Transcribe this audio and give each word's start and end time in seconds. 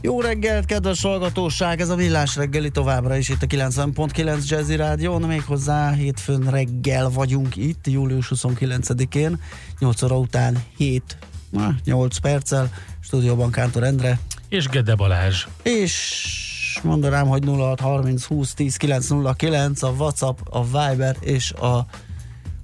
Jó 0.00 0.20
reggelt, 0.20 0.64
kedves 0.64 1.02
hallgatóság! 1.02 1.80
Ez 1.80 1.88
a 1.88 1.94
Villás 1.94 2.36
reggeli 2.36 2.70
továbbra 2.70 3.16
is 3.16 3.28
itt 3.28 3.42
a 3.42 3.46
90.9 3.46 4.48
Jazzy 4.48 4.76
Rádión, 4.76 5.22
méghozzá 5.22 5.92
hétfőn 5.92 6.50
reggel 6.50 7.10
vagyunk 7.10 7.56
itt, 7.56 7.86
július 7.86 8.32
29-én, 8.34 9.40
8 9.78 10.02
óra 10.02 10.18
után 10.18 10.62
7, 10.76 11.16
8 11.84 12.16
perccel, 12.18 12.70
stúdióban 13.00 13.50
Kántor 13.50 13.82
Endre. 13.82 14.18
És 14.48 14.66
Gede 14.68 14.94
Balázs. 14.94 15.46
És 15.62 16.80
mondanám, 16.82 17.26
hogy 17.26 17.44
06 17.44 17.80
30 17.80 18.24
20 18.24 18.54
10 18.54 18.76
909 18.76 19.82
a 19.82 19.88
WhatsApp, 19.88 20.38
a 20.50 20.64
Viber 20.64 21.16
és 21.20 21.52
a 21.52 21.86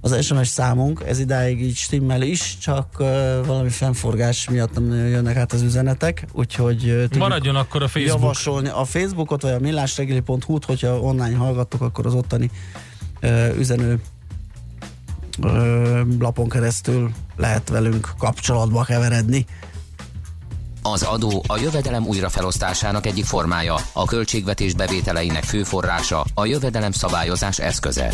az 0.05 0.25
SMS 0.25 0.47
számunk, 0.47 1.03
ez 1.05 1.19
idáig 1.19 1.61
így 1.61 1.75
stimmel 1.75 2.21
is, 2.21 2.57
csak 2.57 2.87
uh, 2.99 3.07
valami 3.45 3.69
fennforgás 3.69 4.49
miatt 4.49 4.73
nem 4.73 4.93
jönnek 4.93 5.37
át 5.37 5.53
az 5.53 5.61
üzenetek, 5.61 6.25
úgyhogy 6.31 6.89
uh, 6.89 7.17
maradjon 7.17 7.55
akkor 7.55 7.83
a 7.83 7.87
Facebook. 7.87 8.21
Javasolni 8.21 8.69
a 8.69 8.85
Facebookot, 8.85 9.41
vagy 9.41 9.51
a 9.51 9.59
millásregeli.hu-t, 9.59 10.65
hogyha 10.65 10.99
online 10.99 11.35
hallgattok, 11.35 11.81
akkor 11.81 12.05
az 12.05 12.13
ottani 12.13 12.51
uh, 13.21 13.57
üzenő 13.57 13.99
uh, 15.39 15.99
lapon 16.19 16.49
keresztül 16.49 17.11
lehet 17.35 17.69
velünk 17.69 18.13
kapcsolatba 18.17 18.83
keveredni. 18.83 19.45
Az 20.81 21.03
adó 21.03 21.43
a 21.47 21.57
jövedelem 21.57 22.05
újrafelosztásának 22.05 23.05
egyik 23.05 23.25
formája, 23.25 23.75
a 23.93 24.05
költségvetés 24.05 24.73
bevételeinek 24.73 25.43
fő 25.43 25.63
forrása, 25.63 26.25
a 26.33 26.45
jövedelem 26.45 26.91
szabályozás 26.91 27.59
eszköze. 27.59 28.13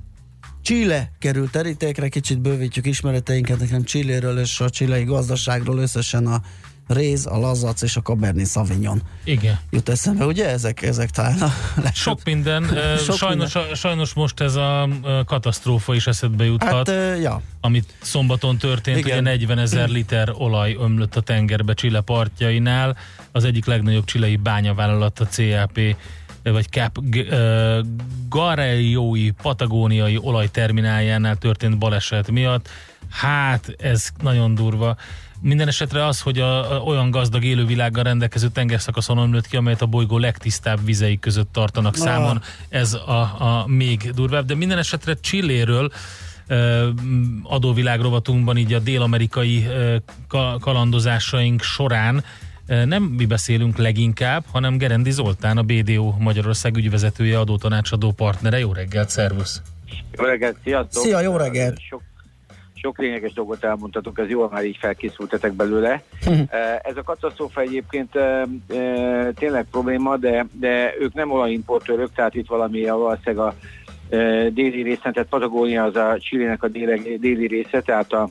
Chile 0.61 1.11
került 1.19 1.51
terítékre, 1.51 2.07
kicsit 2.07 2.39
bővítjük 2.39 2.85
ismereteinket, 2.85 3.59
nekem 3.59 3.83
Chiléről 3.83 4.39
és 4.39 4.59
a 4.59 4.69
csilei 4.69 5.03
gazdaságról 5.03 5.77
összesen 5.77 6.27
a 6.27 6.41
réz, 6.87 7.25
a 7.25 7.37
lazac 7.37 7.81
és 7.81 7.95
a 7.95 8.01
Cabernet 8.01 8.47
Sauvignon. 8.47 9.01
Igen. 9.23 9.59
Jut 9.69 9.89
eszembe, 9.89 10.25
ugye? 10.25 10.49
Ezek, 10.49 10.81
ezek 10.81 11.09
talán 11.09 11.41
a 11.41 11.51
Sok 11.93 12.23
minden. 12.23 12.63
Sok 13.05 13.15
sajnos, 13.15 13.53
minden. 13.53 13.75
sajnos 13.75 14.13
most 14.13 14.39
ez 14.39 14.55
a 14.55 14.89
katasztrófa 15.25 15.95
is 15.95 16.07
eszedbe 16.07 16.45
juthat. 16.45 16.89
Hát, 16.89 17.19
ja. 17.21 17.41
Amit 17.61 17.93
szombaton 18.01 18.57
történt, 18.57 18.97
Igen. 18.97 19.11
ugye 19.11 19.21
40 19.21 19.57
ezer 19.57 19.89
liter 19.89 20.33
olaj 20.37 20.77
ömlött 20.79 21.15
a 21.15 21.21
tengerbe 21.21 21.73
Chile 21.73 22.01
partjainál. 22.01 22.97
Az 23.31 23.43
egyik 23.43 23.65
legnagyobb 23.65 24.05
csilei 24.05 24.35
bányavállalat, 24.35 25.19
a 25.19 25.25
CAP 25.25 25.79
vagy 26.43 26.69
Cap 26.69 26.97
uh, 26.97 27.85
Gareljói 28.29 29.31
patagóniai 29.31 30.17
olajtermináljánál 30.21 31.35
történt 31.35 31.77
baleset 31.77 32.31
miatt. 32.31 32.69
Hát 33.09 33.75
ez 33.77 34.09
nagyon 34.21 34.55
durva. 34.55 34.97
Minden 35.41 35.67
esetre 35.67 36.05
az, 36.05 36.21
hogy 36.21 36.39
a, 36.39 36.71
a, 36.71 36.83
olyan 36.83 37.11
gazdag 37.11 37.43
élővilággal 37.43 38.03
rendelkező 38.03 38.47
tengerszakaszon 38.47 39.17
ömlött 39.17 39.47
ki, 39.47 39.55
amelyet 39.55 39.81
a 39.81 39.85
bolygó 39.85 40.17
legtisztább 40.17 40.85
vizei 40.85 41.19
között 41.19 41.53
tartanak 41.53 41.95
ah. 41.95 42.01
számon, 42.01 42.41
ez 42.69 42.93
a, 42.93 43.19
a 43.19 43.63
még 43.67 44.11
durvább. 44.11 44.45
De 44.45 44.55
minden 44.55 44.77
esetre 44.77 45.13
Csilléről 45.13 45.91
adóvilágrovatunkban 47.43 48.57
így 48.57 48.73
a 48.73 48.79
dél-amerikai 48.79 49.67
kalandozásaink 50.59 51.61
során 51.61 52.23
nem 52.85 53.03
mi 53.03 53.25
beszélünk 53.25 53.77
leginkább, 53.77 54.43
hanem 54.51 54.77
Gerendi 54.77 55.11
Zoltán, 55.11 55.57
a 55.57 55.63
BDO 55.63 56.13
Magyarország 56.19 56.75
ügyvezetője, 56.77 57.39
adótanácsadó 57.39 58.11
partnere. 58.11 58.59
Jó 58.59 58.73
reggelt, 58.73 59.09
szervusz! 59.09 59.61
Jó 60.17 60.23
reggelt, 60.23 60.57
sziasztok! 60.63 61.03
Szia, 61.03 61.19
jó 61.19 61.37
reggelt! 61.37 61.79
Sok, 61.89 62.01
sok 62.73 62.97
lényeges 62.97 63.33
dolgot 63.33 63.63
elmondtatok, 63.63 64.19
ez 64.19 64.29
jól 64.29 64.49
már 64.51 64.65
így 64.65 64.77
felkészültetek 64.79 65.53
belőle. 65.53 66.03
Hm. 66.25 66.41
ez 66.81 66.97
a 66.97 67.03
katasztrófa 67.03 67.61
egyébként 67.61 68.11
tényleg 69.33 69.65
probléma, 69.71 70.17
de, 70.17 70.45
de 70.59 70.93
ők 70.99 71.13
nem 71.13 71.31
olajimportőrök, 71.31 72.13
tehát 72.13 72.35
itt 72.35 72.47
valami 72.47 72.87
a 72.87 72.95
valószínűleg 72.95 73.45
a 73.45 73.55
déli 74.49 74.81
részen, 74.81 75.13
tehát 75.13 75.29
Patagónia 75.29 75.83
az 75.83 75.95
a 75.95 76.17
Csillének 76.19 76.63
a 76.63 76.67
déli, 76.67 77.17
déli 77.17 77.47
része, 77.47 77.81
tehát 77.81 78.13
a 78.13 78.29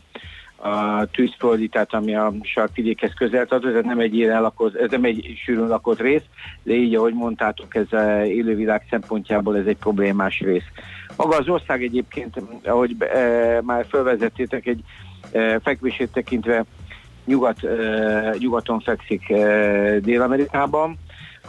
a 0.62 1.06
tűzföldi, 1.06 1.68
tehát 1.68 1.94
ami 1.94 2.14
a 2.14 2.32
sarkvidékhez 2.42 3.14
közel 3.14 3.46
tartozik, 3.46 3.76
ez 3.76 3.84
nem 3.84 3.98
egy 3.98 4.14
ilyen 4.14 4.42
lakott, 4.42 4.74
ez 4.74 4.90
nem 4.90 5.04
egy 5.04 5.34
sűrűn 5.44 5.68
lakott 5.68 6.00
rész, 6.00 6.22
de 6.62 6.72
így, 6.72 6.94
ahogy 6.94 7.14
mondtátok, 7.14 7.74
ez 7.74 7.92
a 7.92 8.24
élővilág 8.24 8.86
szempontjából 8.90 9.56
ez 9.56 9.66
egy 9.66 9.76
problémás 9.76 10.40
rész. 10.40 10.64
Maga 11.16 11.36
az 11.36 11.48
ország 11.48 11.82
egyébként, 11.82 12.42
ahogy 12.64 12.96
e, 12.98 13.60
már 13.62 13.86
felvezettétek, 13.88 14.66
egy 14.66 14.80
e, 15.32 15.58
fekvését 15.58 16.12
tekintve 16.12 16.64
nyugat, 17.24 17.64
e, 17.64 18.34
nyugaton 18.38 18.80
fekszik 18.80 19.30
e, 19.30 19.98
Dél-Amerikában, 19.98 20.98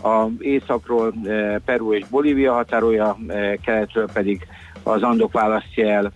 a 0.04 0.26
északról 0.40 1.14
e, 1.26 1.60
Peru 1.66 1.94
és 1.94 2.06
Bolívia 2.10 2.54
határolja, 2.54 3.18
e, 3.28 3.56
keletről 3.56 4.10
pedig 4.14 4.48
az 4.84 5.02
Andok 5.02 5.32
választja 5.32 5.90
el 5.90 6.12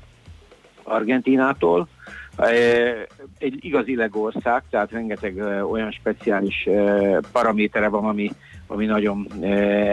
Argentinától, 0.84 1.88
egy 3.38 3.58
igazi 3.60 3.96
legország, 3.96 4.64
tehát 4.70 4.92
rengeteg 4.92 5.38
olyan 5.72 5.92
speciális 5.92 6.68
paramétere 7.32 7.88
van, 7.88 8.06
ami, 8.06 8.32
ami 8.68 8.86
nagyon 8.86 9.28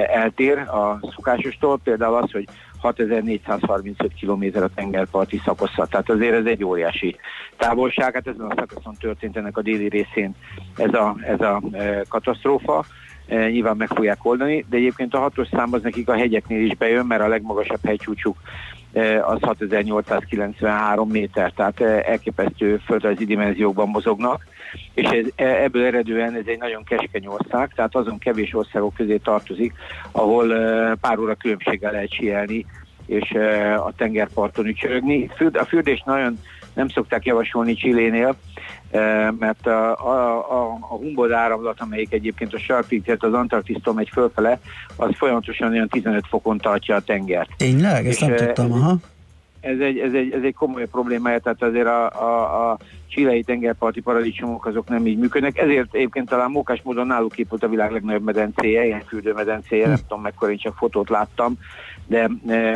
eltér 0.07 0.59
a 0.59 1.01
szokásostól. 1.15 1.79
Például 1.85 2.15
az, 2.15 2.31
hogy 2.31 2.49
6435 2.83 4.13
km 4.21 4.63
a 4.63 4.69
tengerparti 4.75 5.41
szakasza, 5.45 5.87
tehát 5.87 6.11
azért 6.11 6.35
ez 6.35 6.45
egy 6.45 6.65
óriási 6.65 7.17
távolság, 7.57 8.15
hát 8.15 8.27
ezen 8.27 8.47
a 8.47 8.55
szakaszon 8.57 8.95
történt 9.01 9.37
ennek 9.37 9.57
a 9.57 9.63
déli 9.63 9.89
részén 9.89 10.35
ez 10.77 10.95
a, 10.95 11.17
ez 11.27 11.41
a 11.41 11.63
katasztrófa. 12.09 12.85
E, 13.27 13.49
nyilván 13.51 13.77
meg 13.77 13.89
fogják 13.89 14.25
oldani, 14.25 14.65
de 14.69 14.77
egyébként 14.77 15.15
a 15.15 15.19
hatos 15.19 15.49
szám 15.49 15.73
az 15.73 15.83
nekik 15.83 16.09
a 16.09 16.17
hegyeknél 16.17 16.65
is 16.65 16.77
bejön, 16.77 17.07
mert 17.07 17.23
a 17.23 17.29
legmagasabb 17.29 17.81
hegycsúcsuk 17.85 18.37
e, 18.43 18.82
az 19.23 19.41
6893 19.41 21.09
méter, 21.09 21.53
tehát 21.53 21.81
e, 21.81 22.03
elképesztő 22.07 22.81
földrajzi 22.87 23.25
dimenziókban 23.25 23.89
mozognak, 23.89 24.47
és 24.95 25.09
ez, 25.09 25.27
ebből 25.37 25.85
eredően 25.85 26.35
ez 26.35 26.47
egy 26.47 26.59
nagyon 26.59 26.85
keskeny 26.85 27.27
ország, 27.27 27.73
tehát 27.75 27.95
azon 27.95 28.19
kevés 28.19 28.55
országok 28.55 28.95
közé 28.95 29.17
tartozik, 29.17 29.73
ahol 30.11 30.47
pár 31.01 31.19
óra 31.19 31.35
különbséggel 31.35 31.93
lehet 31.93 32.15
sielni, 32.15 32.67
és 33.07 33.31
a 33.77 33.93
tengerparton 33.97 34.67
ücsörögni. 34.67 35.31
A 35.53 35.65
fürdés 35.65 36.03
nagyon 36.07 36.39
nem 36.75 36.89
szokták 36.89 37.25
javasolni 37.25 37.75
Csillénél, 37.75 38.37
mert 39.39 39.67
a, 39.67 39.91
a, 39.91 40.39
a, 40.51 40.79
a 40.81 40.95
Humboldt 40.95 41.33
áramlat, 41.33 41.81
amelyik 41.81 42.13
egyébként 42.13 42.55
a 42.55 42.59
sarkig, 42.59 43.03
tehát 43.03 43.23
az 43.23 43.33
Antarktisztól 43.33 43.95
megy 43.95 44.09
fölfele, 44.13 44.61
az 44.97 45.11
folyamatosan 45.17 45.71
olyan 45.71 45.89
15 45.89 46.25
fokon 46.29 46.59
tartja 46.59 46.97
a 46.97 47.01
tengert. 47.01 47.51
Tényleg? 47.57 48.07
Ezt 48.07 48.21
nem 48.21 48.37
tudtam, 48.37 48.73
aha. 48.73 48.97
Ez 49.61 49.79
egy, 49.79 49.99
ez, 49.99 50.13
egy, 50.13 50.33
ez 50.33 50.43
egy 50.43 50.55
komoly 50.55 50.87
problémája, 50.87 51.39
tehát 51.39 51.63
azért 51.63 51.87
a, 51.87 52.11
a, 52.11 52.71
a 52.71 52.79
csilei 53.09 53.43
tengerparti 53.43 54.01
paradicsomok 54.01 54.67
azok 54.67 54.89
nem 54.89 55.07
így 55.07 55.19
működnek, 55.19 55.59
ezért 55.59 55.95
egyébként 55.95 56.29
talán 56.29 56.51
mókás 56.51 56.81
módon 56.83 57.07
náluk 57.07 57.39
épült 57.39 57.63
a 57.63 57.69
világ 57.69 57.91
legnagyobb 57.91 58.25
medencéje, 58.25 58.85
ilyen 58.85 59.03
fürdőmedencéje, 59.07 59.87
nem 59.87 59.97
tudom 59.97 60.23
mekkora, 60.23 60.51
én 60.51 60.59
csak 60.59 60.77
fotót 60.77 61.09
láttam, 61.09 61.59
de 62.07 62.29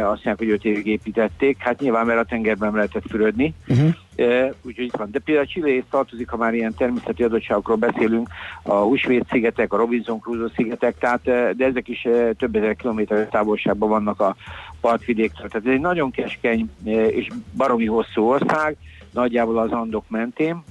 azt 0.02 0.24
mondják, 0.24 0.38
hogy 0.38 0.50
öt 0.50 0.64
évig 0.64 0.86
építették. 0.86 1.58
Hát 1.58 1.80
nyilván, 1.80 2.06
mert 2.06 2.18
a 2.18 2.24
tengerben 2.24 2.72
lehetett 2.72 3.04
fürödni. 3.08 3.54
Uh-huh. 3.68 3.94
E, 4.16 4.52
úgyhogy 4.62 4.84
itt 4.84 4.96
van. 4.96 5.10
De 5.10 5.18
például 5.18 5.46
Chile 5.46 5.82
tartozik, 5.90 6.28
ha 6.28 6.36
már 6.36 6.54
ilyen 6.54 6.74
természeti 6.74 7.22
adottságokról 7.22 7.76
beszélünk, 7.76 8.28
a 8.62 8.74
Húsvét 8.74 9.26
szigetek, 9.30 9.72
a 9.72 9.76
Robinson 9.76 10.20
Crusoe 10.20 10.48
szigetek, 10.54 10.98
tehát, 10.98 11.22
de 11.56 11.64
ezek 11.64 11.88
is 11.88 12.06
több 12.38 12.56
ezer 12.56 12.76
kilométer 12.76 13.28
távolságban 13.28 13.88
vannak 13.88 14.20
a 14.20 14.36
partvidéktől. 14.80 15.48
Tehát 15.48 15.66
ez 15.66 15.72
egy 15.72 15.80
nagyon 15.80 16.10
keskeny 16.10 16.70
és 16.84 17.28
baromi 17.56 17.86
hosszú 17.86 18.22
ország, 18.22 18.76
nagyjából 19.10 19.58
az 19.58 19.70
Andok 19.70 20.04
mentén, 20.08 20.62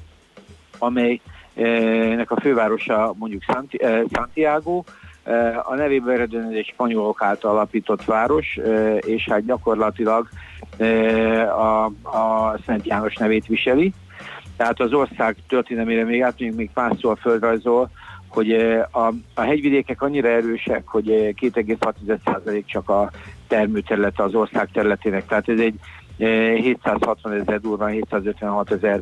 amelynek 0.78 2.32
a 2.32 2.40
fővárosa 2.40 3.14
mondjuk 3.18 3.44
Santiago, 4.12 4.84
a 5.64 5.76
nevében 5.76 6.14
eredően 6.14 6.52
egy 6.52 6.70
spanyolok 6.74 7.22
által 7.22 7.52
alapított 7.52 8.06
város, 8.06 8.60
és 9.00 9.28
hát 9.30 9.46
gyakorlatilag 9.46 10.28
a, 11.58 11.86
a 12.18 12.58
Szent 12.66 12.86
János 12.86 13.16
nevét 13.16 13.46
viseli. 13.46 13.94
Tehát 14.58 14.80
az 14.80 14.94
ország 14.94 15.36
történelmére 15.48 16.04
még 16.04 16.22
átmegyünk 16.22 16.58
még 16.58 16.70
a 17.02 17.16
földrajzol, 17.16 17.90
hogy 18.28 18.52
a, 18.92 19.14
a 19.34 19.42
hegyvidékek 19.42 20.02
annyira 20.02 20.28
erősek, 20.28 20.88
hogy 20.88 21.08
2,6% 21.08 22.66
csak 22.66 22.90
a 22.90 23.12
termőterülete 23.48 24.24
az 24.24 24.34
ország 24.36 24.70
területének. 24.72 25.26
Tehát 25.26 25.50
ez 25.50 25.60
egy 25.60 25.80
760 26.18 27.32
ezer 27.32 27.60
durván 27.60 27.92
756 27.92 28.72
ezer 28.72 29.02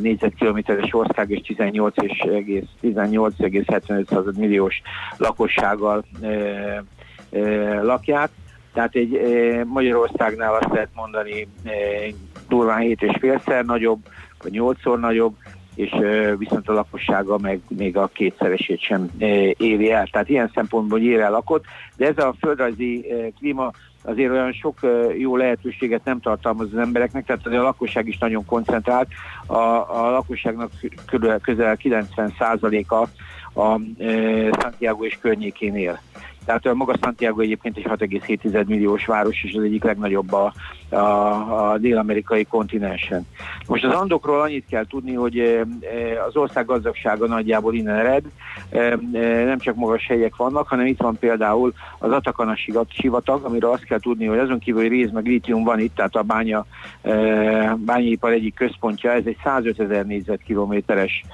négyzetkilométeres 0.00 0.94
ország 0.94 1.30
és 1.30 1.40
18,75 1.56 4.36
milliós 4.36 4.82
lakossággal 5.16 6.04
lakják. 7.82 8.30
Tehát 8.72 8.94
egy 8.94 9.20
Magyarországnál 9.64 10.54
azt 10.54 10.72
lehet 10.72 10.90
mondani 10.94 11.48
durván 12.48 12.82
7,5-szer 12.82 13.64
nagyobb, 13.64 13.98
vagy 14.42 14.52
8-szor 14.54 14.98
nagyobb, 14.98 15.34
és 15.74 15.94
viszont 16.38 16.68
a 16.68 16.72
lakossága 16.72 17.38
meg 17.38 17.60
még 17.68 17.96
a 17.96 18.10
kétszeresét 18.12 18.80
sem 18.80 19.10
éri 19.56 19.90
el. 19.90 20.06
Tehát 20.06 20.28
ilyen 20.28 20.50
szempontból 20.54 21.20
el 21.20 21.30
lakott, 21.30 21.64
de 21.96 22.06
ez 22.06 22.18
a 22.18 22.34
földrajzi 22.40 23.06
klíma 23.38 23.70
azért 24.02 24.30
olyan 24.30 24.52
sok 24.52 24.78
jó 25.18 25.36
lehetőséget 25.36 26.04
nem 26.04 26.20
tartalmaz 26.20 26.72
az 26.72 26.78
embereknek, 26.78 27.24
tehát 27.24 27.46
a 27.46 27.62
lakosság 27.62 28.08
is 28.08 28.18
nagyon 28.18 28.44
koncentrált. 28.44 29.08
A, 29.46 29.56
a 30.02 30.10
lakosságnak 30.10 30.70
közel 31.42 31.76
90%-a 31.82 33.08
a 33.60 33.80
Santiago 34.60 35.04
és 35.04 35.18
környékén 35.20 35.76
él. 35.76 36.00
Tehát 36.48 36.74
maga 36.74 36.96
Santiago 37.02 37.40
egyébként 37.40 37.76
egy 37.76 37.86
6,7 37.88 38.66
milliós 38.66 39.06
város, 39.06 39.44
és 39.44 39.54
az 39.54 39.62
egyik 39.62 39.84
legnagyobb 39.84 40.32
a, 40.32 40.52
a, 40.88 40.96
a 41.70 41.78
dél-amerikai 41.78 42.44
kontinensen. 42.44 43.26
Most 43.66 43.84
az 43.84 43.94
Andokról 43.94 44.40
annyit 44.40 44.66
kell 44.68 44.86
tudni, 44.86 45.14
hogy 45.14 45.66
az 46.28 46.36
ország 46.36 46.66
gazdagsága 46.66 47.26
nagyjából 47.26 47.74
innen 47.74 47.96
ered, 47.96 48.24
nem 49.46 49.58
csak 49.58 49.74
magas 49.74 50.06
helyek 50.06 50.36
vannak, 50.36 50.68
hanem 50.68 50.86
itt 50.86 51.00
van 51.00 51.18
például 51.18 51.72
az 51.98 52.10
Atakana 52.10 52.56
sivatag, 52.88 53.44
amiről 53.44 53.70
azt 53.70 53.84
kell 53.84 54.00
tudni, 54.00 54.26
hogy 54.26 54.38
azon 54.38 54.58
kívül, 54.58 54.80
hogy 54.80 54.90
rész 54.90 55.10
meg 55.10 55.26
lítium 55.26 55.64
van 55.64 55.80
itt, 55.80 55.94
tehát 55.94 56.16
a 56.16 56.22
bánya, 56.22 56.66
bányaipar 57.76 58.32
egyik 58.32 58.54
központja, 58.54 59.12
ez 59.12 59.22
egy 59.24 59.38
105 59.44 59.80
ezer 59.80 60.06
négyzetkilométeres 60.06 61.24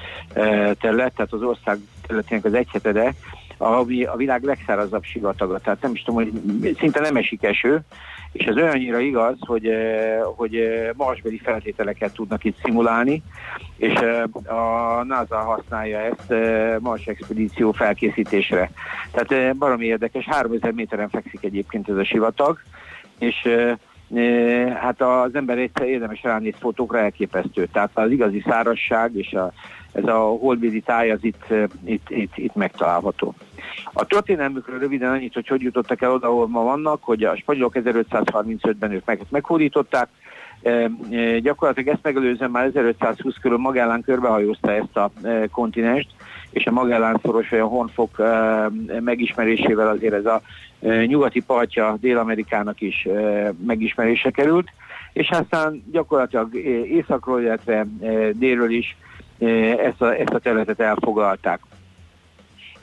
terület, 0.81 1.15
tehát 1.15 1.33
az 1.33 1.43
ország 1.43 1.79
területének 2.07 2.45
az 2.45 2.55
egyhetede, 2.55 3.15
ami 3.57 4.05
a 4.05 4.17
világ 4.17 4.43
legszárazabb 4.43 5.05
sivataga. 5.05 5.59
Tehát 5.59 5.83
nem 5.83 5.93
is 5.95 6.03
tudom, 6.03 6.25
hogy 6.25 6.77
szinte 6.79 7.01
nem 7.01 7.17
esik 7.17 7.43
eső, 7.43 7.85
és 8.35 8.45
ez 8.45 8.57
olyannyira 8.57 8.99
igaz, 8.99 9.37
hogy, 9.41 9.67
eh, 9.67 10.21
hogy 10.37 10.57
eh, 10.57 10.91
marsbeli 10.97 11.39
feltételeket 11.39 12.13
tudnak 12.13 12.45
itt 12.45 12.57
szimulálni, 12.63 13.23
és 13.77 13.93
eh, 13.93 14.23
a 14.57 15.05
NASA 15.05 15.37
használja 15.37 15.99
ezt 15.99 16.35
Mars 16.81 17.07
expedíció 17.07 17.73
felkészítésre. 17.73 18.71
Tehát 19.11 19.57
baromi 19.57 19.85
érdekes, 19.85 20.25
3000 20.25 20.73
méteren 20.73 21.09
fekszik 21.09 21.45
egyébként 21.45 21.89
ez 21.89 21.97
a 21.97 22.05
sivatag, 22.05 22.59
és 23.19 23.49
hát 24.81 25.01
az 25.01 25.35
ember 25.35 25.59
egyszer 25.59 25.87
érdemes 25.87 26.23
ránéz 26.23 26.55
fotókra 26.59 26.99
elképesztő. 26.99 27.69
Tehát 27.73 27.91
az 27.93 28.11
igazi 28.11 28.43
szárasság 28.47 29.17
és 29.17 29.33
a, 29.33 29.53
ez 29.95 30.05
a 30.05 30.19
holdvízi 30.19 30.81
táj 30.81 31.11
az 31.11 31.19
itt, 31.21 31.45
itt, 31.85 32.11
itt, 32.11 32.37
itt 32.37 32.55
megtalálható. 32.55 33.35
A 33.93 34.05
történelmükről 34.05 34.79
röviden 34.79 35.11
annyit, 35.11 35.35
hogy 35.35 35.49
hogy 35.49 35.63
jutottak 35.63 36.03
el 36.03 36.13
oda, 36.13 36.27
ahol 36.27 36.49
ma 36.49 36.63
vannak, 36.63 37.05
hogy 37.05 37.25
a 37.25 37.37
spanyolok 37.37 37.73
1535-ben 37.77 38.93
ők 38.93 39.05
meg, 39.05 39.21
meghódították, 39.31 40.09
e, 40.63 40.91
gyakorlatilag 41.39 41.89
ezt 41.89 42.03
megelőzően 42.03 42.51
már 42.51 42.65
1520 42.65 43.35
körül 43.41 43.59
Magellán 43.59 44.03
körbehajózta 44.03 44.73
ezt 44.73 44.97
a 44.97 45.11
e, 45.23 45.47
kontinenst, 45.47 46.09
és 46.51 46.67
a 46.67 46.71
Magellán 46.71 47.19
szoros 47.23 47.49
vagy 47.49 47.59
a 47.59 47.67
Honfok 47.67 48.19
e, 48.19 48.71
megismerésével 49.01 49.89
azért 49.89 50.15
ez 50.15 50.27
a 50.27 50.41
e, 50.81 51.05
nyugati 51.05 51.41
partja 51.41 51.97
Dél-Amerikának 52.01 52.81
is 52.81 53.05
e, 53.05 53.53
megismerése 53.67 54.31
került, 54.31 54.69
és 55.13 55.31
aztán 55.31 55.85
gyakorlatilag 55.93 56.55
északról, 56.89 57.41
illetve 57.41 57.87
délről 58.33 58.71
is 58.71 58.97
ezt 59.39 60.03
a, 60.03 60.15
ezt 60.15 60.35
a 60.35 60.39
területet 60.39 60.81
elfoglalták. 60.81 61.61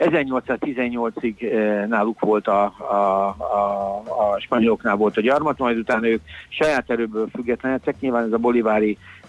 1818-ig 0.02 1.54
eh, 1.54 1.88
náluk 1.88 2.20
volt 2.20 2.48
a, 2.48 2.64
a, 2.64 2.96
a, 3.38 4.04
a 4.06 4.40
spanyoloknál 4.40 4.96
volt 4.96 5.18
a 5.18 5.22
gyarmat, 5.22 5.58
majd 5.58 5.78
utána 5.78 6.08
ők 6.08 6.22
saját 6.50 6.90
erőből 6.90 7.28
függetlenedtek. 7.34 7.96
Nyilván 8.00 8.26
ez 8.26 8.32
a 8.32 8.38
bolivári 8.38 8.92
e, 8.92 8.98
e, 8.98 9.21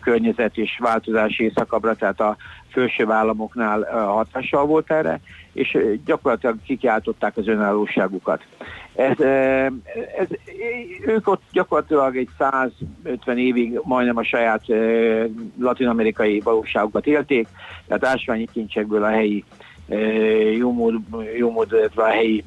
környezet 0.00 0.56
és 0.56 0.78
változás 0.78 1.38
északabbra, 1.38 1.94
tehát 1.94 2.20
a 2.20 2.36
főső 2.72 3.10
államoknál 3.10 3.82
hatással 4.06 4.66
volt 4.66 4.90
erre, 4.90 5.20
és 5.52 5.78
gyakorlatilag 6.04 6.56
kikiáltották 6.64 7.36
az 7.36 7.48
önállóságukat. 7.48 8.42
Ez, 8.94 9.20
ez, 10.18 10.26
ők 11.06 11.28
ott 11.28 11.42
gyakorlatilag 11.52 12.16
egy 12.16 12.28
150 12.38 13.38
évig 13.38 13.80
majdnem 13.82 14.16
a 14.16 14.24
saját 14.24 14.62
latin-amerikai 15.58 16.40
valóságukat 16.40 17.06
élték, 17.06 17.48
tehát 17.86 18.04
ásványi 18.04 18.48
kincsekből 18.52 19.02
a 19.02 19.10
helyi 19.10 19.44
jó 20.58 20.72
mód, 20.72 20.94
jó 21.36 21.50
mód 21.50 21.90
a 21.94 22.02
helyi 22.02 22.44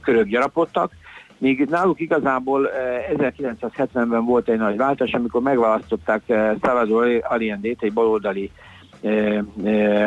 körök 0.00 0.26
gyarapodtak, 0.26 0.92
Míg 1.40 1.66
náluk 1.68 2.00
igazából 2.00 2.70
1970-ben 3.16 4.24
volt 4.24 4.48
egy 4.48 4.58
nagy 4.58 4.76
váltás, 4.76 5.12
amikor 5.12 5.42
megválasztották 5.42 6.22
Salvador 6.62 7.20
Allende-t, 7.28 7.82
egy 7.82 7.92
baloldali 7.92 8.50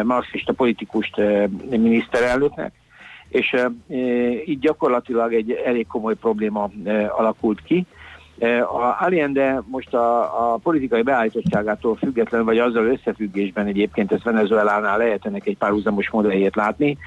marxista 0.04 0.54
politikust 0.54 1.22
miniszterelnöknek, 1.70 2.74
és 3.30 3.56
így 4.46 4.60
gyakorlatilag 4.60 5.34
egy 5.34 5.52
elég 5.52 5.88
komoly 5.88 6.16
probléma 6.16 6.70
alakult 7.18 7.62
ki. 7.64 7.86
A 8.40 8.96
Allende 9.00 9.64
most 9.66 9.94
a, 9.94 10.22
a 10.54 10.58
politikai 10.58 11.02
beállítottságától 11.02 11.96
függetlenül, 11.96 12.46
vagy 12.46 12.58
azzal 12.58 12.86
összefüggésben 12.86 13.66
egyébként 13.66 14.12
ezt 14.12 14.24
Venezuelánál 14.24 14.98
lehet 14.98 15.26
ennek 15.26 15.48
egy 15.48 15.58
párhuzamos 15.58 16.10
modelljét 16.10 16.56
látni, 16.56 16.98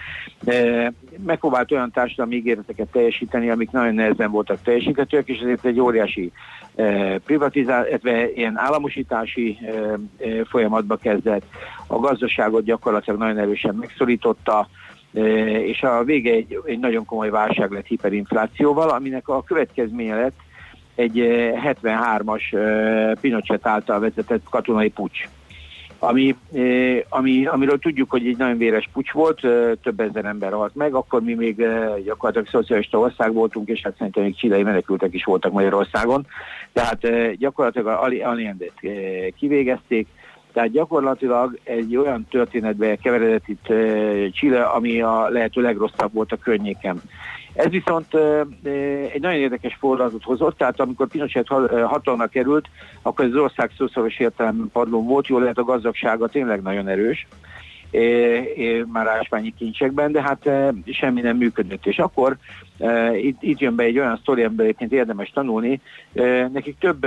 megpróbált 1.25 1.73
olyan 1.73 1.91
társadalmi 1.91 2.35
ígéreteket 2.35 2.89
teljesíteni, 2.89 3.51
amik 3.51 3.71
nagyon 3.71 3.95
nehezen 3.95 4.31
voltak 4.31 4.63
teljesíthetőek, 4.63 5.29
és 5.29 5.39
ezért 5.39 5.65
egy 5.65 5.81
óriási 5.81 6.33
privatizál, 7.25 7.87
ilyen 8.35 8.59
államosítási 8.59 9.59
folyamatba 10.49 10.97
kezdett, 10.97 11.45
a 11.87 11.99
gazdaságot 11.99 12.65
gyakorlatilag 12.65 13.19
nagyon 13.19 13.39
erősen 13.39 13.75
megszorította, 13.75 14.69
és 15.63 15.83
a 15.83 16.05
vége 16.05 16.33
egy, 16.33 16.61
egy 16.65 16.79
nagyon 16.79 17.05
komoly 17.05 17.31
válság 17.31 17.71
lett 17.71 17.87
hiperinflációval, 17.87 18.89
aminek 18.89 19.29
a 19.29 19.43
következménye 19.43 20.17
lett 20.17 20.45
egy 20.97 21.17
73-as 21.65 22.43
Pinochet 23.21 23.67
által 23.67 24.01
vezetett 24.01 24.43
katonai 24.51 24.89
pucs. 24.89 25.29
Ami, 25.99 26.37
ami, 27.09 27.47
amiről 27.47 27.79
tudjuk, 27.79 28.11
hogy 28.11 28.27
egy 28.27 28.37
nagyon 28.37 28.59
véres 28.59 28.89
pucs 28.93 29.11
volt, 29.11 29.41
több 29.83 30.01
ezer 30.01 30.25
ember 30.25 30.53
halt 30.53 30.75
meg, 30.75 30.95
akkor 30.95 31.23
mi 31.23 31.35
még 31.35 31.57
gyakorlatilag 32.05 32.49
szocialista 32.49 32.99
ország 32.99 33.33
voltunk, 33.33 33.69
és 33.69 33.81
hát 33.83 33.97
szerintem 33.97 34.23
még 34.23 34.37
csilei 34.37 34.63
menekültek 34.63 35.15
is 35.15 35.25
voltak 35.25 35.53
Magyarországon, 35.53 36.27
tehát 36.73 37.37
gyakorlatilag 37.37 37.87
Alliandet 38.23 38.81
kivégezték, 39.39 40.09
tehát 40.57 40.71
gyakorlatilag 40.71 41.59
egy 41.63 41.97
olyan 41.97 42.27
történetbe 42.31 42.97
keveredett 42.97 43.49
itt 43.49 43.67
Chile, 44.33 44.63
ami 44.63 45.01
a 45.01 45.29
lehető 45.29 45.61
legrosszabb 45.61 46.13
volt 46.13 46.33
a 46.33 46.37
környéken. 46.37 47.03
Ez 47.55 47.69
viszont 47.69 48.15
egy 49.13 49.21
nagyon 49.21 49.41
érdekes 49.41 49.77
fordulatot 49.81 50.23
hozott, 50.23 50.57
tehát 50.57 50.81
amikor 50.81 51.09
Pinochet 51.09 51.47
hatalma 51.85 52.27
került, 52.27 52.69
akkor 53.03 53.25
az 53.25 53.35
ország 53.35 53.71
szószoros 53.77 54.19
értelemben 54.19 54.71
padlón 54.73 55.07
volt, 55.07 55.27
jól 55.27 55.41
lehet 55.41 55.59
a 55.59 55.65
gazdagsága 55.65 56.27
tényleg 56.27 56.63
nagyon 56.63 56.89
erős, 56.89 57.27
már 58.93 59.07
ásványi 59.07 59.55
kincsekben, 59.59 60.13
de 60.13 60.23
hát 60.23 60.51
semmi 60.87 61.21
nem 61.21 61.37
működött. 61.37 61.87
És 61.87 61.99
akkor 61.99 62.37
itt, 63.21 63.43
itt 63.43 63.59
jön 63.59 63.75
be 63.75 63.83
egy 63.83 63.99
olyan 63.99 64.17
sztori, 64.17 64.43
amiből 64.43 64.67
egyébként 64.67 64.93
érdemes 64.93 65.31
tanulni. 65.31 65.81
Nekik 66.53 66.79
több, 66.79 67.01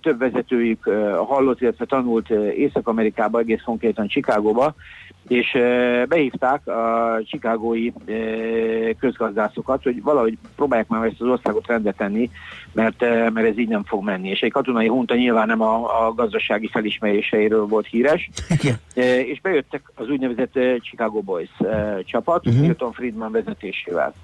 több 0.00 0.18
vezetőjük 0.18 0.84
hallott, 1.26 1.60
illetve 1.60 1.84
tanult 1.84 2.30
Észak-Amerikába, 2.56 3.38
egész 3.38 3.62
konkrétan 3.64 4.08
Chicagóba, 4.08 4.74
és 5.28 5.58
behívták 6.08 6.66
a 6.66 7.20
chicagói 7.24 7.90
közgazdászokat, 8.98 9.82
hogy 9.82 10.02
valahogy 10.02 10.38
próbálják 10.56 10.88
már 10.88 11.04
ezt 11.04 11.20
az 11.20 11.26
országot 11.26 11.66
rendbe 11.66 11.92
tenni, 11.92 12.30
mert, 12.72 13.00
mert 13.32 13.46
ez 13.46 13.58
így 13.58 13.68
nem 13.68 13.84
fog 13.84 14.04
menni. 14.04 14.28
És 14.28 14.40
egy 14.40 14.52
katonai 14.52 14.88
hunta 14.88 15.14
nyilván 15.14 15.46
nem 15.46 15.60
a, 15.60 16.06
a 16.06 16.12
gazdasági 16.14 16.68
felismeréseiről 16.68 17.66
volt 17.66 17.86
híres, 17.86 18.30
és 19.24 19.40
bejöttek 19.40 19.92
az 19.94 20.08
úgynevezett 20.08 20.58
Chicago 20.80 21.20
Boys 21.20 21.50
csapat, 22.04 22.46
uh-huh. 22.46 22.62
Milton 22.62 22.92
Friedman 22.92 23.32
vezetésével. 23.32 24.14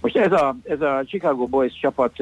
Most 0.00 0.16
ez 0.16 0.32
a, 0.32 0.56
ez 0.64 0.80
a 0.80 1.02
Chicago 1.06 1.46
Boys 1.46 1.78
csapat 1.80 2.12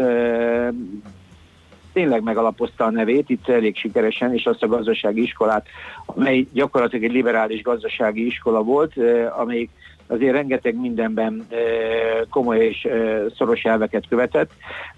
tényleg 1.93 2.23
megalapozta 2.23 2.85
a 2.85 2.91
nevét, 2.91 3.31
itt 3.31 3.49
elég 3.49 3.77
sikeresen, 3.77 4.35
és 4.35 4.45
azt 4.47 4.63
a 4.63 4.69
gazdasági 4.69 5.23
iskolát, 5.23 5.67
amely 6.07 6.47
gyakorlatilag 6.53 7.05
egy 7.05 7.13
liberális 7.13 7.63
gazdasági 7.63 8.27
iskola 8.27 8.63
volt, 8.63 8.93
amelyik 9.39 9.71
azért 10.07 10.33
rengeteg 10.33 10.81
mindenben 10.81 11.47
komoly 12.31 12.67
és 12.67 12.89
szoros 13.37 13.63
elveket 13.63 14.09
követett. 14.09 14.51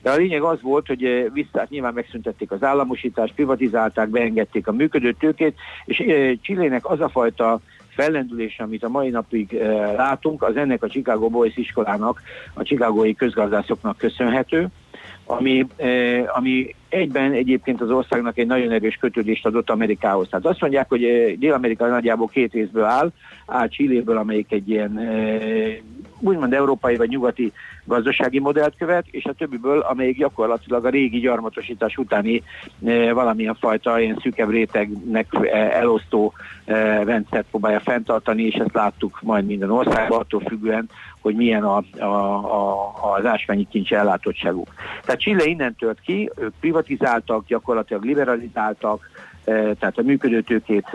De 0.03 0.11
a 0.11 0.17
lényeg 0.17 0.43
az 0.43 0.63
volt, 0.63 0.87
hogy 0.87 1.31
visszát 1.33 1.71
nyilván 1.71 1.95
megszüntették 1.95 2.51
az 2.51 2.63
államosítást, 2.63 3.35
privatizálták, 3.35 4.09
beengedték 4.09 4.67
a 4.67 4.73
működő 4.73 5.13
tőkét, 5.13 5.57
és 5.85 6.05
Csillének 6.41 6.91
az 6.91 7.01
a 7.01 7.09
fajta 7.09 7.61
fellendülés, 7.89 8.59
amit 8.59 8.85
a 8.85 8.89
mai 8.89 9.09
napig 9.09 9.63
látunk, 9.97 10.43
az 10.43 10.57
ennek 10.57 10.83
a 10.83 10.89
Chicago 10.89 11.29
Boys 11.29 11.57
iskolának, 11.57 12.23
a 12.55 12.63
chicagói 12.63 13.15
közgazdászoknak 13.15 13.97
köszönhető 13.97 14.69
ami, 15.27 15.67
eh, 15.77 16.25
ami 16.37 16.75
egyben 16.89 17.33
egyébként 17.33 17.81
az 17.81 17.91
országnak 17.91 18.39
egy 18.39 18.47
nagyon 18.47 18.71
erős 18.71 18.97
kötődést 18.97 19.47
adott 19.47 19.71
Amerikához. 19.71 20.29
Tehát 20.29 20.47
azt 20.47 20.61
mondják, 20.61 20.89
hogy 20.89 21.05
eh, 21.05 21.33
Dél-Amerika 21.33 21.87
nagyjából 21.87 22.29
két 22.29 22.53
részből 22.53 22.85
áll, 22.85 23.11
áll 23.47 23.69
Csilléből, 23.69 24.17
amelyik 24.17 24.53
egy 24.53 24.69
ilyen 24.69 24.99
eh, 24.99 25.77
úgymond 26.21 26.53
európai 26.53 26.97
vagy 26.97 27.09
nyugati 27.09 27.53
gazdasági 27.85 28.39
modellt 28.39 28.75
követ, 28.79 29.05
és 29.11 29.25
a 29.25 29.33
többiből, 29.33 29.79
amelyik 29.79 30.19
gyakorlatilag 30.19 30.85
a 30.85 30.89
régi 30.89 31.19
gyarmatosítás 31.19 31.97
utáni 31.97 32.43
valamilyen 33.13 33.55
fajta 33.55 34.01
ilyen 34.01 34.19
szűkebb 34.23 34.51
rétegnek 34.51 35.27
elosztó 35.73 36.33
rendszert 37.05 37.47
próbálja 37.51 37.81
fenntartani, 37.81 38.43
és 38.43 38.55
ezt 38.55 38.75
láttuk 38.75 39.19
majd 39.23 39.47
minden 39.47 39.71
országban, 39.71 40.21
attól 40.21 40.41
függően, 40.41 40.89
hogy 41.25 41.35
milyen 41.35 41.65
a, 41.65 41.85
a, 41.99 42.05
a, 42.05 43.15
az 43.15 43.25
ásványi 43.25 43.67
kincs 43.71 43.93
ellátottságuk. 43.93 44.75
Tehát 45.05 45.21
Chile 45.21 45.45
innen 45.45 45.75
tört 45.79 46.01
ki, 46.01 46.31
ők 46.37 46.53
privatizáltak, 46.61 47.47
gyakorlatilag 47.47 48.05
liberalizáltak, 48.05 49.11
tehát 49.45 49.99
a 49.99 50.03
működőtőkét 50.03 50.89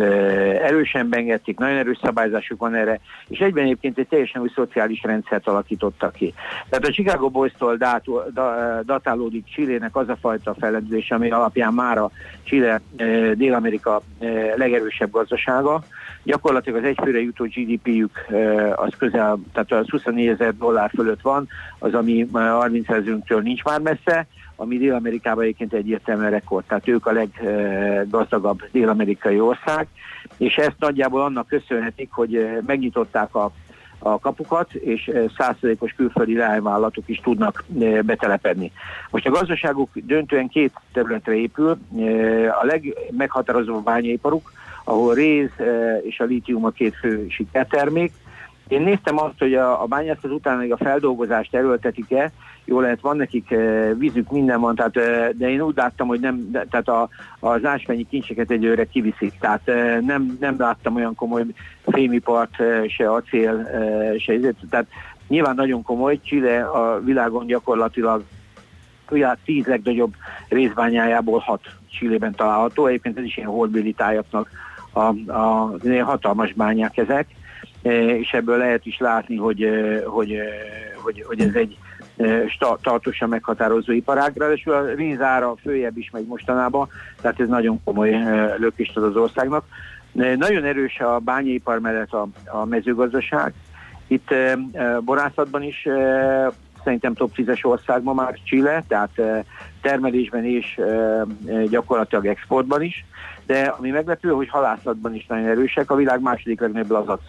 erősen 0.62 1.10
beengedték, 1.10 1.58
nagyon 1.58 1.78
erős 1.78 1.98
szabályzásuk 2.02 2.60
van 2.60 2.76
erre, 2.76 3.00
és 3.28 3.40
egyben 3.40 3.64
egyébként 3.64 3.98
egy 3.98 4.08
teljesen 4.08 4.42
új 4.42 4.52
szociális 4.56 5.02
rendszert 5.04 5.48
alakítottak 5.48 6.14
ki. 6.14 6.34
Tehát 6.70 6.86
a 6.86 6.92
Chicago 6.92 7.30
Boys-tól 7.30 7.78
datálódik 8.86 9.46
Chilének 9.46 9.96
az 9.96 10.10
a 10.10 10.18
fajta 10.22 10.56
fellendülés, 10.60 11.12
ami 11.12 11.30
alapján 11.30 11.74
már 11.74 11.98
a 11.98 12.12
Chile 12.44 12.82
Dél-Amerika 13.36 14.02
legerősebb 14.56 15.12
gazdasága, 15.12 15.84
Gyakorlatilag 16.24 16.84
az 16.84 16.90
egyfőre 16.90 17.22
jutó 17.22 17.46
GDP-jük 17.46 18.26
az 18.76 18.94
közel, 18.98 19.40
tehát 19.54 19.72
az 19.72 19.90
24 19.90 20.28
ezer 20.28 20.56
dollár 20.58 20.90
fölött 20.96 21.22
van, 21.22 21.48
az 21.80 21.94
ami 21.94 22.28
30 22.32 22.90
ezerünktől 22.90 23.42
nincs 23.42 23.64
már 23.64 23.80
messze, 23.80 24.28
ami 24.60 24.78
Dél-Amerikában 24.78 25.44
egyébként 25.44 25.74
egyértelműen 25.74 26.32
rekord, 26.32 26.66
tehát 26.66 26.88
ők 26.88 27.06
a 27.06 27.12
leggazdagabb 27.12 28.62
dél-amerikai 28.72 29.40
ország, 29.40 29.88
és 30.38 30.56
ezt 30.56 30.76
nagyjából 30.80 31.22
annak 31.22 31.48
köszönhetik, 31.48 32.12
hogy 32.12 32.48
megnyitották 32.66 33.36
a 33.36 33.52
a 34.02 34.20
kapukat, 34.20 34.74
és 34.74 35.12
százszerékos 35.38 35.92
külföldi 35.92 36.36
leányvállalatok 36.36 37.04
is 37.08 37.20
tudnak 37.20 37.64
betelepedni. 38.06 38.72
Most 39.10 39.28
a 39.28 39.32
gazdaságuk 39.32 39.90
döntően 39.94 40.48
két 40.48 40.74
területre 40.94 41.36
épül. 41.36 41.78
A 42.62 42.66
legmeghatározóbb 42.66 43.84
bányaiparuk, 43.84 44.52
ahol 44.84 45.14
réz 45.14 45.50
eh, 45.58 46.00
és 46.04 46.20
a 46.20 46.24
lítium 46.24 46.66
a 46.66 46.70
két 46.70 46.96
fő 46.96 47.26
sikertermék. 47.30 48.12
Én 48.70 48.82
néztem 48.82 49.20
azt, 49.20 49.40
hogy 49.40 49.54
a, 49.54 49.82
a 49.82 49.86
bányászat 49.86 50.32
után 50.32 50.58
még 50.58 50.72
a 50.72 50.78
feldolgozást 50.78 51.56
erőltetik-e, 51.56 52.32
jó 52.66 52.80
lehet, 52.80 53.02
van 53.02 53.18
nekik 53.18 53.52
e, 53.52 53.94
vízük, 53.94 54.32
minden 54.32 54.60
van, 54.60 54.76
tehát, 54.76 54.98
e, 54.98 55.32
de 55.34 55.50
én 55.50 55.62
úgy 55.62 55.76
láttam, 55.76 56.08
hogy 56.08 56.20
nem, 56.20 56.52
de, 56.52 56.66
tehát 56.70 56.88
a, 56.88 57.10
az 57.40 57.66
ásványi 57.66 58.08
kincseket 58.10 58.52
egyőre 58.52 58.86
kiviszik, 58.86 59.34
tehát 59.40 59.68
e, 59.68 60.00
nem, 60.00 60.38
nem 60.40 60.56
láttam 60.58 60.96
olyan 60.96 61.16
komoly 61.16 61.44
fémipart, 61.86 62.56
se 62.88 63.12
acél, 63.12 63.70
se 64.20 64.40
tehát 64.70 64.88
nyilván 65.28 65.56
nagyon 65.56 65.84
komoly, 65.84 66.20
Chile 66.24 66.62
a 66.62 67.00
világon 67.04 67.46
gyakorlatilag 67.46 68.24
világ 69.10 69.38
tíz 69.46 69.66
legnagyobb 69.66 70.14
részbányájából 70.50 71.40
hat 71.40 71.62
Chilében 71.92 72.36
található, 72.36 72.86
egyébként 72.86 73.18
ez 73.18 73.24
is 73.24 73.38
ilyen 73.38 73.50
holdbéli 73.50 73.94
tájaknak 73.94 74.50
a, 74.92 75.32
a 75.32 75.72
hatalmas 76.04 76.54
bányák 76.54 76.98
ezek, 76.98 77.28
és 77.82 78.32
ebből 78.32 78.58
lehet 78.58 78.86
is 78.86 78.98
látni, 78.98 79.36
hogy, 79.36 79.64
e, 79.64 80.04
hogy, 80.06 80.32
e, 80.32 80.46
hogy, 80.96 81.24
hogy 81.28 81.42
ez 81.42 81.54
egy 81.54 81.78
tartósan 82.82 83.30
meghatározó 83.30 83.92
iparág, 83.92 84.38
ráadásul 84.38 84.74
a 84.74 84.96
vízára 84.96 85.56
följebb 85.62 85.98
is 85.98 86.10
megy 86.10 86.26
mostanában, 86.26 86.90
tehát 87.22 87.40
ez 87.40 87.48
nagyon 87.48 87.84
komoly 87.84 88.10
lökést 88.58 88.98
ad 88.98 89.04
az 89.04 89.16
országnak. 89.16 89.66
Nagyon 90.12 90.64
erős 90.64 91.00
a 91.00 91.20
bányaipar 91.20 91.80
mellett 91.80 92.14
a, 92.14 92.28
a 92.46 92.66
mezőgazdaság. 92.66 93.54
Itt 94.08 94.34
borászatban 95.02 95.64
is 95.64 95.88
szerintem 96.84 97.14
top 97.14 97.32
10-es 97.36 97.66
ország 97.66 98.04
ma 98.04 98.14
már 98.14 98.38
Chile, 98.44 98.84
tehát 98.88 99.22
termelésben 99.82 100.46
és 100.46 100.80
gyakorlatilag 101.70 102.26
exportban 102.26 102.82
is 102.82 103.06
de 103.50 103.74
ami 103.78 103.90
meglepő, 103.90 104.30
hogy 104.30 104.50
halászatban 104.50 105.16
is 105.16 105.26
nagyon 105.26 105.46
erősek, 105.46 105.92
a 105.92 105.96
világ 105.96 106.22
második 106.22 106.60
legnagyobb 106.60 106.90
lazac 106.90 107.22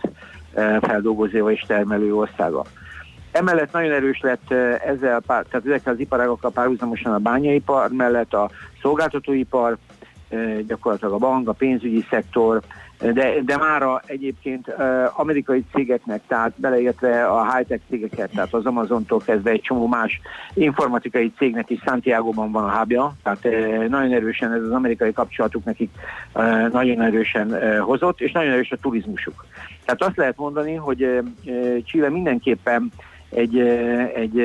eh, 0.54 0.76
feldolgozó 0.80 1.50
és 1.50 1.64
termelő 1.66 2.14
országa. 2.14 2.64
Emellett 3.32 3.72
nagyon 3.72 3.92
erős 3.92 4.20
lett 4.20 4.50
eh, 4.50 4.80
ezzel, 4.86 5.20
tehát 5.26 5.66
ezekkel 5.66 5.92
az 5.92 6.00
iparágokkal 6.00 6.50
párhuzamosan 6.50 7.12
a 7.12 7.18
bányaipar, 7.18 7.90
mellett 7.90 8.34
a 8.34 8.50
szolgáltatóipar, 8.82 9.76
eh, 10.28 10.58
gyakorlatilag 10.66 11.14
a 11.14 11.18
bank, 11.18 11.48
a 11.48 11.52
pénzügyi 11.52 12.04
szektor, 12.10 12.60
de, 13.00 13.34
de 13.44 13.56
mára 13.56 14.02
egyébként 14.06 14.74
amerikai 15.16 15.64
cégeknek, 15.72 16.20
tehát 16.26 16.52
beleértve 16.56 17.26
a 17.26 17.54
high-tech 17.54 17.82
cégeket, 17.88 18.30
tehát 18.30 18.54
az 18.54 18.66
Amazontól 18.66 19.20
kezdve 19.24 19.50
egy 19.50 19.60
csomó 19.60 19.86
más 19.86 20.20
informatikai 20.54 21.32
cégnek 21.36 21.70
is 21.70 21.80
Santiago-ban 21.84 22.52
van 22.52 22.64
a 22.64 22.68
hábja, 22.68 23.14
tehát 23.22 23.42
nagyon 23.88 24.12
erősen 24.12 24.52
ez 24.52 24.62
az 24.62 24.70
amerikai 24.70 25.12
kapcsolatuk 25.12 25.64
nekik 25.64 25.90
nagyon 26.72 27.02
erősen 27.02 27.80
hozott, 27.80 28.20
és 28.20 28.32
nagyon 28.32 28.52
erős 28.52 28.70
a 28.70 28.76
turizmusuk. 28.76 29.44
Tehát 29.84 30.02
azt 30.02 30.16
lehet 30.16 30.36
mondani, 30.36 30.74
hogy 30.74 31.20
Chile 31.84 32.08
mindenképpen 32.08 32.92
egy, 33.30 33.58
egy 34.14 34.42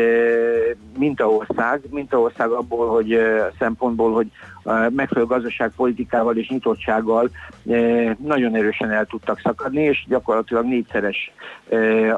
mintaország, 0.98 1.82
mintaország 1.90 2.50
abból, 2.50 2.90
hogy 2.90 3.20
szempontból, 3.60 4.14
hogy 4.14 4.32
megfelelő 4.90 5.28
gazdaságpolitikával 5.28 6.38
és 6.38 6.48
nyitottsággal 6.48 7.30
nagyon 8.18 8.56
erősen 8.56 8.92
el 8.92 9.06
tudtak 9.06 9.40
szakadni, 9.40 9.82
és 9.82 10.06
gyakorlatilag 10.08 10.66
négyszeres 10.66 11.32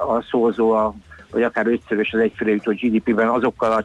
a 0.07 0.21
szózó 0.21 0.71
a 0.71 0.93
vagy 1.31 1.43
akár 1.43 1.67
ötszörös 1.67 2.13
az 2.13 2.19
egyfőre 2.19 2.51
jutó 2.51 2.71
GDP-ben 2.71 3.27
azokkal 3.27 3.71
a 3.71 3.83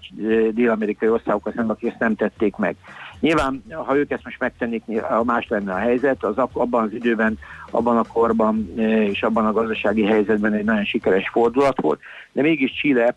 dél-amerikai 0.50 1.08
országokkal 1.08 1.52
szemben, 1.56 1.76
akik 1.76 1.90
ezt 1.90 1.98
nem 1.98 2.14
tették 2.14 2.56
meg. 2.56 2.76
Nyilván, 3.22 3.62
ha 3.70 3.96
ők 3.96 4.10
ezt 4.10 4.24
most 4.24 4.38
megtennék, 4.38 4.82
más 5.24 5.48
lenne 5.48 5.72
a 5.72 5.78
helyzet, 5.78 6.24
az 6.24 6.38
abban 6.52 6.82
az 6.82 6.92
időben, 6.92 7.38
abban 7.70 7.96
a 7.96 8.02
korban 8.12 8.72
és 8.78 9.22
abban 9.22 9.46
a 9.46 9.52
gazdasági 9.52 10.04
helyzetben 10.04 10.52
egy 10.52 10.64
nagyon 10.64 10.84
sikeres 10.84 11.28
fordulat 11.28 11.80
volt, 11.80 12.00
de 12.32 12.42
mégis 12.42 12.72
Chile 12.72 13.14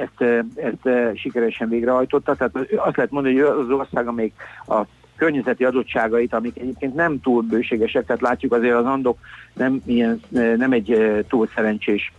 ezt, 0.00 0.44
ezt 0.56 1.18
sikeresen 1.18 1.68
végrehajtotta, 1.68 2.34
tehát 2.34 2.56
azt 2.76 2.96
lehet 2.96 3.10
mondani, 3.10 3.38
hogy 3.38 3.64
az 3.64 3.70
ország, 3.70 4.08
amelyik 4.08 4.34
a 4.66 4.80
környezeti 5.16 5.64
adottságait, 5.64 6.34
amik 6.34 6.58
egyébként 6.58 6.94
nem 6.94 7.20
túl 7.20 7.42
bőségesek, 7.42 8.06
tehát 8.06 8.22
látjuk 8.22 8.52
azért 8.52 8.74
az 8.74 8.84
Andok 8.84 9.18
nem, 9.52 9.80
ilyen, 9.86 10.20
nem 10.56 10.72
egy 10.72 11.24
túl 11.28 11.48
szerencsés 11.54 12.12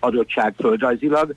adottság 0.00 0.54
földrajzilag, 0.58 1.32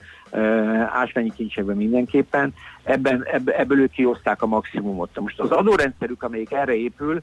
ásványi 0.92 1.32
kincsekben 1.36 1.76
mindenképpen, 1.76 2.54
ebben, 2.82 3.26
ebből 3.44 3.80
ők 3.80 3.90
kihozták 3.90 4.42
a 4.42 4.46
maximumot. 4.46 5.20
Most 5.20 5.40
az 5.40 5.50
adórendszerük, 5.50 6.22
amelyik 6.22 6.52
erre 6.52 6.74
épül, 6.74 7.22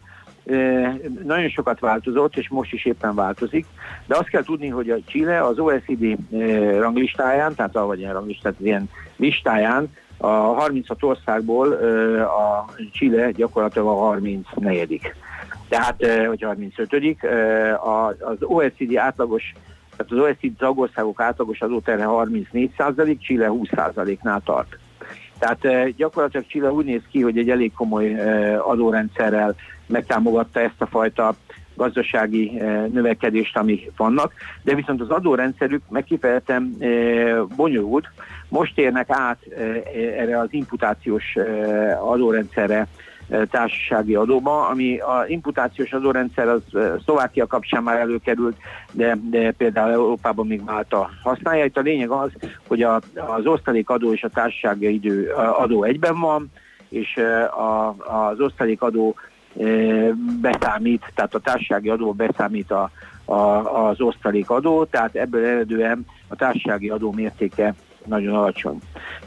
nagyon 1.23 1.49
sokat 1.49 1.79
változott, 1.79 2.37
és 2.37 2.49
most 2.49 2.73
is 2.73 2.85
éppen 2.85 3.15
változik, 3.15 3.65
de 4.05 4.15
azt 4.15 4.29
kell 4.29 4.43
tudni, 4.43 4.67
hogy 4.67 4.89
a 4.89 4.97
Chile 5.05 5.43
az 5.43 5.59
OECD 5.59 6.17
ranglistáján, 6.79 7.55
tehát 7.55 7.75
a, 7.75 7.85
vagy 7.85 7.99
ilyen 7.99 8.13
ranglistát, 8.13 8.53
ilyen 8.59 8.89
listáján 9.15 9.91
a 10.17 10.27
36 10.27 11.03
országból 11.03 11.71
a 12.21 12.65
Chile 12.91 13.31
gyakorlatilag 13.31 13.87
a 13.87 13.91
34 13.91 15.13
tehát, 15.71 16.27
hogy 16.27 16.41
35 16.41 17.17
az 17.79 18.37
OECD 18.39 18.95
átlagos 18.95 19.53
tehát 20.01 20.25
az 20.25 20.35
OECD 20.35 20.57
tagországok 20.57 21.21
átlagos 21.21 21.61
adóterhe 21.61 22.03
34 22.03 22.71
Chile 23.19 23.47
20 23.47 23.69
nál 24.21 24.41
tart. 24.43 24.77
Tehát 25.39 25.95
gyakorlatilag 25.95 26.45
Chile 26.47 26.71
úgy 26.71 26.85
néz 26.85 27.01
ki, 27.11 27.21
hogy 27.21 27.37
egy 27.37 27.49
elég 27.49 27.73
komoly 27.73 28.15
adórendszerrel 28.59 29.55
megtámogatta 29.87 30.59
ezt 30.59 30.81
a 30.81 30.85
fajta 30.85 31.35
gazdasági 31.73 32.51
növekedést, 32.91 33.57
ami 33.57 33.91
vannak, 33.97 34.33
de 34.63 34.75
viszont 34.75 35.01
az 35.01 35.09
adórendszerük 35.09 35.81
megkifejezetten 35.89 36.77
bonyolult. 37.55 38.09
Most 38.49 38.77
érnek 38.77 39.09
át 39.09 39.39
erre 40.17 40.39
az 40.39 40.47
imputációs 40.51 41.35
adórendszerre 42.01 42.87
társasági 43.49 44.15
adóba, 44.15 44.67
ami 44.67 44.97
a 44.97 45.25
imputációs 45.27 45.91
adórendszer 45.93 46.47
az 46.47 46.61
Szlovákia 47.03 47.47
kapcsán 47.47 47.83
már 47.83 47.99
előkerült, 47.99 48.57
de, 48.91 49.17
de 49.29 49.51
például 49.51 49.91
Európában 49.91 50.47
még 50.47 50.61
Málta 50.65 51.09
használja. 51.23 51.65
Itt 51.65 51.77
a 51.77 51.81
lényeg 51.81 52.09
az, 52.09 52.31
hogy 52.67 52.81
a, 52.83 52.95
az 53.15 53.45
osztalék 53.45 53.89
adó 53.89 54.13
és 54.13 54.23
a 54.23 54.29
társasági 54.29 54.93
idő 54.93 55.31
adó 55.33 55.83
egyben 55.83 56.19
van, 56.19 56.51
és 56.89 57.17
a, 57.57 57.95
az 58.29 58.39
osztalék 58.39 58.81
adó 58.81 59.15
beszámít, 60.41 61.11
tehát 61.15 61.35
a 61.35 61.39
társasági 61.39 61.89
adó 61.89 62.11
beszámít 62.11 62.71
a, 62.71 62.91
a, 63.25 63.35
az 63.87 64.01
osztalék 64.01 64.49
adó, 64.49 64.85
tehát 64.85 65.15
ebből 65.15 65.45
eredően 65.45 66.05
a 66.27 66.35
társasági 66.35 66.89
adó 66.89 67.11
mértéke 67.11 67.73
nagyon 68.05 68.35
alacsony. 68.35 68.79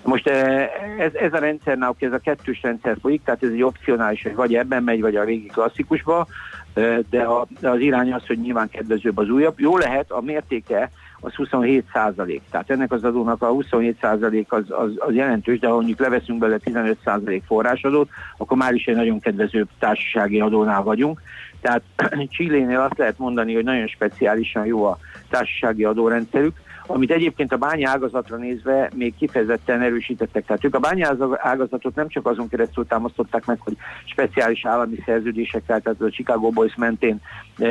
Most 0.02 0.26
eh, 0.26 0.68
ez, 0.98 1.14
ez 1.14 1.32
a 1.32 1.38
rendszer, 1.38 1.78
náluk 1.78 2.02
ez 2.02 2.12
a 2.12 2.18
kettős 2.18 2.62
rendszer 2.62 2.96
folyik, 3.00 3.22
tehát 3.24 3.42
ez 3.42 3.50
egy 3.50 3.62
opcionális, 3.62 4.22
hogy 4.22 4.34
vagy 4.34 4.54
ebben 4.54 4.82
megy, 4.82 5.00
vagy 5.00 5.16
a 5.16 5.24
régi 5.24 5.46
klasszikusba, 5.46 6.26
eh, 6.74 6.98
de 7.10 7.22
a, 7.22 7.46
az 7.62 7.80
irány 7.80 8.12
az, 8.12 8.26
hogy 8.26 8.38
nyilván 8.38 8.68
kedvezőbb 8.68 9.18
az 9.18 9.28
újabb. 9.28 9.60
Jó 9.60 9.78
lehet, 9.78 10.10
a 10.10 10.20
mértéke 10.20 10.90
az 11.24 11.34
27 11.34 11.84
százalék. 11.92 12.42
Tehát 12.50 12.70
ennek 12.70 12.92
az 12.92 13.04
adónak 13.04 13.42
a 13.42 13.46
27 13.46 13.98
százalék 14.00 14.52
az, 14.52 14.64
az, 14.68 14.90
az 14.96 15.14
jelentős, 15.14 15.58
de 15.58 15.68
ha 15.68 15.74
mondjuk 15.74 15.98
leveszünk 15.98 16.38
bele 16.38 16.58
15 16.58 16.98
százalék 17.04 17.42
forrásadót, 17.46 18.08
akkor 18.36 18.56
már 18.56 18.74
is 18.74 18.86
egy 18.86 18.94
nagyon 18.94 19.20
kedvező 19.20 19.66
társasági 19.78 20.40
adónál 20.40 20.82
vagyunk. 20.82 21.20
Tehát 21.60 21.82
Csillénél 22.36 22.80
azt 22.80 22.98
lehet 22.98 23.18
mondani, 23.18 23.54
hogy 23.54 23.64
nagyon 23.64 23.86
speciálisan 23.86 24.66
jó 24.66 24.84
a 24.84 24.98
társasági 25.28 25.84
adórendszerük, 25.84 26.56
amit 26.86 27.10
egyébként 27.10 27.52
a 27.52 27.56
bánya 27.56 27.98
nézve 28.36 28.90
még 28.94 29.14
kifejezetten 29.18 29.80
erősítettek. 29.80 30.46
Tehát 30.46 30.64
ők 30.64 30.74
a 30.74 30.78
bánya 30.78 31.16
ágazatot 31.36 31.94
nem 31.94 32.08
csak 32.08 32.26
azon 32.26 32.48
keresztül 32.48 32.86
támasztották 32.86 33.44
meg, 33.44 33.60
hogy 33.60 33.76
speciális 34.04 34.66
állami 34.66 34.96
szerződésekkel, 35.06 35.80
tehát 35.80 36.00
a 36.00 36.10
Chicago 36.10 36.50
Boys 36.50 36.74
mentén 36.74 37.20
e, 37.58 37.68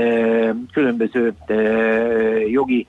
különböző 0.71 1.33
e, 1.45 1.53
jogi 2.47 2.87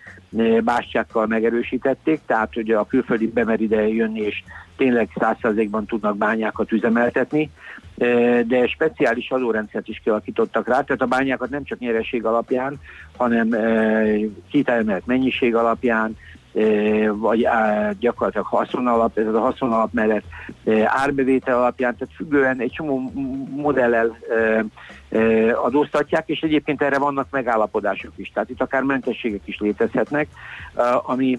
bástyákkal 0.64 1.26
megerősítették, 1.26 2.21
tehát 2.26 2.55
hogy 2.55 2.71
a 2.71 2.87
külföldi 2.87 3.26
bemer 3.26 3.61
ide 3.61 3.88
jönni 3.88 4.21
és 4.21 4.43
tényleg 4.76 5.09
százszerzékban 5.19 5.87
tudnak 5.87 6.17
bányákat 6.17 6.73
üzemeltetni, 6.73 7.50
de 8.47 8.67
speciális 8.67 9.31
adórendszert 9.31 9.88
is 9.88 10.00
kialakítottak 10.05 10.69
rá, 10.69 10.81
tehát 10.81 11.03
a 11.03 11.07
bányákat 11.07 11.50
nem 11.50 11.64
csak 11.64 11.79
nyereség 11.79 12.25
alapján, 12.25 12.81
hanem 13.17 13.57
kitermelt 14.50 15.07
mennyiség 15.07 15.55
alapján, 15.55 16.17
vagy 17.13 17.49
gyakorlatilag 17.99 18.47
haszonalap, 18.47 19.19
ez 19.19 19.35
a 19.35 19.41
haszonalap 19.41 19.93
mellett 19.93 20.25
árbevétel 20.85 21.57
alapján, 21.57 21.97
tehát 21.97 22.15
függően 22.15 22.61
egy 22.61 22.71
csomó 22.71 23.13
modellel 23.57 24.17
adóztatják, 25.63 26.29
és 26.29 26.41
egyébként 26.41 26.83
erre 26.83 26.99
vannak 26.99 27.27
megállapodások 27.31 28.13
is. 28.17 28.31
Tehát 28.35 28.51
itt 28.51 28.61
akár 28.61 28.83
mentességek 28.83 29.41
is 29.45 29.59
létezhetnek, 29.59 30.29
ami, 31.03 31.39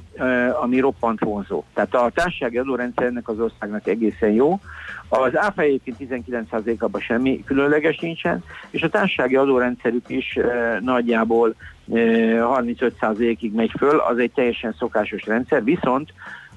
ami 0.62 0.80
roppant 0.80 1.20
vonzó. 1.20 1.64
Tehát 1.74 1.94
a 1.94 2.12
társasági 2.14 2.58
adórendszernek 2.58 3.30
az 3.30 3.40
országnak 3.40 3.88
egészen 3.88 4.32
jó. 4.32 4.60
Az 5.08 5.38
áfa 5.38 5.62
egyébként 5.62 5.98
19%-ában 6.00 7.02
semmi 7.02 7.44
különleges 7.46 8.00
nincsen, 8.00 8.44
és 8.70 8.82
a 8.82 8.90
társasági 8.90 9.36
adórendszerük 9.36 10.10
is 10.10 10.40
nagyjából 10.80 11.56
35%-ig 11.92 13.54
megy 13.54 13.72
föl, 13.78 14.00
az 14.00 14.18
egy 14.18 14.32
teljesen 14.32 14.76
szokásos 14.78 15.26
rendszer, 15.26 15.64
viszont 15.64 16.14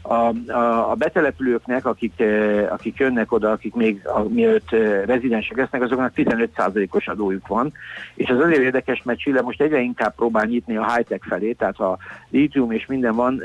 a, 0.09 0.50
a, 0.53 0.90
a 0.90 0.94
betelepülőknek, 0.94 1.87
akik, 1.87 2.22
akik 2.70 2.98
jönnek 2.98 3.33
oda, 3.33 3.50
akik 3.50 3.74
még 3.74 4.07
a, 4.07 4.22
mielőtt 4.22 4.70
rezidensek 5.05 5.57
lesznek, 5.57 5.83
azoknak 5.83 6.12
15%-os 6.16 7.09
adójuk 7.09 7.46
van, 7.46 7.72
és 8.14 8.29
az 8.29 8.40
azért 8.40 8.62
érdekes, 8.62 9.03
mert 9.03 9.18
Chile 9.18 9.40
most 9.40 9.61
egyre 9.61 9.81
inkább 9.81 10.14
próbál 10.14 10.44
nyitni 10.44 10.76
a 10.76 10.94
high-tech 10.94 11.26
felé, 11.29 11.53
tehát 11.53 11.76
ha 11.76 11.98
litium 12.31 12.72
és 12.72 12.87
minden 12.87 13.14
van, 13.14 13.42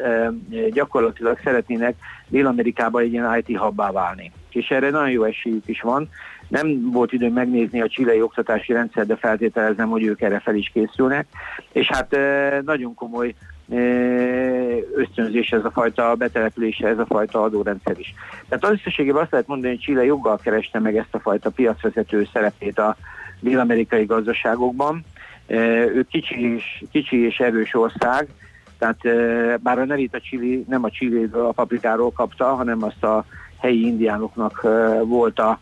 gyakorlatilag 0.72 1.40
szeretnének 1.44 1.96
Dél-Amerikában 2.28 3.02
egy 3.02 3.12
ilyen 3.12 3.44
IT 3.46 3.58
hubbá 3.58 3.92
válni. 3.92 4.32
És 4.50 4.70
erre 4.70 4.90
nagyon 4.90 5.12
jó 5.12 5.24
esélyük 5.24 5.68
is 5.68 5.82
van, 5.82 6.10
nem 6.54 6.92
volt 6.92 7.14
időm 7.14 7.34
megnézni 7.34 7.82
a 7.82 7.88
csilei 7.88 8.22
oktatási 8.22 8.74
rendszer, 8.74 9.06
de 9.06 9.16
feltételezem, 9.16 9.90
hogy 9.90 10.04
ők 10.04 10.22
erre 10.22 10.40
fel 10.40 10.56
is 10.56 10.72
készülnek. 10.74 11.28
És 11.72 11.88
hát 11.88 12.18
nagyon 12.66 12.94
komoly 12.94 13.34
ösztönzés 14.96 15.50
ez 15.50 15.66
a 15.66 15.72
fajta 15.72 16.16
betelepülése, 16.16 16.88
ez 16.88 17.00
a 17.00 17.06
fajta 17.06 17.42
adórendszer 17.42 18.00
is. 18.00 18.14
Tehát 18.50 18.64
az 18.64 18.72
összességében 18.72 19.22
azt 19.22 19.32
lehet 19.32 19.48
mondani, 19.48 19.74
hogy 19.74 19.84
Chile 19.84 20.06
joggal 20.06 20.38
kereste 20.38 20.80
meg 20.80 20.98
ezt 20.98 21.14
a 21.16 21.20
fajta 21.20 21.50
piacvezető 21.50 22.28
szerepét 22.34 22.80
a 22.80 22.96
dél-amerikai 23.40 24.06
gazdaságokban. 24.06 25.06
Ő 25.48 26.06
kicsi 26.10 26.54
és, 26.54 26.84
kicsi 26.92 27.26
és 27.26 27.40
erős 27.40 27.74
ország, 27.74 28.28
tehát 28.78 28.98
bár 29.62 29.80
a 29.80 29.86
nevét 29.86 30.16
a 30.16 30.20
Chili 30.20 30.66
nem 30.68 30.84
a 30.84 30.90
Chiléről, 30.90 31.46
a 31.46 31.52
paprikáról 31.52 32.12
kapta, 32.12 32.46
hanem 32.46 32.84
azt 32.84 33.04
a 33.04 33.26
helyi 33.60 33.86
indiánoknak 33.86 34.68
volt 35.04 35.40
a, 35.40 35.60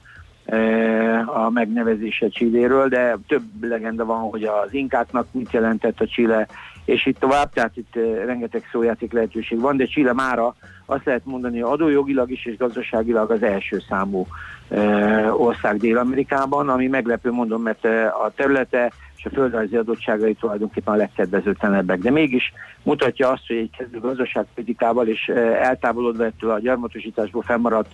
a 1.25 1.49
megnevezése 1.49 2.29
Csilléről, 2.29 2.87
de 2.87 3.17
több 3.27 3.43
legenda 3.61 4.05
van, 4.05 4.19
hogy 4.19 4.43
az 4.43 4.73
inkáknak 4.73 5.27
mit 5.31 5.51
jelentett 5.51 5.99
a 5.99 6.07
Chile, 6.07 6.47
és 6.85 7.05
itt 7.05 7.19
tovább, 7.19 7.53
tehát 7.53 7.77
itt 7.77 7.95
rengeteg 8.25 8.69
szójáték 8.71 9.11
lehetőség 9.11 9.59
van, 9.59 9.77
de 9.77 9.85
Chile 9.85 10.13
mára 10.13 10.55
azt 10.85 11.05
lehet 11.05 11.25
mondani, 11.25 11.59
hogy 11.59 11.71
adójogilag 11.71 12.31
is 12.31 12.45
és 12.45 12.57
gazdaságilag 12.57 13.31
az 13.31 13.43
első 13.43 13.81
számú 13.89 14.27
ország 15.37 15.77
Dél-Amerikában, 15.77 16.69
ami 16.69 16.87
meglepő 16.87 17.31
mondom, 17.31 17.61
mert 17.61 17.85
a 18.23 18.31
területe 18.35 18.91
és 19.21 19.27
a 19.31 19.33
földrajzi 19.33 19.75
adottságai 19.75 20.33
tulajdonképpen 20.33 20.93
a 20.93 20.97
legkedvezőtlenebbek. 20.97 21.99
De 21.99 22.09
mégis 22.09 22.53
mutatja 22.83 23.29
azt, 23.29 23.47
hogy 23.47 23.55
egy 23.55 23.69
kezdő 23.77 23.99
gazdaságpolitikával 23.99 25.07
és 25.07 25.27
eltávolodva 25.61 26.25
ettől 26.25 26.49
a 26.49 26.59
gyarmatosításból 26.59 27.41
fennmaradt 27.41 27.91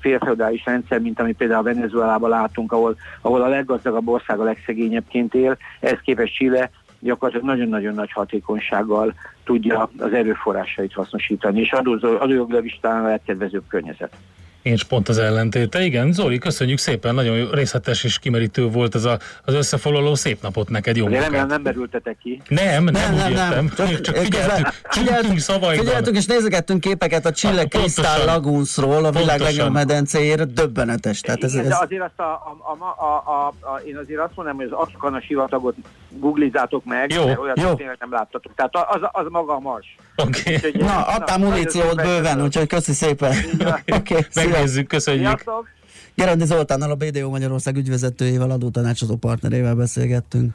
félfeudális 0.00 0.64
rendszer, 0.64 1.00
mint 1.00 1.20
ami 1.20 1.32
például 1.32 1.62
Venezuelában 1.62 2.30
látunk, 2.30 2.72
ahol, 2.72 2.96
ahol 3.20 3.42
a 3.42 3.48
leggazdagabb 3.48 4.08
ország 4.08 4.40
a 4.40 4.44
legszegényebbként 4.44 5.34
él, 5.34 5.56
ez 5.80 5.98
képest 6.04 6.34
Chile 6.34 6.70
gyakorlatilag 6.98 7.46
nagyon-nagyon 7.46 7.94
nagy 7.94 8.12
hatékonysággal 8.12 9.14
tudja 9.44 9.90
az 9.98 10.12
erőforrásait 10.12 10.92
hasznosítani, 10.92 11.60
és 11.60 11.72
adójogilag 11.72 12.64
is 12.64 12.78
talán 12.80 13.04
a 13.04 13.08
legkedvezőbb 13.08 13.64
környezet. 13.68 14.12
Én 14.62 14.76
pont 14.88 15.08
az 15.08 15.18
ellentéte. 15.18 15.82
Igen, 15.82 16.12
Zoli, 16.12 16.38
köszönjük 16.38 16.78
szépen, 16.78 17.14
nagyon 17.14 17.50
részletes 17.50 18.04
és 18.04 18.18
kimerítő 18.18 18.66
volt 18.66 18.94
ez 18.94 19.04
a, 19.04 19.18
az 19.44 19.54
összefoglaló. 19.54 20.14
Szép 20.14 20.42
napot 20.42 20.68
neked, 20.68 20.96
jó 20.96 21.04
munkát. 21.04 21.22
Remélem 21.22 21.46
nem 21.46 21.62
berültetek 21.62 22.16
ki. 22.22 22.42
Nem, 22.48 22.84
nem, 22.84 23.14
nem, 23.14 23.32
nem, 23.32 23.48
nem. 23.48 23.68
Csak, 23.76 24.00
csak 24.00 24.16
figyeltünk, 24.16 24.68
figyeltünk. 24.82 25.40
Figyeltünk 25.78 26.16
és 26.16 26.26
nézegettünk 26.26 26.80
képeket 26.80 27.26
a 27.26 27.32
Chile 27.32 27.64
Crystal 27.64 28.24
Lagunsról, 28.24 29.04
a 29.04 29.10
világ 29.10 29.40
legjobb 29.40 29.72
medencéjéről, 29.72 30.46
döbbenetes. 30.46 31.20
Tehát 31.20 31.44
ez, 31.44 31.54
ez... 31.54 31.66
De 31.66 31.78
azért 31.80 32.02
azt 32.02 32.18
a, 32.18 32.22
a, 32.22 32.76
a, 32.78 33.04
a, 33.04 33.32
a, 33.32 33.46
a, 33.46 33.80
én 33.86 33.96
azért 33.96 34.20
azt 34.20 34.32
mondom, 34.34 34.56
hogy 34.56 34.64
az 34.64 34.72
Askana 34.72 35.20
sivatagot 35.20 35.74
googlizátok 36.18 36.84
meg, 36.84 37.12
jó, 37.12 37.22
olyat 37.22 37.60
jó. 37.60 37.74
tényleg 37.74 37.96
nem 38.00 38.12
láttatok. 38.12 38.54
Tehát 38.54 38.76
az, 38.76 39.00
az 39.12 39.26
maga 39.28 39.54
a 39.54 39.60
mars. 39.60 39.96
Okay. 40.16 40.72
Na, 40.72 41.06
adtál 41.06 41.38
muníciót 41.38 41.96
bőven, 41.96 42.42
úgyhogy 42.42 42.66
köszi 42.66 42.92
szépen. 42.92 43.34
okay, 43.98 44.26
Megnézzük, 44.34 44.88
köszönjük. 44.88 45.26
Sziasztok. 45.26 45.68
Gerendi 46.14 46.44
Zoltánnal, 46.44 46.90
a 46.90 46.94
BDO 46.94 47.30
Magyarország 47.30 47.76
ügyvezetőjével, 47.76 48.50
adótanácsadó 48.50 49.16
partnerével 49.16 49.74
beszélgettünk. 49.74 50.54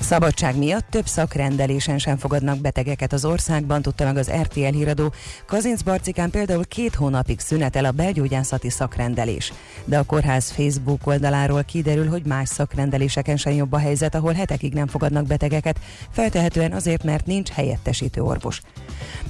Szabadság 0.00 0.56
miatt 0.56 0.86
több 0.90 1.06
szakrendelésen 1.06 1.98
sem 1.98 2.16
fogadnak 2.16 2.58
betegeket 2.58 3.12
az 3.12 3.24
országban, 3.24 3.82
tudta 3.82 4.04
meg 4.04 4.16
az 4.16 4.30
RTL 4.30 4.60
híradó. 4.60 5.12
Kazinc 5.46 5.82
Barcikán 5.82 6.30
például 6.30 6.64
két 6.64 6.94
hónapig 6.94 7.40
szünetel 7.40 7.84
a 7.84 7.90
belgyógyászati 7.90 8.70
szakrendelés. 8.70 9.52
De 9.84 9.98
a 9.98 10.02
kórház 10.02 10.50
Facebook 10.50 11.06
oldaláról 11.06 11.64
kiderül, 11.64 12.08
hogy 12.08 12.26
más 12.26 12.48
szakrendeléseken 12.48 13.36
sem 13.36 13.52
jobb 13.52 13.72
a 13.72 13.78
helyzet, 13.78 14.14
ahol 14.14 14.32
hetekig 14.32 14.72
nem 14.72 14.86
fogadnak 14.86 15.26
betegeket, 15.26 15.78
feltehetően 16.10 16.72
azért, 16.72 17.04
mert 17.04 17.26
nincs 17.26 17.48
helyettesítő 17.48 18.22
orvos. 18.22 18.60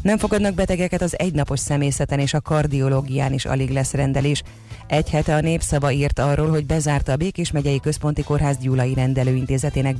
Nem 0.02 0.18
fogadnak 0.18 0.54
betegeket 0.54 1.02
az 1.02 1.18
egynapos 1.18 1.60
személyzeten 1.60 2.18
és 2.18 2.34
a 2.34 2.40
kardiológián 2.40 3.32
is 3.32 3.44
alig 3.44 3.70
lesz 3.70 3.92
rendelés. 3.92 4.42
Egy 4.86 5.10
hete 5.10 5.34
a 5.34 5.40
népszava 5.40 5.90
írt 5.90 6.18
arról, 6.18 6.50
hogy 6.50 6.66
bezárta 6.66 7.12
a 7.12 7.16
Békés 7.16 7.50
megyei 7.50 7.80
központi 7.80 8.22
kórház 8.22 8.56
Gyulai 8.58 8.94
rendelőintézetének 8.94 9.96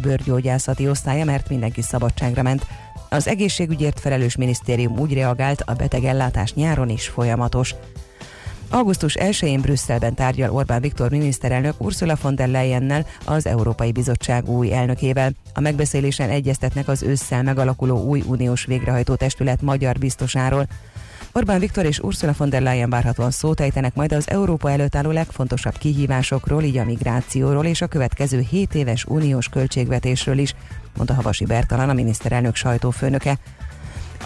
bőrgyógyászati 0.57 0.89
osztálya, 0.89 1.25
mert 1.25 1.49
mindenki 1.49 1.83
szabadságra 1.83 2.43
ment. 2.43 2.67
Az 3.09 3.29
egészségügyért 3.29 4.01
felelős 4.01 4.37
minisztérium 4.37 4.99
úgy 4.99 5.15
reagált, 5.15 5.63
a 5.67 5.73
betegellátás 5.73 6.55
nyáron 6.55 6.89
is 6.89 7.09
folyamatos. 7.09 7.75
Augusztus 8.71 9.17
1-én 9.21 9.61
Brüsszelben 9.61 10.15
tárgyal 10.15 10.51
Orbán 10.51 10.81
Viktor 10.81 11.11
miniszterelnök 11.11 11.75
Ursula 11.79 12.17
von 12.23 12.35
der 12.35 12.49
Leyennel, 12.49 13.07
az 13.25 13.47
Európai 13.47 13.93
Bizottság 13.93 14.49
új 14.49 14.73
elnökével. 14.73 15.33
A 15.55 15.61
megbeszélésen 15.61 16.31
egyeztetnek 16.31 16.89
az 16.89 17.03
ősszel 17.03 17.43
megalakuló 17.43 18.05
új 18.05 18.23
uniós 18.27 18.65
végrehajtó 18.65 19.15
testület 19.15 19.63
magyar 19.63 19.99
biztosáról. 19.99 20.67
Orbán 21.37 21.59
Viktor 21.59 21.85
és 21.85 21.99
Ursula 21.99 22.35
von 22.37 22.49
der 22.49 22.63
Leyen 22.63 22.91
várhatóan 22.91 23.31
szót 23.31 23.61
ejtenek 23.61 23.95
majd 23.95 24.13
az 24.13 24.31
Európa 24.31 24.71
előtt 24.71 24.95
álló 24.95 25.11
legfontosabb 25.11 25.79
kihívásokról, 25.79 26.63
így 26.63 26.77
a 26.77 26.85
migrációról 26.85 27.65
és 27.65 27.81
a 27.81 27.87
következő 27.87 28.41
7 28.51 28.75
éves 28.75 29.05
uniós 29.05 29.49
költségvetésről 29.49 30.39
is, 30.39 30.55
mondta 30.97 31.15
Havasi 31.15 31.45
Bertalan, 31.45 31.89
a 31.89 31.93
miniszterelnök 31.93 32.55
sajtófőnöke. 32.55 33.39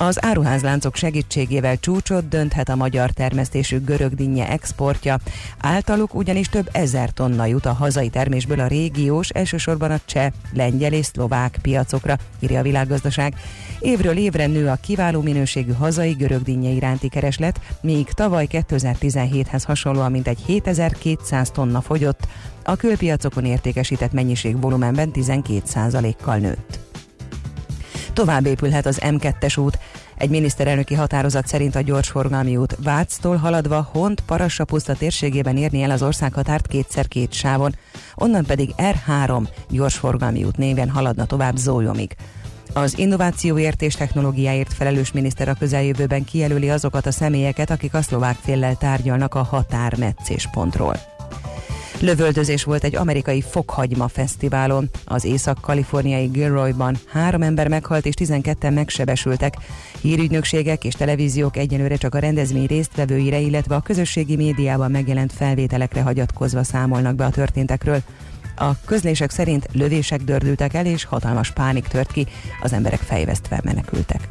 Az 0.02 0.24
áruházláncok 0.24 0.96
segítségével 0.96 1.78
csúcsot 1.78 2.28
dönthet 2.28 2.68
a 2.68 2.76
magyar 2.76 3.10
termesztésű 3.10 3.80
görögdinnye 3.80 4.48
exportja. 4.48 5.18
Általuk 5.58 6.14
ugyanis 6.14 6.48
több 6.48 6.68
ezer 6.72 7.10
tonna 7.10 7.46
jut 7.46 7.66
a 7.66 7.72
hazai 7.72 8.08
termésből 8.08 8.60
a 8.60 8.66
régiós, 8.66 9.28
elsősorban 9.28 9.90
a 9.90 10.00
cseh, 10.04 10.30
lengyel 10.52 10.92
és 10.92 11.06
szlovák 11.06 11.58
piacokra, 11.62 12.16
írja 12.38 12.58
a 12.58 12.62
világgazdaság. 12.62 13.34
Évről 13.80 14.16
évre 14.16 14.46
nő 14.46 14.68
a 14.68 14.78
kiváló 14.80 15.20
minőségű 15.20 15.72
hazai 15.72 16.12
görögdinnye 16.12 16.70
iránti 16.70 17.08
kereslet, 17.08 17.60
míg 17.80 18.10
tavaly 18.12 18.46
2017-hez 18.50 19.62
hasonlóan 19.66 20.10
mintegy 20.10 20.38
7200 20.46 21.50
tonna 21.50 21.80
fogyott, 21.80 22.26
a 22.64 22.76
külpiacokon 22.76 23.44
értékesített 23.44 24.12
mennyiség 24.12 24.60
volumenben 24.60 25.10
12%-kal 25.14 26.36
nőtt. 26.36 26.89
Tovább 28.20 28.46
épülhet 28.46 28.87
az 28.87 29.00
M2-es 29.02 29.59
út. 29.59 29.78
Egy 30.16 30.30
miniszterelnöki 30.30 30.94
határozat 30.94 31.46
szerint 31.46 31.74
a 31.74 31.80
gyorsforgalmi 31.80 32.56
út 32.56 32.76
Váctól 32.83 33.37
haladva 33.37 33.88
Hont 33.92 34.20
Parassapuszta 34.20 34.94
térségében 34.94 35.56
érni 35.56 35.83
el 35.83 35.90
az 35.90 36.02
országhatárt 36.02 36.66
kétszer 36.66 37.09
két 37.09 37.33
sávon, 37.33 37.74
onnan 38.14 38.44
pedig 38.44 38.70
R3 38.76 39.48
gyorsforgalmi 39.68 40.44
út 40.44 40.56
néven 40.56 40.90
haladna 40.90 41.24
tovább 41.24 41.56
Zólyomig. 41.56 42.16
Az 42.72 42.98
innovációért 42.98 43.83
és 43.83 43.94
technológiáért 43.94 44.72
felelős 44.72 45.12
miniszter 45.12 45.48
a 45.48 45.54
közeljövőben 45.59 46.24
kijelöli 46.24 46.70
azokat 46.70 47.06
a 47.06 47.12
személyeket, 47.12 47.70
akik 47.70 47.94
a 47.94 48.02
szlovák 48.02 48.37
féllel 48.40 48.76
tárgyalnak 48.76 49.35
a 49.35 49.42
határmetszéspontról. 49.42 51.19
Lövöldözés 52.00 52.64
volt 52.64 52.84
egy 52.84 52.96
amerikai 52.96 53.40
fokhagyma 53.40 54.08
fesztiválon. 54.08 54.90
Az 55.04 55.24
észak-kaliforniai 55.24 56.26
Gilroyban 56.26 56.96
három 57.06 57.42
ember 57.42 57.68
meghalt 57.68 58.06
és 58.06 58.14
12-en 58.18 58.74
megsebesültek. 58.74 59.56
Hírügynökségek 60.00 60.84
és 60.84 60.94
televíziók 60.94 61.56
egyenlőre 61.56 61.96
csak 61.96 62.14
a 62.14 62.18
rendezvény 62.18 62.66
résztvevőire, 62.66 63.38
illetve 63.38 63.74
a 63.74 63.80
közösségi 63.80 64.36
médiában 64.36 64.90
megjelent 64.90 65.32
felvételekre 65.32 66.02
hagyatkozva 66.02 66.62
számolnak 66.62 67.14
be 67.14 67.24
a 67.24 67.30
történtekről. 67.30 68.02
A 68.56 68.80
közlések 68.84 69.30
szerint 69.30 69.68
lövések 69.72 70.22
dördültek 70.22 70.74
el, 70.74 70.86
és 70.86 71.04
hatalmas 71.04 71.50
pánik 71.50 71.86
tört 71.86 72.12
ki, 72.12 72.26
az 72.62 72.72
emberek 72.72 73.00
fejvesztve 73.00 73.60
menekültek. 73.64 74.28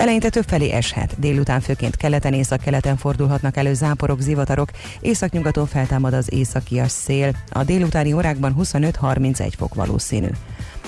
Eleinte 0.00 0.28
több 0.28 0.44
felé 0.46 0.70
eshet, 0.70 1.14
délután 1.18 1.60
főként 1.60 1.96
keleten, 1.96 2.32
észak-keleten 2.32 2.96
fordulhatnak 2.96 3.56
elő 3.56 3.74
záporok, 3.74 4.20
zivatarok, 4.20 4.68
északnyugaton 5.00 5.66
feltámad 5.66 6.12
az 6.12 6.32
északias 6.32 6.90
szél. 6.90 7.32
A 7.50 7.64
délutáni 7.64 8.12
órákban 8.12 8.54
25-31 8.58 9.52
fok 9.56 9.74
valószínű. 9.74 10.28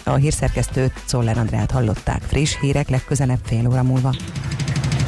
A 0.04 0.14
hírszerkesztőt 0.14 0.92
Czoller 1.04 1.38
Andrát 1.38 1.70
hallották. 1.70 2.22
Friss 2.22 2.60
hírek 2.60 2.88
legközelebb 2.88 3.40
fél 3.44 3.68
óra 3.68 3.82
múlva. 3.82 4.14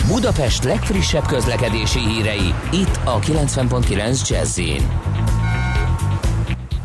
Budapest 0.09 0.65
legfrissebb 0.65 1.27
közlekedési 1.27 1.99
hírei, 1.99 2.55
itt 2.73 2.99
a 3.05 3.19
90.9 3.19 4.29
jazz 4.29 4.59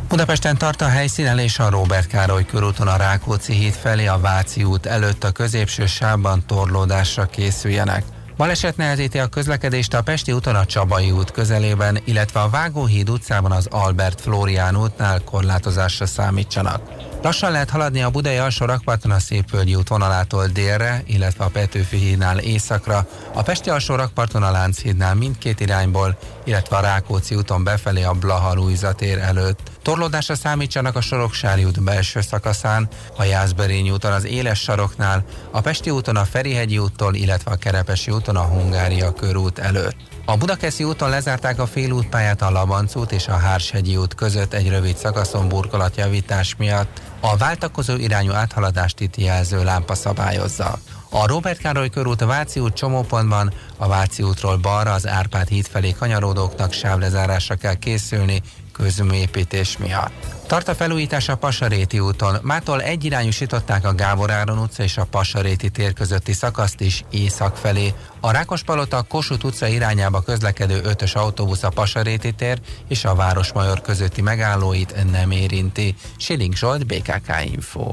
Budapesten 0.10 0.58
tart 0.58 0.82
a 0.82 0.88
helyszínelés 0.88 1.60
a 1.60 1.70
Robert 1.70 2.08
Károly 2.08 2.46
körúton 2.46 2.88
a 2.88 2.98
Rákóczi 2.98 3.54
híd 3.54 3.74
felé 3.74 4.06
a 4.06 4.20
Váci 4.20 4.64
út 4.64 4.86
előtt 4.86 5.24
a 5.24 5.32
középső 5.32 5.86
sávban 5.86 6.46
torlódásra 6.46 7.26
készüljenek. 7.26 8.04
Baleset 8.38 8.78
nehezíti 8.78 9.20
a 9.20 9.28
közlekedést 9.28 9.94
a 9.94 10.02
Pesti 10.02 10.32
úton 10.32 10.56
a 10.56 10.66
Csabai 10.66 11.12
út 11.12 11.32
közelében, 11.32 12.00
illetve 12.04 12.40
a 12.40 12.50
Vágóhíd 12.50 13.10
utcában 13.10 13.52
az 13.52 13.68
Albert 13.72 14.22
Flórián 14.22 14.78
útnál 14.78 15.22
korlátozásra 15.24 16.06
számítsanak. 16.06 16.82
Lassan 17.22 17.52
lehet 17.52 17.70
haladni 17.70 18.02
a 18.02 18.10
Budai 18.10 18.38
alsó 18.38 18.66
rakparton 18.66 19.12
a 19.12 19.20
Szépvölgyi 19.20 19.76
út 19.76 19.88
vonalától 19.88 20.48
délre, 20.48 21.04
illetve 21.06 21.44
a 21.44 21.50
Petőfi 21.50 21.98
hídnál 21.98 22.38
északra, 22.38 23.08
a 23.34 23.42
Pesti 23.42 23.70
alsó 23.70 23.96
rakparton 23.96 24.44
a 24.44 24.52
Lánchídnál 24.52 25.16
mindkét 25.16 25.60
irányból, 25.60 26.18
illetve 26.44 26.78
a 26.78 26.82
Rákóczi 26.82 27.36
úton 27.36 27.64
befelé 27.64 28.04
a 28.04 28.14
Blaha 28.14 28.56
tér 28.96 29.18
előtt. 29.18 29.60
Torlódásra 29.82 30.36
számítsanak 30.36 30.96
a 30.96 31.02
Soroksári 31.02 31.64
út 31.64 31.84
belső 31.84 32.22
szakaszán, 32.22 32.88
a 33.18 33.24
Jászberényi 33.24 33.92
úton 33.92 34.12
az 34.12 34.26
Éles 34.26 34.60
saroknál, 34.60 35.24
a 35.52 35.62
Pesti 35.62 35.90
úton 35.90 36.16
a 36.16 36.26
Ferihegyi 36.26 36.78
úttól, 36.78 37.16
illetve 37.16 37.52
a 37.52 37.56
Kerepesi 37.56 38.12
úton 38.12 38.36
a 38.36 38.44
Hungária 38.44 39.14
körút 39.14 39.60
előtt. 39.60 39.96
A 40.26 40.38
Budakeszi 40.38 40.84
úton 40.84 41.10
lezárták 41.10 41.60
a 41.60 41.68
félútpályát 41.68 42.42
a 42.42 42.52
Labanc 42.52 42.94
és 43.10 43.28
a 43.28 43.38
Hárshegyi 43.38 43.96
út 43.96 44.16
között 44.16 44.54
egy 44.54 44.70
rövid 44.70 44.98
szakaszon 44.98 45.48
burkolatjavítás 45.48 46.56
miatt. 46.58 47.02
A 47.22 47.38
váltakozó 47.38 47.96
irányú 47.96 48.32
áthaladást 48.32 49.00
itt 49.00 49.18
jelző 49.18 49.64
lámpa 49.64 49.96
szabályozza. 49.96 50.80
A 51.10 51.28
Robert 51.28 51.60
Károly 51.60 51.90
körút 51.90 52.26
Váci 52.26 52.60
út 52.60 52.74
csomópontban, 52.74 53.54
a 53.78 53.88
Váci 53.88 54.24
útról 54.24 54.58
balra 54.58 54.94
az 54.94 55.08
Árpád 55.08 55.48
híd 55.48 55.68
felé 55.68 55.92
kanyarodóknak 55.92 56.74
sávlezárásra 56.74 57.56
kell 57.56 57.74
készülni 57.74 58.42
közműépítés 58.80 59.78
miatt. 59.78 60.38
Tart 60.48 60.68
a 60.68 60.76
felújítás 60.76 61.30
a 61.30 61.36
Pasaréti 61.36 62.00
úton. 62.00 62.36
Mától 62.42 62.82
egyirányúsították 62.82 63.86
a 63.86 63.94
Gábor 63.94 64.32
Áron 64.32 64.58
utca 64.58 64.84
és 64.84 64.98
a 64.98 65.06
Pasaréti 65.06 65.70
tér 65.70 65.94
közötti 65.94 66.34
szakaszt 66.34 66.82
is 66.82 67.04
észak 67.10 67.56
felé. 67.58 67.94
A 68.20 68.32
Rákospalota 68.32 69.02
Kossuth 69.02 69.46
utca 69.46 69.68
irányába 69.68 70.22
közlekedő 70.22 70.82
ötös 70.84 71.16
autóbusz 71.16 71.64
a 71.64 71.70
Pasaréti 71.70 72.32
tér 72.32 72.60
és 72.88 73.06
a 73.06 73.16
Városmajor 73.16 73.82
közötti 73.82 74.22
megállóit 74.22 75.12
nem 75.12 75.32
érinti. 75.32 75.96
Siling 76.18 76.56
Zsolt, 76.56 76.86
BKK 76.86 77.32
Info. 77.46 77.90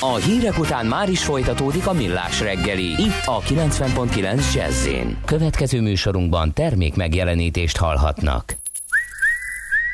A 0.00 0.14
hírek 0.14 0.58
után 0.58 0.86
már 0.86 1.08
is 1.08 1.24
folytatódik 1.24 1.86
a 1.86 1.92
millás 1.92 2.40
reggeli. 2.40 3.02
Itt 3.02 3.22
a 3.24 3.40
90.9 3.40 4.54
jazz 4.54 4.88
Következő 5.24 5.80
műsorunkban 5.80 6.52
termék 6.52 6.94
megjelenítést 6.94 7.76
hallhatnak. 7.76 8.62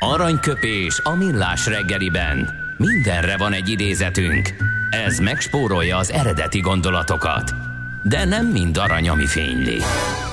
Aranyköpés 0.03 1.01
a 1.05 1.15
millás 1.15 1.67
reggeliben. 1.67 2.49
Mindenre 2.77 3.37
van 3.37 3.53
egy 3.53 3.69
idézetünk. 3.69 4.55
Ez 4.91 5.19
megspórolja 5.19 5.97
az 5.97 6.11
eredeti 6.11 6.61
gondolatokat. 6.61 7.55
De 8.09 8.25
nem 8.25 8.47
mind 8.47 8.77
arany, 8.77 9.09
ami 9.09 9.27
fényli. 9.27 9.79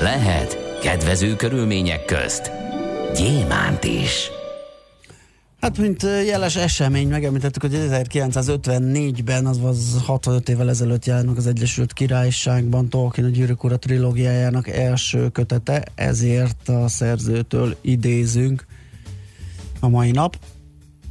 Lehet 0.02 0.80
kedvező 0.82 1.36
körülmények 1.36 2.06
közt 2.06 2.52
gyémánt 3.16 3.84
is. 3.84 4.30
Hát, 5.62 5.78
mint 5.78 6.02
jeles 6.02 6.56
esemény, 6.56 7.08
megemlítettük, 7.08 7.62
hogy 7.62 7.88
1954-ben, 7.92 9.46
az 9.46 10.02
65 10.06 10.50
évvel 10.50 10.70
ezelőtt 10.70 11.06
jelent 11.06 11.38
az 11.38 11.48
Egyesült 11.48 11.94
Királyságban 11.94 12.90
Tolkien 12.90 13.28
a 13.28 13.30
Gyűrűk 13.30 13.64
Ura 13.64 13.78
trilógiájának 13.78 14.68
első 14.68 15.30
kötete, 15.30 15.84
ezért 15.96 16.70
a 16.70 16.88
szerzőtől 16.88 17.76
idézünk 17.82 18.66
a 19.80 19.88
mai 19.88 20.12
nap. 20.12 20.38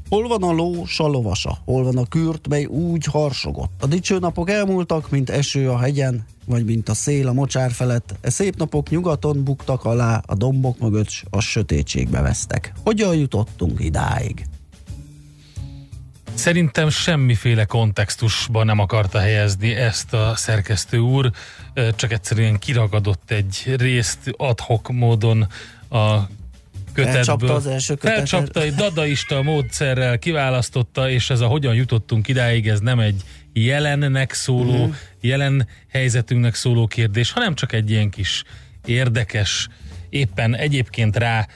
Hol 0.08 0.28
van 0.28 0.42
a 0.42 0.52
ló, 0.52 0.84
s 0.84 1.00
a 1.00 1.06
lovasa? 1.06 1.58
Hol 1.64 1.84
van 1.84 1.96
a 1.96 2.06
kürt, 2.06 2.48
mely 2.48 2.64
úgy 2.64 3.04
harsogott? 3.04 3.82
A 3.82 3.86
dicső 3.86 4.18
napok 4.18 4.50
elmúltak, 4.50 5.10
mint 5.10 5.30
eső 5.30 5.70
a 5.70 5.78
hegyen, 5.78 6.24
vagy 6.44 6.64
mint 6.64 6.88
a 6.88 6.94
szél 6.94 7.28
a 7.28 7.32
mocsár 7.32 7.70
felett. 7.70 8.14
E 8.20 8.30
szép 8.30 8.56
napok 8.56 8.90
nyugaton 8.90 9.44
buktak 9.44 9.84
alá, 9.84 10.22
a 10.26 10.34
dombok 10.34 10.78
mögött 10.78 11.08
a 11.30 11.40
sötétségbe 11.40 12.20
vesztek. 12.20 12.72
Hogyan 12.84 13.16
jutottunk 13.16 13.80
idáig? 13.84 14.46
Szerintem 16.34 16.88
semmiféle 16.88 17.64
kontextusban 17.64 18.66
nem 18.66 18.78
akarta 18.78 19.18
helyezni 19.18 19.74
ezt 19.74 20.14
a 20.14 20.32
szerkesztő 20.36 20.98
úr, 20.98 21.30
csak 21.96 22.12
egyszerűen 22.12 22.58
kiragadott 22.58 23.30
egy 23.30 23.74
részt 23.76 24.18
adhok 24.36 24.88
módon 24.88 25.46
a 25.88 26.16
kötetből. 26.96 27.24
Felcsapta 27.24 27.54
az 27.54 27.66
első 27.66 27.94
kötetet. 27.94 28.16
Felcsapta 28.16 28.62
egy 28.62 28.74
dadaista 28.74 29.42
módszerrel, 29.42 30.18
kiválasztotta, 30.18 31.10
és 31.10 31.30
ez 31.30 31.40
a 31.40 31.46
hogyan 31.46 31.74
jutottunk 31.74 32.28
idáig, 32.28 32.68
ez 32.68 32.80
nem 32.80 32.98
egy 32.98 33.22
jelennek 33.52 34.32
szóló, 34.32 34.72
uh-huh. 34.72 34.94
jelen 35.20 35.68
helyzetünknek 35.88 36.54
szóló 36.54 36.86
kérdés, 36.86 37.32
hanem 37.32 37.54
csak 37.54 37.72
egy 37.72 37.90
ilyen 37.90 38.10
kis 38.10 38.44
érdekes, 38.84 39.68
éppen 40.08 40.56
egyébként 40.56 41.16
rá, 41.16 41.46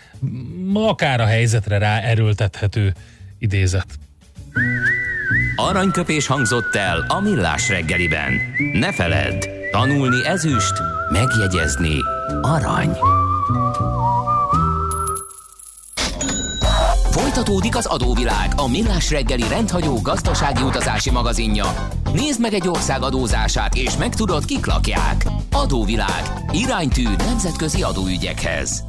akár 0.74 1.20
a 1.20 1.26
helyzetre 1.26 1.79
rá 1.79 2.00
erőltethető 2.00 2.94
idézet. 3.38 3.87
Aranyköpés 5.57 6.26
hangzott 6.26 6.74
el 6.74 7.05
a 7.09 7.20
millás 7.20 7.68
reggeliben. 7.68 8.33
Ne 8.72 8.92
feledd, 8.92 9.46
tanulni 9.70 10.26
ezüst, 10.26 10.72
megjegyezni 11.11 11.96
arany. 12.42 12.90
Folytatódik 17.11 17.77
az 17.77 17.87
adóvilág, 17.87 18.53
a 18.57 18.68
millás 18.68 19.11
reggeli 19.11 19.49
rendhagyó 19.49 19.99
gazdasági 20.03 20.62
utazási 20.62 21.11
magazinja. 21.11 21.88
Nézd 22.12 22.40
meg 22.40 22.53
egy 22.53 22.68
ország 22.68 23.03
adózását, 23.03 23.75
és 23.75 23.96
megtudod, 23.96 24.44
kik 24.44 24.66
lakják. 24.66 25.27
Adóvilág. 25.53 26.23
Iránytű 26.53 27.03
nemzetközi 27.03 27.83
adóügyekhez. 27.83 28.85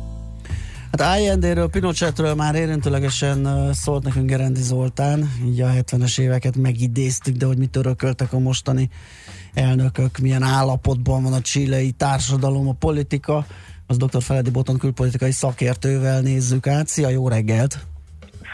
Hát 0.91 1.01
Allende-ről, 1.01 1.69
Pinochetről 1.69 2.34
már 2.34 2.55
érintőlegesen 2.55 3.69
szólt 3.73 4.03
nekünk 4.03 4.29
Gerendi 4.29 4.62
Zoltán, 4.62 5.31
így 5.45 5.62
a 5.62 5.67
70-es 5.67 6.19
éveket 6.19 6.55
megidéztük, 6.55 7.36
de 7.36 7.45
hogy 7.45 7.57
mit 7.57 7.75
örököltek 7.75 8.34
a 8.34 8.39
mostani 8.39 8.89
elnökök, 9.53 10.17
milyen 10.17 10.43
állapotban 10.43 11.23
van 11.23 11.34
a 11.34 11.41
csilei 11.41 11.91
társadalom, 11.91 12.67
a 12.67 12.73
politika, 12.73 13.45
az 13.88 13.97
dr. 13.97 14.21
Feledi 14.21 14.49
Boton 14.49 14.77
külpolitikai 14.77 15.31
szakértővel 15.31 16.21
nézzük 16.21 16.67
át. 16.67 16.88
Szia, 16.88 17.10
jó 17.10 17.27
reggelt! 17.27 17.89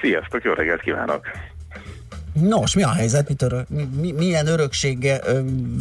Sziasztok, 0.08 0.43
jó 0.43 0.54
reggelt 0.54 0.82
kívánok! 0.82 1.26
Nos, 2.34 2.76
mi 2.76 2.84
a 2.84 2.91
helyzet? 2.91 3.28
Mit 3.28 3.41
örök, 3.41 3.65
mi, 4.02 4.12
milyen 4.12 4.48
öröksége 4.48 5.20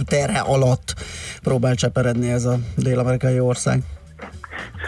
terhe 0.05 0.41
alatt 0.41 0.95
próbál 1.43 1.75
cseperedni 1.75 2.31
ez 2.31 2.45
a 2.45 2.57
dél-amerikai 2.77 3.41
ország? 3.41 3.83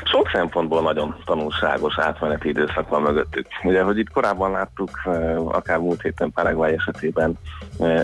Sok 0.04 0.30
szempontból 0.32 0.82
nagyon 0.82 1.16
tanulságos 1.24 1.98
átmeneti 1.98 2.48
időszak 2.48 2.88
van 2.88 3.02
mögöttük. 3.02 3.46
Ugye, 3.62 3.82
hogy 3.82 3.98
itt 3.98 4.10
korábban 4.10 4.50
láttuk, 4.50 4.90
akár 5.44 5.78
múlt 5.78 6.02
héten 6.02 6.32
Paraguay 6.32 6.72
esetében 6.72 7.38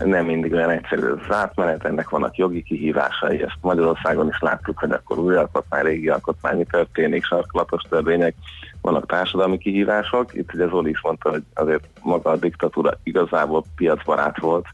nem 0.05 0.25
mindig 0.25 0.53
olyan 0.53 0.70
egyszerű 0.70 1.07
az 1.07 1.35
átmenet, 1.37 1.85
ennek 1.85 2.09
vannak 2.09 2.37
jogi 2.37 2.62
kihívásai, 2.62 3.42
ezt 3.42 3.59
Magyarországon 3.61 4.29
is 4.29 4.38
láttuk, 4.40 4.79
hogy 4.79 4.90
akkor 4.90 5.18
új 5.18 5.37
alkotmány, 5.37 5.83
régi 5.83 6.09
alkotmány, 6.09 6.57
mi 6.57 6.64
történik, 6.64 7.25
sarkalatos 7.25 7.83
törvények, 7.88 8.35
vannak 8.85 9.07
társadalmi 9.07 9.59
kihívások. 9.59 10.35
Itt 10.35 10.55
ugye 10.55 10.68
Zoli 10.68 10.90
is 10.90 11.01
mondta, 11.01 11.31
hogy 11.31 11.42
azért 11.55 11.88
maga 12.03 12.31
a 12.31 12.37
diktatúra 12.37 12.90
igazából 13.03 13.64
piacbarát 13.77 14.38
volt, 14.38 14.66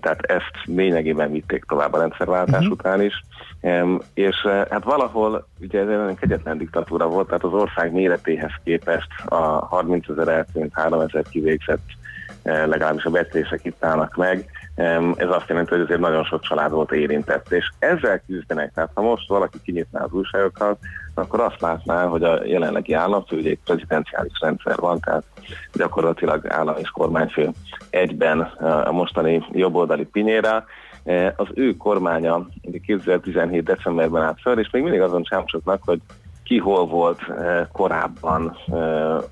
tehát 0.00 0.20
ezt 0.20 0.52
lényegében 0.64 1.32
vitték 1.32 1.64
tovább 1.64 1.92
a 1.92 1.98
rendszerváltás 1.98 2.60
uh-huh. 2.60 2.72
után 2.72 3.02
is, 3.02 3.24
és 4.14 4.36
eh, 4.44 4.64
hát 4.70 4.84
valahol 4.84 5.46
ugye 5.60 5.80
ez 5.80 5.88
egy 5.88 5.96
nagyon 5.96 6.14
kegyetlen 6.14 6.58
diktatúra 6.58 7.08
volt, 7.08 7.26
tehát 7.26 7.44
az 7.44 7.52
ország 7.52 7.92
méretéhez 7.92 8.52
képest 8.64 9.08
a 9.24 9.36
30 9.66 10.08
ezer 10.08 10.28
eltűnt, 10.28 10.72
3 10.74 11.00
ezer 11.00 11.24
kivégzett 11.30 11.86
eh, 12.42 12.66
legalábbis 12.66 13.04
a 13.04 13.10
becslések 13.10 13.64
itt 13.64 13.84
állnak 13.84 14.16
meg, 14.16 14.50
ez 15.16 15.28
azt 15.28 15.48
jelenti, 15.48 15.70
hogy 15.70 15.80
azért 15.80 16.00
nagyon 16.00 16.24
sok 16.24 16.40
család 16.40 16.70
volt 16.70 16.92
érintett, 16.92 17.52
és 17.52 17.70
ezzel 17.78 18.22
küzdenek. 18.26 18.72
Tehát 18.74 18.90
ha 18.94 19.02
most 19.02 19.28
valaki 19.28 19.58
kinyitná 19.64 20.02
az 20.02 20.12
újságokat, 20.12 20.78
akkor 21.14 21.40
azt 21.40 21.60
látná, 21.60 22.06
hogy 22.06 22.22
a 22.22 22.44
jelenlegi 22.44 22.92
államfő, 22.92 23.36
ugye 23.36 23.50
egy 23.50 23.58
prezidenciális 23.64 24.32
rendszer 24.40 24.76
van, 24.76 25.00
tehát 25.00 25.24
gyakorlatilag 25.72 26.46
állam 26.48 26.74
és 26.78 26.88
kormányfő 26.88 27.50
egyben 27.90 28.40
a 28.84 28.92
mostani 28.92 29.46
jobboldali 29.52 30.04
pinyéra, 30.04 30.64
e, 31.04 31.32
az 31.36 31.48
ő 31.54 31.76
kormánya 31.76 32.46
2017. 32.86 33.64
decemberben 33.64 34.22
állt 34.22 34.40
föl, 34.40 34.58
és 34.58 34.70
még 34.70 34.82
mindig 34.82 35.00
azon 35.00 35.22
csámcsoknak, 35.22 35.80
hogy 35.84 36.00
ki 36.44 36.58
hol 36.58 36.86
volt 36.86 37.20
e, 37.28 37.68
korábban 37.72 38.46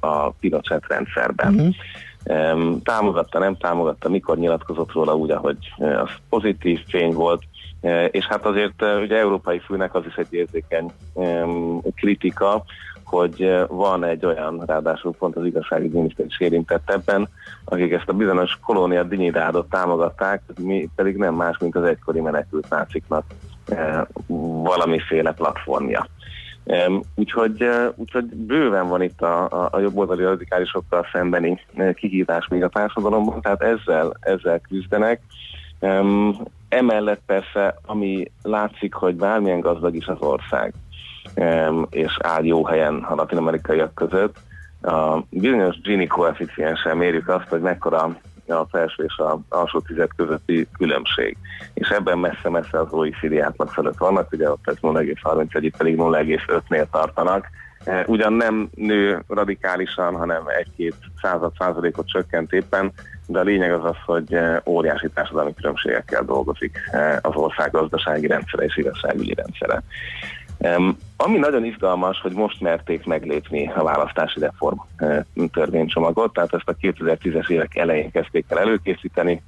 a 0.01 0.31
Pinochet 0.31 0.85
rendszerben. 0.89 1.55
Uh-huh 1.55 1.75
támogatta, 2.83 3.39
nem 3.39 3.57
támogatta, 3.57 4.09
mikor 4.09 4.39
nyilatkozott 4.39 4.93
róla 4.93 5.17
úgy, 5.17 5.31
ahogy 5.31 5.57
az 5.79 6.11
pozitív 6.29 6.81
fény 6.87 7.13
volt, 7.13 7.43
és 8.11 8.27
hát 8.27 8.47
azért 8.47 8.83
ugye 9.03 9.17
európai 9.17 9.59
főnek 9.59 9.95
az 9.95 10.03
is 10.07 10.15
egy 10.15 10.33
érzékeny 10.33 10.93
kritika, 11.95 12.65
hogy 13.05 13.65
van 13.69 14.05
egy 14.05 14.27
olyan, 14.27 14.63
ráadásul 14.67 15.13
pont 15.19 15.37
az 15.37 15.45
igazságügyi 15.45 15.97
miniszter 15.97 16.27
is 16.27 16.41
érintett 16.41 16.91
ebben, 16.91 17.29
akik 17.65 17.93
ezt 17.93 18.09
a 18.09 18.13
bizonyos 18.13 18.59
kolónia 18.65 19.03
dinyidádot 19.03 19.69
támogatták, 19.69 20.43
mi 20.61 20.89
pedig 20.95 21.17
nem 21.17 21.35
más, 21.35 21.59
mint 21.59 21.77
az 21.77 21.85
egykori 21.85 22.21
menekült 22.21 22.69
náciknak 22.69 23.25
valamiféle 24.63 25.33
platformja. 25.33 26.07
Úgyhogy, 27.15 27.69
úgyhogy 27.95 28.25
bőven 28.25 28.89
van 28.89 29.03
itt 29.03 29.21
a, 29.21 29.45
a, 29.45 29.69
a 29.73 29.79
jobboldali 29.79 30.23
radikálisokkal 30.23 31.07
szembeni 31.13 31.61
kihívás 31.95 32.49
még 32.49 32.63
a 32.63 32.69
társadalomban, 32.69 33.41
tehát 33.41 33.63
ezzel, 33.63 34.17
ezzel 34.21 34.61
küzdenek. 34.61 35.21
Emellett 36.69 37.21
persze, 37.27 37.77
ami 37.87 38.31
látszik, 38.43 38.95
hogy 38.95 39.15
bármilyen 39.15 39.61
gazdag 39.61 39.95
is 39.95 40.07
az 40.07 40.21
ország, 40.21 40.75
és 41.91 42.19
áll 42.23 42.45
jó 42.45 42.67
helyen 42.67 42.95
a 42.95 43.15
latin-amerikaiak 43.15 43.95
között, 43.95 44.37
a 44.83 45.23
bizonyos 45.31 45.81
Gini 45.81 46.07
koeficienssel 46.07 46.95
mérjük 46.95 47.29
azt, 47.29 47.49
hogy 47.49 47.61
mekkora 47.61 48.17
a 48.53 48.67
felső 48.71 49.05
és 49.05 49.17
a 49.17 49.39
alsó 49.49 49.81
tized 49.81 50.11
közötti 50.17 50.67
különbség. 50.79 51.37
És 51.75 51.89
ebben 51.89 52.19
messze-messze 52.19 52.81
az 52.81 52.93
OECD 52.93 53.39
átlag 53.39 53.69
fölött 53.69 53.99
vannak, 53.99 54.33
ugye 54.33 54.51
ott 54.51 54.69
ez 54.69 54.77
0,31, 54.83 55.73
pedig 55.77 55.97
0,5-nél 55.97 56.87
tartanak, 56.91 57.47
Ugyan 58.07 58.33
nem 58.33 58.69
nő 58.75 59.23
radikálisan, 59.29 60.17
hanem 60.17 60.43
egy-két 60.47 60.95
század 61.23 61.53
százalékot 61.59 62.09
csökkent 62.09 62.53
éppen, 62.53 62.93
de 63.27 63.39
a 63.39 63.43
lényeg 63.43 63.73
az 63.73 63.85
az, 63.85 63.97
hogy 64.07 64.39
óriási 64.65 65.09
társadalmi 65.15 65.55
különbségekkel 65.55 66.23
dolgozik 66.23 66.79
az 67.21 67.35
ország 67.35 67.71
gazdasági 67.71 68.27
rendszere 68.27 68.65
és 68.65 68.77
igazságügyi 68.77 69.35
rendszere. 69.35 69.83
Ami 71.25 71.39
nagyon 71.39 71.65
izgalmas, 71.65 72.21
hogy 72.21 72.33
most 72.33 72.61
merték 72.61 73.07
meglépni 73.07 73.73
a 73.77 73.83
választási 73.83 74.41
reform 74.41 74.79
törvénycsomagot, 75.53 76.33
tehát 76.33 76.55
ezt 76.55 76.69
a 76.69 76.77
2010-es 76.81 77.49
évek 77.49 77.77
elején 77.77 78.11
kezdték 78.11 78.45
el 78.49 78.59
előkészíteni, 78.59 79.43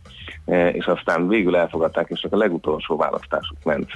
és 0.73 0.87
aztán 0.87 1.29
végül 1.29 1.57
elfogadták, 1.57 2.09
és 2.09 2.21
csak 2.21 2.33
a 2.33 2.37
legutolsó 2.37 2.97
választásuk 2.97 3.57
ment 3.65 3.91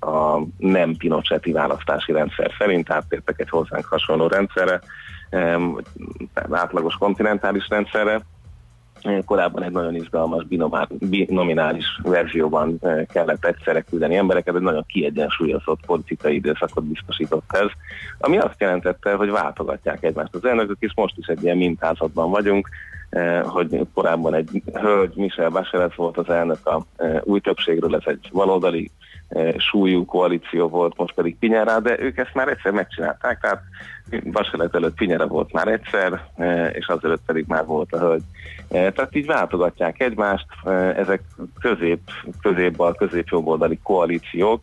a 0.00 0.40
nem 0.58 0.96
Pinochetti 0.96 1.52
választási 1.52 2.12
rendszer 2.12 2.50
szerint, 2.58 2.90
áttértek 2.90 3.40
egy 3.40 3.50
hozzánk 3.50 3.84
hasonló 3.84 4.26
rendszerre, 4.26 4.80
átlagos 6.50 6.94
kontinentális 6.94 7.68
rendszerre, 7.68 8.20
korábban 9.24 9.62
egy 9.62 9.70
nagyon 9.70 9.94
izgalmas 9.94 10.44
binominális 11.00 11.84
verzióban 12.02 12.76
eh, 12.80 13.04
kellett 13.12 13.44
egyszerre 13.44 13.80
küldeni 13.80 14.16
embereket, 14.16 14.54
egy 14.54 14.60
nagyon 14.60 14.84
kiegyensúlyozott 14.86 15.86
politikai 15.86 16.34
időszakot 16.34 16.84
biztosított 16.84 17.44
ez, 17.52 17.68
ami 18.18 18.38
azt 18.38 18.60
jelentette, 18.60 19.14
hogy 19.14 19.30
váltogatják 19.30 20.02
egymást 20.02 20.34
az 20.34 20.44
elnökök, 20.44 20.76
és 20.78 20.92
most 20.94 21.18
is 21.18 21.26
egy 21.26 21.42
ilyen 21.42 21.56
mintázatban 21.56 22.30
vagyunk, 22.30 22.68
eh, 23.10 23.42
hogy 23.42 23.86
korábban 23.94 24.34
egy 24.34 24.62
hölgy, 24.72 25.14
Michel 25.14 25.50
Bachelet 25.50 25.94
volt 25.94 26.18
az 26.18 26.28
elnök 26.28 26.66
a 26.66 26.84
eh, 26.96 27.20
új 27.24 27.40
többségről, 27.40 27.96
ez 27.96 28.02
egy 28.04 28.30
baloldali 28.32 28.90
súlyú 29.56 30.04
koalíció 30.04 30.68
volt, 30.68 30.96
most 30.96 31.14
pedig 31.14 31.36
Pinyera, 31.38 31.80
de 31.80 32.00
ők 32.00 32.18
ezt 32.18 32.34
már 32.34 32.48
egyszer 32.48 32.72
megcsinálták, 32.72 33.40
tehát 33.40 33.62
Bachelet 34.32 34.74
előtt 34.74 34.94
Pinyera 34.94 35.26
volt 35.26 35.52
már 35.52 35.68
egyszer, 35.68 36.20
és 36.72 36.86
azelőtt 36.86 37.22
pedig 37.26 37.44
már 37.48 37.64
volt 37.64 37.92
a 37.92 37.98
hölgy. 37.98 38.22
Tehát 38.68 39.16
így 39.16 39.26
váltogatják 39.26 40.00
egymást, 40.00 40.46
ezek 40.96 41.22
közép, 41.60 42.00
középbal, 42.42 42.94
középjobboldali 42.94 43.78
koalíciók, 43.82 44.62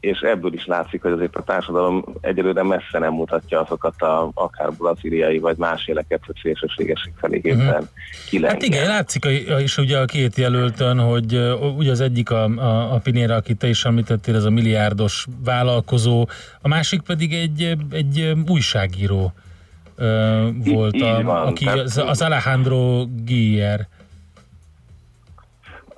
és 0.00 0.20
ebből 0.20 0.52
is 0.52 0.66
látszik, 0.66 1.02
hogy 1.02 1.12
azért 1.12 1.36
a 1.36 1.42
társadalom 1.42 2.04
egyelőre 2.20 2.62
messze 2.62 2.98
nem 2.98 3.12
mutatja 3.12 3.60
azokat 3.60 4.02
a 4.02 4.30
akár 4.34 4.72
braziliai 4.72 5.38
vagy 5.38 5.56
más 5.56 5.86
éleket, 5.86 6.20
hogy 6.26 6.36
szélsőségesség 6.42 7.12
felé 7.16 7.40
uh-huh. 7.44 7.84
Hát 8.42 8.62
igen, 8.62 8.86
látszik 8.86 9.26
is 9.58 9.78
ugye 9.78 9.98
a 9.98 10.04
két 10.04 10.36
jelöltön, 10.36 10.98
hogy 10.98 11.56
ugye 11.76 11.90
az 11.90 12.00
egyik 12.00 12.30
a, 12.30 12.44
a, 12.44 12.94
a 12.94 12.98
Pinera, 12.98 13.34
akit 13.34 13.58
te 13.58 13.68
is 13.68 13.84
említettél, 13.84 14.36
ez 14.36 14.44
a 14.44 14.50
milliárdos 14.50 15.26
vállalkozó, 15.44 16.28
a 16.60 16.68
másik 16.68 17.00
pedig 17.00 17.32
egy, 17.32 17.76
egy 17.90 18.32
újságíró 18.48 19.32
volt, 20.64 21.02
a, 21.02 21.22
van, 21.22 21.46
aki 21.46 21.66
az, 21.66 22.02
az 22.06 22.22
Alejandro 22.22 23.06
Gier. 23.24 23.88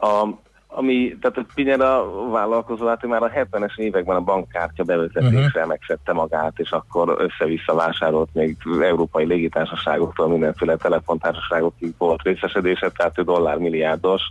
A, 0.01 0.29
ami, 0.72 1.16
tehát 1.20 1.37
a 1.37 1.44
Pinyera 1.54 2.04
vállalkozó, 2.30 2.87
hát 2.87 3.06
már 3.06 3.22
a 3.22 3.30
70-es 3.30 3.78
években 3.78 4.16
a 4.16 4.20
bankkártya 4.20 4.85
bevezetésre 4.85 5.46
uh-huh. 5.46 5.66
megszedte 5.66 6.12
magát, 6.12 6.59
és 6.59 6.70
akkor 6.70 7.14
össze-vissza 7.18 7.74
vásárolt 7.74 8.28
még 8.33 8.56
európai 8.80 9.26
légitársaságoktól 9.26 10.28
mindenféle 10.28 10.76
telefontársaságokig 10.76 11.94
volt 11.98 12.22
részesedése, 12.22 12.90
tehát 12.96 13.18
ő 13.18 13.22
dollármilliárdos, 13.22 14.22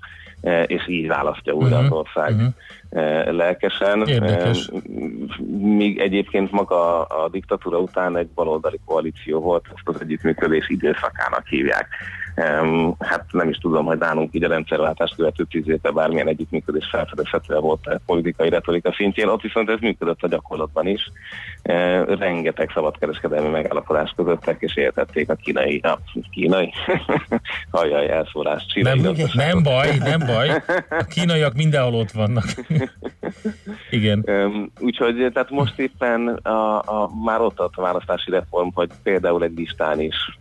e, 0.42 0.64
és 0.64 0.88
így 0.88 1.08
választja 1.08 1.54
újra 1.54 1.80
uh-huh. 1.80 1.92
az 1.92 1.92
ország 1.92 2.36
uh-huh. 2.36 3.36
lelkesen. 3.36 4.08
Érdekes. 4.08 4.68
E, 4.68 4.78
míg 5.58 6.00
egyébként 6.00 6.52
maga 6.52 7.04
a 7.04 7.30
diktatúra 7.30 7.78
után 7.78 8.18
egy 8.18 8.28
baloldali 8.28 8.80
koalíció 8.86 9.40
volt, 9.40 9.66
ezt 9.76 9.88
az 9.88 10.02
együttműködés 10.02 10.70
időszakának 10.70 11.48
hívják. 11.48 11.88
Hát 13.00 13.26
nem 13.32 13.50
is 13.50 13.58
tudom, 13.58 13.86
hogy 13.86 13.98
nálunk 13.98 14.34
így 14.34 14.44
a 14.44 14.48
rendszerváltást 14.48 15.16
követő 15.16 15.46
tíz 15.50 15.70
évben 15.70 15.94
bármilyen 15.94 16.28
együttműködés 16.28 16.88
felfedezhető 16.92 17.60
volt 17.60 17.88
a 17.88 18.00
politikai 18.06 18.50
retorika 18.50 18.94
szintjén, 18.94 19.28
ott 19.28 19.42
viszont 19.42 19.70
ez 19.70 19.80
működött 19.80 20.24
a 20.24 20.28
gyakorlatban 20.28 20.88
is. 20.88 21.12
Rengeteg 22.08 22.72
szabadkereskedelmi 22.74 23.50
megállapodás 23.50 24.14
közöttek, 24.16 24.62
és 24.62 24.76
értették 24.76 25.30
a 25.30 25.36
kínai, 25.36 25.80
a 25.84 26.00
kínai, 26.32 26.74
hajjaj, 27.72 28.10
elszólás, 28.10 28.66
nem, 28.74 29.00
nem 29.34 29.64
baj, 29.64 29.98
nem 29.98 30.20
baj. 30.26 30.50
A 30.90 31.04
kínaiak 31.10 31.54
mindenhol 31.54 31.94
ott 31.94 32.12
vannak. 32.12 32.46
Igen. 33.90 34.26
Úgyhogy 34.80 35.30
tehát 35.34 35.50
most 35.50 35.80
éppen 35.80 36.28
a, 36.28 36.80
a, 36.80 37.10
már 37.26 37.42
ott 37.42 37.60
a 37.60 37.70
választási 37.76 38.32
reform, 38.32 38.70
hogy 38.74 38.90
például 39.04 39.44
egy 39.44 39.54
listán 39.56 40.02
is 40.02 40.38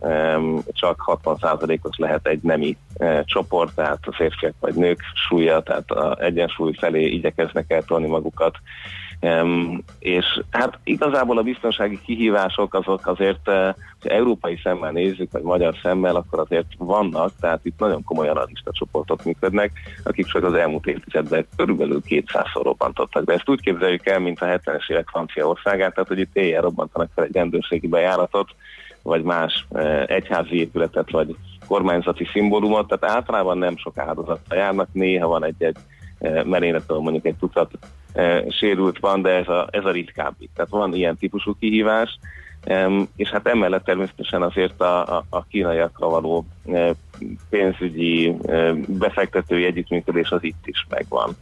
csak 0.73 1.19
60%-os 1.23 1.88
lehet 1.97 2.27
egy 2.27 2.39
nemi 2.41 2.77
uh, 2.97 3.23
csoport, 3.23 3.75
tehát 3.75 3.99
a 4.01 4.13
férfiak 4.13 4.53
vagy 4.59 4.73
nők 4.73 4.99
súlya, 5.27 5.61
tehát 5.61 5.91
a 5.91 6.17
egyensúly 6.21 6.73
felé 6.73 7.05
igyekeznek 7.05 7.71
eltolni 7.71 8.07
magukat. 8.07 8.57
Um, 9.21 9.83
és 9.99 10.41
hát 10.51 10.79
igazából 10.83 11.37
a 11.37 11.41
biztonsági 11.41 11.99
kihívások 12.05 12.73
azok 12.73 13.07
azért, 13.07 13.47
uh, 13.47 13.55
ha 13.99 14.09
európai 14.09 14.59
szemmel 14.63 14.91
nézzük, 14.91 15.31
vagy 15.31 15.41
magyar 15.41 15.75
szemmel, 15.81 16.15
akkor 16.15 16.39
azért 16.39 16.67
vannak, 16.77 17.31
tehát 17.39 17.59
itt 17.63 17.79
nagyon 17.79 18.03
komoly 18.03 18.27
analista 18.27 18.71
csoportok 18.71 19.23
működnek, 19.23 19.71
akik 20.03 20.25
csak 20.25 20.43
az 20.43 20.53
elmúlt 20.53 20.85
évtizedben 20.85 21.47
körülbelül 21.55 22.01
200-szor 22.07 22.61
robbantottak. 22.63 23.23
De 23.23 23.33
ezt 23.33 23.49
úgy 23.49 23.61
képzeljük 23.61 24.05
el, 24.05 24.19
mint 24.19 24.41
a 24.41 24.45
70-es 24.45 24.91
évek 24.91 25.07
Franciaországát, 25.07 25.93
tehát 25.93 26.09
hogy 26.09 26.19
itt 26.19 26.35
éjjel 26.35 26.61
robbantanak 26.61 27.09
fel 27.15 27.23
egy 27.23 27.35
rendőrségi 27.35 27.87
bejáratot, 27.87 28.49
vagy 29.01 29.23
más 29.23 29.65
uh, 29.69 30.03
egyházi 30.07 30.55
épületet, 30.59 31.11
vagy 31.11 31.35
kormányzati 31.69 32.25
szimbólumot, 32.25 32.87
tehát 32.87 33.15
általában 33.15 33.57
nem 33.57 33.77
sok 33.77 33.97
áldozattal 33.97 34.57
járnak, 34.57 34.87
néha 34.91 35.27
van 35.27 35.45
egy-egy 35.45 35.77
merényletől 36.45 36.99
mondjuk 36.99 37.25
egy 37.25 37.35
tucat 37.35 37.71
sérült 38.49 38.99
van, 38.99 39.21
de 39.21 39.29
ez 39.29 39.47
a, 39.47 39.67
ez 39.71 39.85
a 39.85 39.91
ritkábbi. 39.91 40.49
Tehát 40.55 40.71
van 40.71 40.93
ilyen 40.93 41.17
típusú 41.17 41.55
kihívás, 41.59 42.19
és 43.15 43.29
hát 43.29 43.47
emellett 43.47 43.83
természetesen 43.83 44.41
azért 44.41 44.81
a, 44.81 45.17
a, 45.17 45.25
a 45.29 45.43
kínaiakkal 45.43 46.09
való 46.09 46.45
pénzügyi 47.49 48.35
befektetői 48.87 49.65
együttműködés 49.65 50.29
az 50.29 50.43
itt 50.43 50.67
is 50.67 50.87
megvan. 50.89 51.35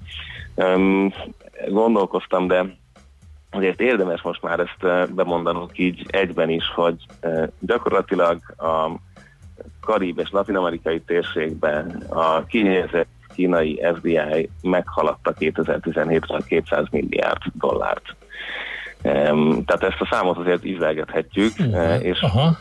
Gondolkoztam, 1.68 2.48
de 2.48 2.76
azért 3.52 3.82
érdemes 3.82 4.22
most 4.22 4.42
már 4.42 4.60
ezt 4.60 5.12
bemondanunk 5.14 5.78
így 5.78 6.06
egyben 6.08 6.50
is, 6.50 6.72
hogy 6.76 6.96
gyakorlatilag 7.60 8.40
a 8.58 8.92
karib 9.82 10.20
és 10.20 10.30
latin-amerikai 10.32 11.02
térségben 11.02 12.04
a 12.10 12.46
kihelyezett 12.46 13.08
kínai 13.34 13.82
FDI 13.96 14.50
meghaladta 14.62 15.34
2017-re 15.40 16.42
200 16.48 16.86
milliárd 16.92 17.42
dollárt. 17.54 18.16
Tehát 19.66 19.84
ezt 19.84 20.00
a 20.00 20.08
számot 20.12 20.38
azért 20.38 20.66
ízlelgethetjük, 20.66 21.54
uh-huh. 21.60 22.04
és 22.04 22.20
Aha. 22.22 22.58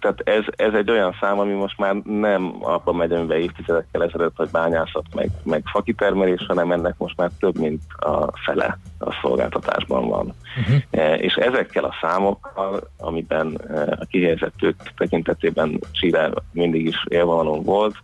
tehát 0.00 0.20
ez, 0.24 0.44
ez 0.56 0.74
egy 0.74 0.90
olyan 0.90 1.16
szám, 1.20 1.38
ami 1.38 1.52
most 1.52 1.78
már 1.78 1.94
nem 2.04 2.54
abban 2.60 2.94
megy, 2.94 3.12
amiben 3.12 3.40
évtizedekkel 3.40 4.02
ezelőtt, 4.02 4.36
hogy 4.36 4.48
bányászat 4.50 5.04
meg, 5.14 5.30
meg 5.42 5.62
fakitermelés, 5.64 6.44
hanem 6.48 6.72
ennek 6.72 6.94
most 6.98 7.16
már 7.16 7.30
több, 7.38 7.58
mint 7.58 7.82
a 7.96 8.36
fele 8.44 8.78
a 8.98 9.18
szolgáltatásban 9.22 10.08
van. 10.08 10.34
Uh-huh. 10.58 11.22
És 11.22 11.34
ezekkel 11.34 11.84
a 11.84 11.94
számokkal, 12.00 12.90
amiben 12.98 13.54
a 14.00 14.04
kihelyezett 14.04 14.54
tekintetében 14.96 15.80
Chile 15.92 16.30
mindig 16.52 16.86
is 16.86 17.04
élvonalon 17.08 17.62
volt, 17.62 17.96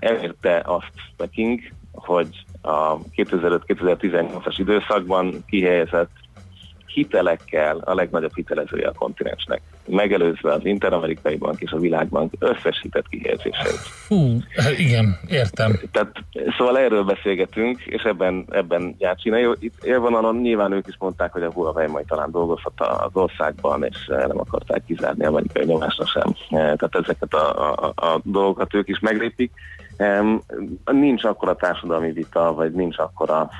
elérte 0.00 0.62
azt 0.64 0.92
Peking, 1.16 1.60
hogy 1.92 2.44
a 2.62 2.98
2005-2018-as 2.98 4.54
időszakban 4.56 5.44
kihelyezett 5.46 6.10
hitelekkel 6.96 7.76
a 7.84 7.94
legnagyobb 7.94 8.34
hitelezője 8.34 8.88
a 8.88 8.92
kontinensnek, 8.92 9.60
megelőzve 9.86 10.52
az 10.52 10.64
Interamerikai 10.64 11.36
Bank 11.36 11.60
és 11.60 11.70
a 11.70 11.78
Világbank 11.78 12.32
összes 12.38 12.80
hitett 12.82 13.08
kihelyezéseit. 13.08 13.80
Hú, 14.08 14.38
igen, 14.76 15.18
értem. 15.28 15.80
Tehát, 15.92 16.12
szóval 16.58 16.78
erről 16.78 17.04
beszélgetünk, 17.04 17.80
és 17.80 18.02
ebben, 18.02 18.44
ebben 18.50 18.94
jár 18.98 19.16
Csína. 19.16 19.38
Itt 19.58 19.84
élvonalon 19.84 20.36
nyilván 20.36 20.72
ők 20.72 20.86
is 20.86 20.96
mondták, 20.98 21.32
hogy 21.32 21.42
a 21.42 21.52
Huawei 21.52 21.86
majd 21.86 22.06
talán 22.06 22.30
dolgozhat 22.30 22.80
az 22.80 23.10
országban, 23.12 23.84
és 23.84 24.06
nem 24.06 24.38
akarták 24.38 24.82
kizárni 24.86 25.24
a 25.24 25.28
amerikai 25.28 25.64
nyomásra 25.64 26.06
sem. 26.06 26.34
Tehát 26.48 26.94
ezeket 26.94 27.34
a, 27.34 27.74
a, 27.74 27.92
a 27.96 28.20
dolgokat 28.22 28.74
ők 28.74 28.88
is 28.88 28.98
meglépik. 28.98 29.52
Nincs 30.84 31.24
akkora 31.24 31.54
társadalmi 31.54 32.12
vita, 32.12 32.54
vagy 32.54 32.72
nincs 32.72 32.98
akkora 32.98 33.50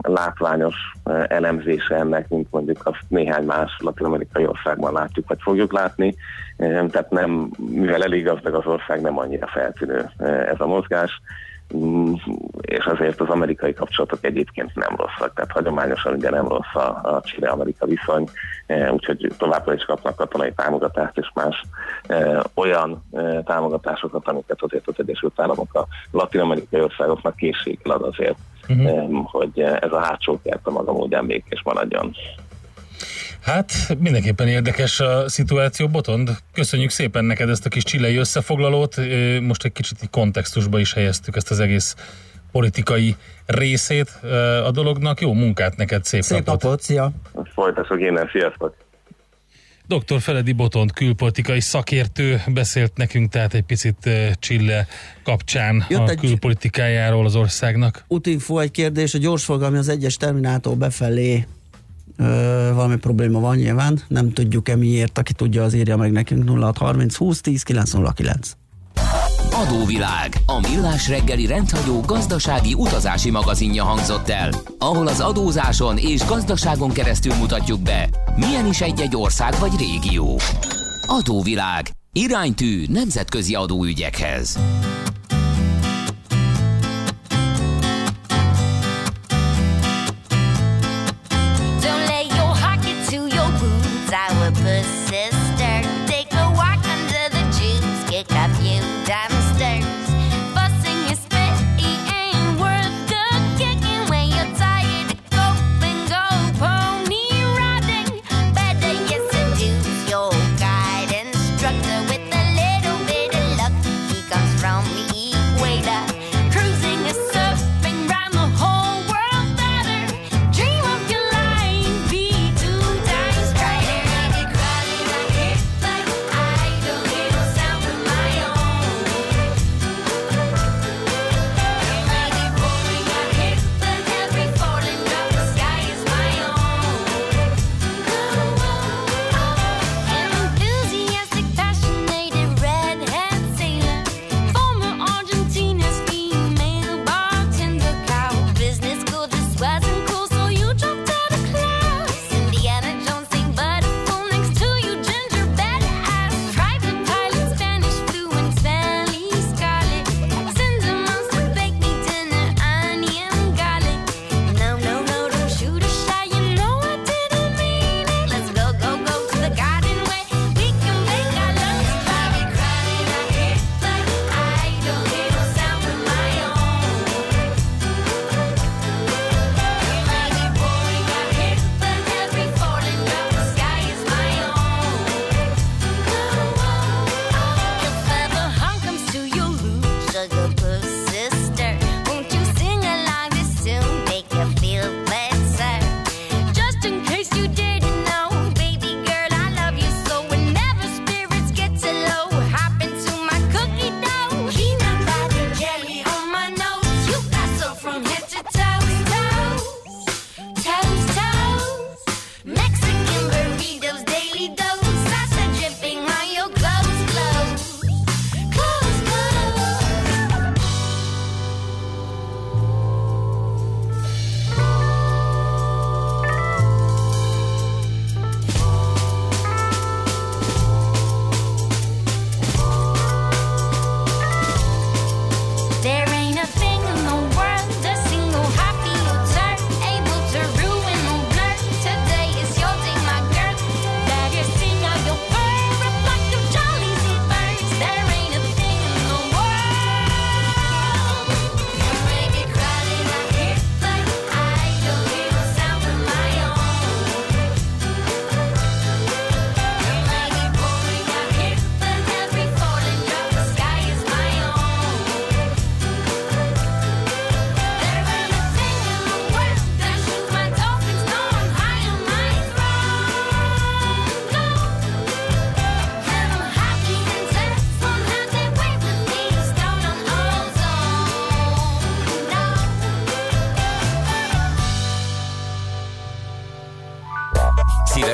látványos 0.00 0.76
uh, 1.04 1.24
elemzése 1.28 1.94
ennek, 1.94 2.28
mint 2.28 2.46
mondjuk 2.50 2.80
azt 2.84 3.04
néhány 3.08 3.44
más 3.44 3.76
latin-amerikai 3.78 4.46
országban 4.46 4.92
látjuk, 4.92 5.28
vagy 5.28 5.38
fogjuk 5.40 5.72
látni. 5.72 6.14
Tehát 6.56 7.10
nem, 7.10 7.50
mivel 7.56 8.02
elég 8.02 8.24
gazdag 8.24 8.54
az 8.54 8.66
ország, 8.66 9.00
nem 9.00 9.18
annyira 9.18 9.46
feltűnő 9.46 10.10
uh, 10.18 10.48
ez 10.48 10.60
a 10.60 10.66
mozgás. 10.66 11.20
Mm, 11.76 12.12
és 12.60 12.84
azért 12.84 13.20
az 13.20 13.28
amerikai 13.28 13.74
kapcsolatok 13.74 14.24
egyébként 14.24 14.74
nem 14.74 14.96
rosszak, 14.96 15.34
tehát 15.34 15.52
hagyományosan 15.52 16.14
ugye 16.14 16.30
nem 16.30 16.48
rossz 16.48 16.74
a, 16.74 17.00
a 17.02 17.20
Chile-Amerika 17.24 17.86
viszony, 17.86 18.28
úgyhogy 18.90 19.32
továbbra 19.38 19.74
is 19.74 19.84
kapnak 19.84 20.16
katonai 20.16 20.52
támogatást 20.52 21.18
és 21.18 21.30
más 21.34 21.62
olyan 22.54 23.04
támogatásokat, 23.44 24.28
amiket 24.28 24.62
azért 24.62 24.88
az 24.88 24.94
Egyesült 24.96 25.40
Államok 25.40 25.74
a 25.74 25.86
latin-amerikai 26.10 26.80
országoknak 26.80 27.36
készséggel 27.36 27.92
ad 27.92 28.02
azért, 28.02 28.38
uh-huh. 28.68 29.26
hogy 29.30 29.60
ez 29.60 29.92
a 29.92 30.00
hátsó 30.00 30.40
kert 30.42 30.66
a 30.66 30.70
maga 30.70 30.92
módján 30.92 31.26
békés 31.26 31.62
maradjon. 31.64 32.14
Hát 33.42 33.96
mindenképpen 33.98 34.48
érdekes 34.48 35.00
a 35.00 35.28
szituáció, 35.28 35.88
Botond. 35.88 36.30
Köszönjük 36.52 36.90
szépen 36.90 37.24
neked 37.24 37.48
ezt 37.48 37.66
a 37.66 37.68
kis 37.68 37.82
csilei 37.82 38.16
összefoglalót. 38.16 38.96
Most 39.40 39.64
egy 39.64 39.72
kicsit 39.72 39.98
kontextusba 40.10 40.78
is 40.78 40.92
helyeztük 40.92 41.36
ezt 41.36 41.50
az 41.50 41.60
egész 41.60 41.96
politikai 42.52 43.16
részét 43.46 44.08
a 44.64 44.70
dolognak. 44.70 45.20
Jó 45.20 45.32
munkát 45.32 45.76
neked, 45.76 46.04
szép, 46.04 46.22
szép 46.22 46.44
napot! 46.44 46.62
napot 46.62 46.80
szia! 46.80 47.12
Folytassuk 47.54 48.00
innen, 48.00 48.28
sziasztok! 48.32 48.74
Dr. 49.86 50.20
Feledi 50.20 50.52
Botond 50.52 50.92
külpolitikai 50.92 51.60
szakértő 51.60 52.42
beszélt 52.46 52.96
nekünk 52.96 53.30
tehát 53.30 53.54
egy 53.54 53.62
picit 53.62 54.10
Csille 54.38 54.86
kapcsán 55.24 55.84
Jött 55.88 56.08
a 56.08 56.14
külpolitikájáról 56.14 57.24
az 57.24 57.36
országnak. 57.36 58.04
Utinfo 58.08 58.58
egy 58.58 58.70
kérdés, 58.70 59.14
a 59.14 59.18
gyorsforgalmi 59.18 59.78
az 59.78 59.88
egyes 59.88 60.16
terminától 60.16 60.74
befelé 60.74 61.46
valami 62.74 62.96
probléma 62.96 63.40
van 63.40 63.56
nyilván, 63.56 64.00
nem 64.08 64.32
tudjuk-e 64.32 64.76
miért, 64.76 65.18
aki 65.18 65.32
tudja, 65.32 65.62
az 65.62 65.74
írja 65.74 65.96
meg 65.96 66.12
nekünk 66.12 66.48
0630 66.48 67.16
20 67.16 67.40
10 67.40 67.62
909. 67.62 68.56
Adóvilág, 69.50 70.36
a 70.46 70.68
millás 70.68 71.08
reggeli 71.08 71.46
rendhagyó 71.46 72.00
gazdasági 72.00 72.74
utazási 72.74 73.30
magazinja 73.30 73.84
hangzott 73.84 74.28
el, 74.28 74.50
ahol 74.78 75.06
az 75.06 75.20
adózáson 75.20 75.98
és 75.98 76.24
gazdaságon 76.26 76.90
keresztül 76.90 77.34
mutatjuk 77.34 77.80
be, 77.80 78.08
milyen 78.36 78.66
is 78.66 78.80
egy-egy 78.80 79.16
ország 79.16 79.54
vagy 79.60 79.72
régió. 79.78 80.38
Adóvilág, 81.06 81.90
iránytű 82.12 82.84
nemzetközi 82.88 83.54
adóügyekhez. 83.54 84.58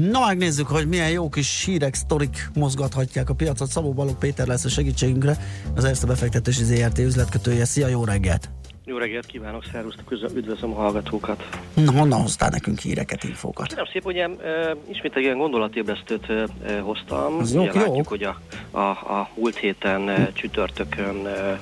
Na 0.00 0.26
megnézzük, 0.26 0.66
hogy 0.66 0.88
milyen 0.88 1.10
jó 1.10 1.28
kis 1.28 1.64
hírek, 1.64 1.94
sztorik 1.94 2.50
mozgathatják 2.54 3.30
a 3.30 3.34
piacot. 3.34 3.68
Szabó 3.68 3.92
Balogh 3.92 4.18
Péter 4.18 4.46
lesz 4.46 4.64
a 4.64 4.68
segítségünkre, 4.68 5.36
az 5.74 5.84
Erste 5.84 6.06
befektetési 6.06 6.64
ZRT 6.64 6.98
üzletkötője. 6.98 7.64
Szia, 7.64 7.86
jó 7.86 8.04
reggelt! 8.04 8.48
Jó 8.84 8.96
reggelt 8.96 9.26
kívánok, 9.26 9.64
szervusztok, 9.72 10.10
üdvözlöm 10.34 10.72
a 10.72 10.74
hallgatókat. 10.74 11.48
Na, 11.74 11.92
honnan 11.92 12.20
hoztál 12.20 12.48
nekünk 12.48 12.78
híreket, 12.78 13.24
infókat? 13.24 13.74
Nem 13.76 13.84
szép, 13.92 14.06
ugye 14.06 14.24
e, 14.24 14.76
ismét 14.88 15.16
egy 15.16 15.22
ilyen 15.22 15.38
gondolatébresztőt 15.38 16.30
e, 16.30 16.78
hoztam. 16.80 17.38
Az 17.38 17.54
jó, 17.54 17.62
ugye 17.62 17.70
jó. 17.74 17.86
látjuk, 17.86 18.08
hogy 18.08 18.22
a, 18.22 18.40
a, 18.70 18.80
a 18.88 19.28
múlt 19.34 19.56
héten 19.56 20.08
e, 20.08 20.32
csütörtökön 20.32 21.26
e, 21.26 21.60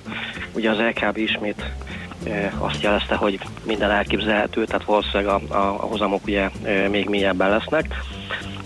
ugye 0.54 0.70
az 0.70 0.78
LKB 0.78 1.16
ismét 1.16 1.64
e, 2.26 2.52
azt 2.58 2.82
jelezte, 2.82 3.14
hogy 3.14 3.38
minden 3.66 3.90
elképzelhető, 3.90 4.64
tehát 4.64 4.84
valószínűleg 4.84 5.26
a, 5.26 5.54
a, 5.54 5.82
a 5.82 5.86
hozamok 5.86 6.24
ugye 6.24 6.50
e, 6.62 6.88
még 6.88 7.08
mélyebben 7.08 7.50
lesznek. 7.50 7.94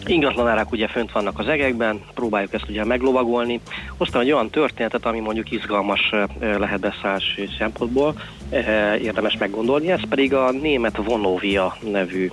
Ingatlanárak 0.09 0.73
ugye 0.73 0.87
fönt 0.87 1.13
vannak 1.13 1.39
az 1.39 1.47
egekben, 1.47 2.01
próbáljuk 2.15 2.53
ezt 2.53 2.69
ugye 2.69 2.85
meglovagolni. 2.85 3.61
Hoztam 3.97 4.21
egy 4.21 4.33
olyan 4.33 4.51
történetet, 4.51 5.07
ami 5.07 5.21
mondjuk 5.21 5.51
izgalmas 5.51 6.13
lehet 6.41 6.81
beszállási 6.81 7.49
szempontból, 7.59 8.15
érdemes 9.03 9.37
meggondolni, 9.39 9.91
ez 9.91 10.09
pedig 10.09 10.35
a 10.35 10.51
német 10.51 10.97
Vonovia 10.97 11.77
nevű 11.91 12.31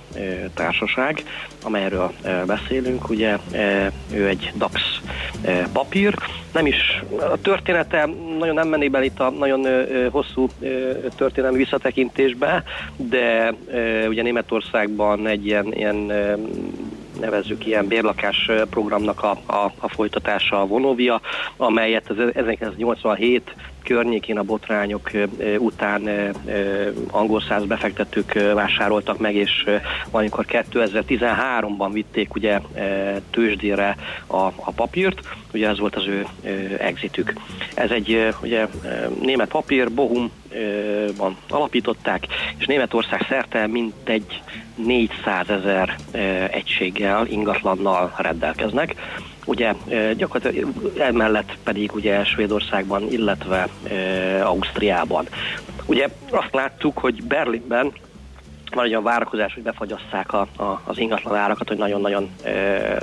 társaság, 0.54 1.22
amelyről 1.64 2.12
beszélünk, 2.46 3.08
ugye 3.08 3.36
ő 4.12 4.26
egy 4.28 4.52
DAX 4.54 5.00
papír, 5.72 6.14
nem 6.52 6.66
is 6.66 7.02
a 7.32 7.40
története 7.40 8.08
nagyon 8.38 8.54
nem 8.54 8.68
mennék 8.68 8.90
bele 8.90 9.04
itt 9.04 9.20
a 9.20 9.30
nagyon 9.30 9.66
hosszú 10.10 10.48
történelmi 11.16 11.56
visszatekintésbe, 11.56 12.62
de 12.96 13.54
ugye 14.08 14.22
Németországban 14.22 15.26
egy 15.26 15.46
ilyen, 15.46 15.72
ilyen 15.72 16.12
nevezzük 17.20 17.66
ilyen 17.66 17.86
bérlakás 17.86 18.50
programnak 18.70 19.22
a, 19.22 19.30
a, 19.46 19.72
a 19.78 19.88
folytatása 19.88 20.60
a 20.60 20.66
Vonovia, 20.66 21.20
amelyet 21.56 22.10
az 22.10 22.16
1987 22.34 23.54
környékén 23.86 24.38
a 24.38 24.42
botrányok 24.42 25.10
után 25.58 26.32
angol 27.10 27.40
száz 27.40 27.64
befektetők 27.64 28.32
vásároltak 28.54 29.18
meg, 29.18 29.34
és 29.34 29.66
valamikor 30.10 30.44
2013-ban 30.48 31.88
vitték 31.92 32.34
ugye 32.34 32.60
tőzsdére 33.30 33.96
a, 34.26 34.36
a 34.36 34.72
papírt, 34.74 35.20
ugye 35.52 35.68
ez 35.68 35.78
volt 35.78 35.96
az 35.96 36.06
ő 36.06 36.26
exitük. 36.78 37.32
Ez 37.74 37.90
egy 37.90 38.34
ugye 38.42 38.66
német 39.20 39.48
papír, 39.48 39.92
Bohumban 39.92 41.36
alapították, 41.48 42.26
és 42.58 42.66
Németország 42.66 43.26
szerte 43.28 43.66
mintegy 43.66 44.42
400 44.76 45.48
ezer 45.48 45.96
egységgel, 46.50 47.26
ingatlannal 47.26 48.14
rendelkeznek. 48.18 48.94
Ugye 49.44 49.72
gyakorlatilag 50.16 50.92
emellett 50.98 51.58
pedig 51.64 51.94
ugye 51.94 52.24
Svédországban, 52.24 53.12
illetve 53.12 53.68
Ausztriában. 54.42 55.26
Ugye 55.86 56.08
azt 56.30 56.54
láttuk, 56.54 56.98
hogy 56.98 57.22
Berlinben 57.22 57.92
van 58.74 58.84
egy 58.84 58.90
olyan 58.90 59.02
várakozás, 59.02 59.54
hogy 59.54 59.62
befagyasszák 59.62 60.32
a, 60.32 60.46
a, 60.56 60.80
az 60.84 60.98
ingatlan 60.98 61.34
árakat, 61.36 61.68
hogy 61.68 61.76
nagyon-nagyon 61.76 62.30
e, 62.42 62.50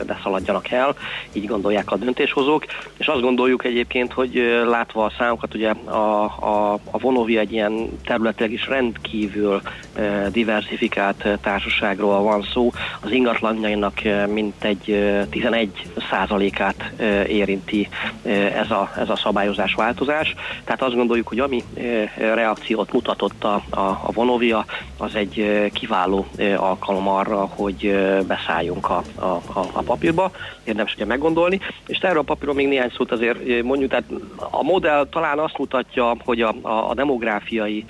beszaladjanak 0.07 0.69
el, 0.69 0.95
így 1.31 1.47
gondolják 1.47 1.91
a 1.91 1.97
döntéshozók, 1.97 2.65
és 2.97 3.07
azt 3.07 3.21
gondoljuk 3.21 3.65
egyébként, 3.65 4.13
hogy 4.13 4.37
e, 4.37 4.63
látva 4.63 5.05
a 5.05 5.11
számokat, 5.17 5.53
ugye 5.53 5.69
a, 5.69 6.23
a, 6.23 6.73
a 6.73 6.97
Vonovi 6.97 7.37
egy 7.37 7.51
ilyen 7.51 7.99
területileg 8.05 8.51
is 8.51 8.67
rendkívül 8.67 9.61
e, 9.95 10.29
diversifikált 10.29 11.27
társaságról 11.41 12.21
van 12.21 12.43
szó, 12.53 12.71
az 13.01 13.11
ingatlanjainak 13.11 14.03
e, 14.03 14.27
mintegy 14.27 14.89
e, 14.91 15.25
11 15.25 15.87
százalékát 16.09 16.91
e, 16.97 17.25
érinti 17.25 17.89
e, 18.23 18.29
ez, 18.29 18.71
a, 18.71 18.91
ez 18.97 19.09
a 19.09 19.15
szabályozás 19.15 19.73
változás, 19.73 20.35
tehát 20.63 20.81
azt 20.81 20.95
gondoljuk, 20.95 21.27
hogy 21.27 21.39
ami 21.39 21.63
e, 21.75 22.33
reakciót 22.33 22.93
mutatott 22.93 23.43
a, 23.43 23.63
a, 23.69 23.79
a 23.79 24.11
Vonovia, 24.11 24.65
az 24.97 25.15
egy 25.15 25.52
kiváló 25.73 26.25
alkalom 26.57 27.07
arra, 27.07 27.49
hogy 27.55 27.95
beszálljunk 28.27 28.89
a, 28.89 29.03
a, 29.15 29.41
a 29.53 29.81
papírba, 29.85 30.31
érdemes 30.63 30.93
ugye 30.95 31.05
meggondolni, 31.05 31.59
és 31.87 31.97
erről 31.97 32.19
a 32.19 32.23
papíron 32.23 32.55
még 32.55 32.67
néhány 32.67 32.91
szót 32.95 33.11
azért 33.11 33.63
mondjuk, 33.63 33.89
tehát 33.89 34.09
a 34.35 34.63
modell 34.63 35.07
talán 35.09 35.39
azt 35.39 35.57
mutatja, 35.57 36.15
hogy 36.25 36.41
a, 36.41 36.55
a, 36.61 36.89
a 36.89 36.93
demográfiai 36.93 37.85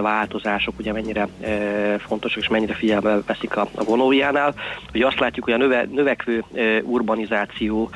változások 0.00 0.74
ugye 0.78 0.92
mennyire 0.92 1.28
fontosak 1.98 2.42
és 2.42 2.48
mennyire 2.48 2.74
figyelme 2.74 3.18
veszik 3.26 3.56
a, 3.56 3.68
a 3.74 3.84
vonójánál. 3.84 4.54
Ugye 4.94 5.06
azt 5.06 5.18
látjuk, 5.18 5.44
hogy 5.44 5.54
a 5.54 5.56
növe, 5.56 5.86
növekvő 5.90 6.44
urbanizáció 6.82 7.90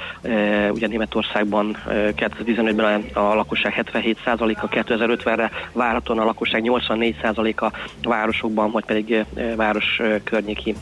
ugye 0.71 0.87
Németországban 0.87 1.77
2015-ben 1.89 3.05
a 3.13 3.35
lakosság 3.35 3.85
77%-a, 3.93 4.69
2050-re 4.69 5.51
várhatóan 5.73 6.19
a 6.19 6.25
lakosság 6.25 6.63
84%-a 6.65 7.73
városokban, 8.03 8.71
vagy 8.71 8.85
pedig 8.85 9.25
város 9.57 10.01
környéki 10.25 10.75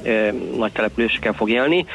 nagy 0.57 0.73
településeken 0.73 1.33
fog 1.35 1.51
élni. 1.51 1.87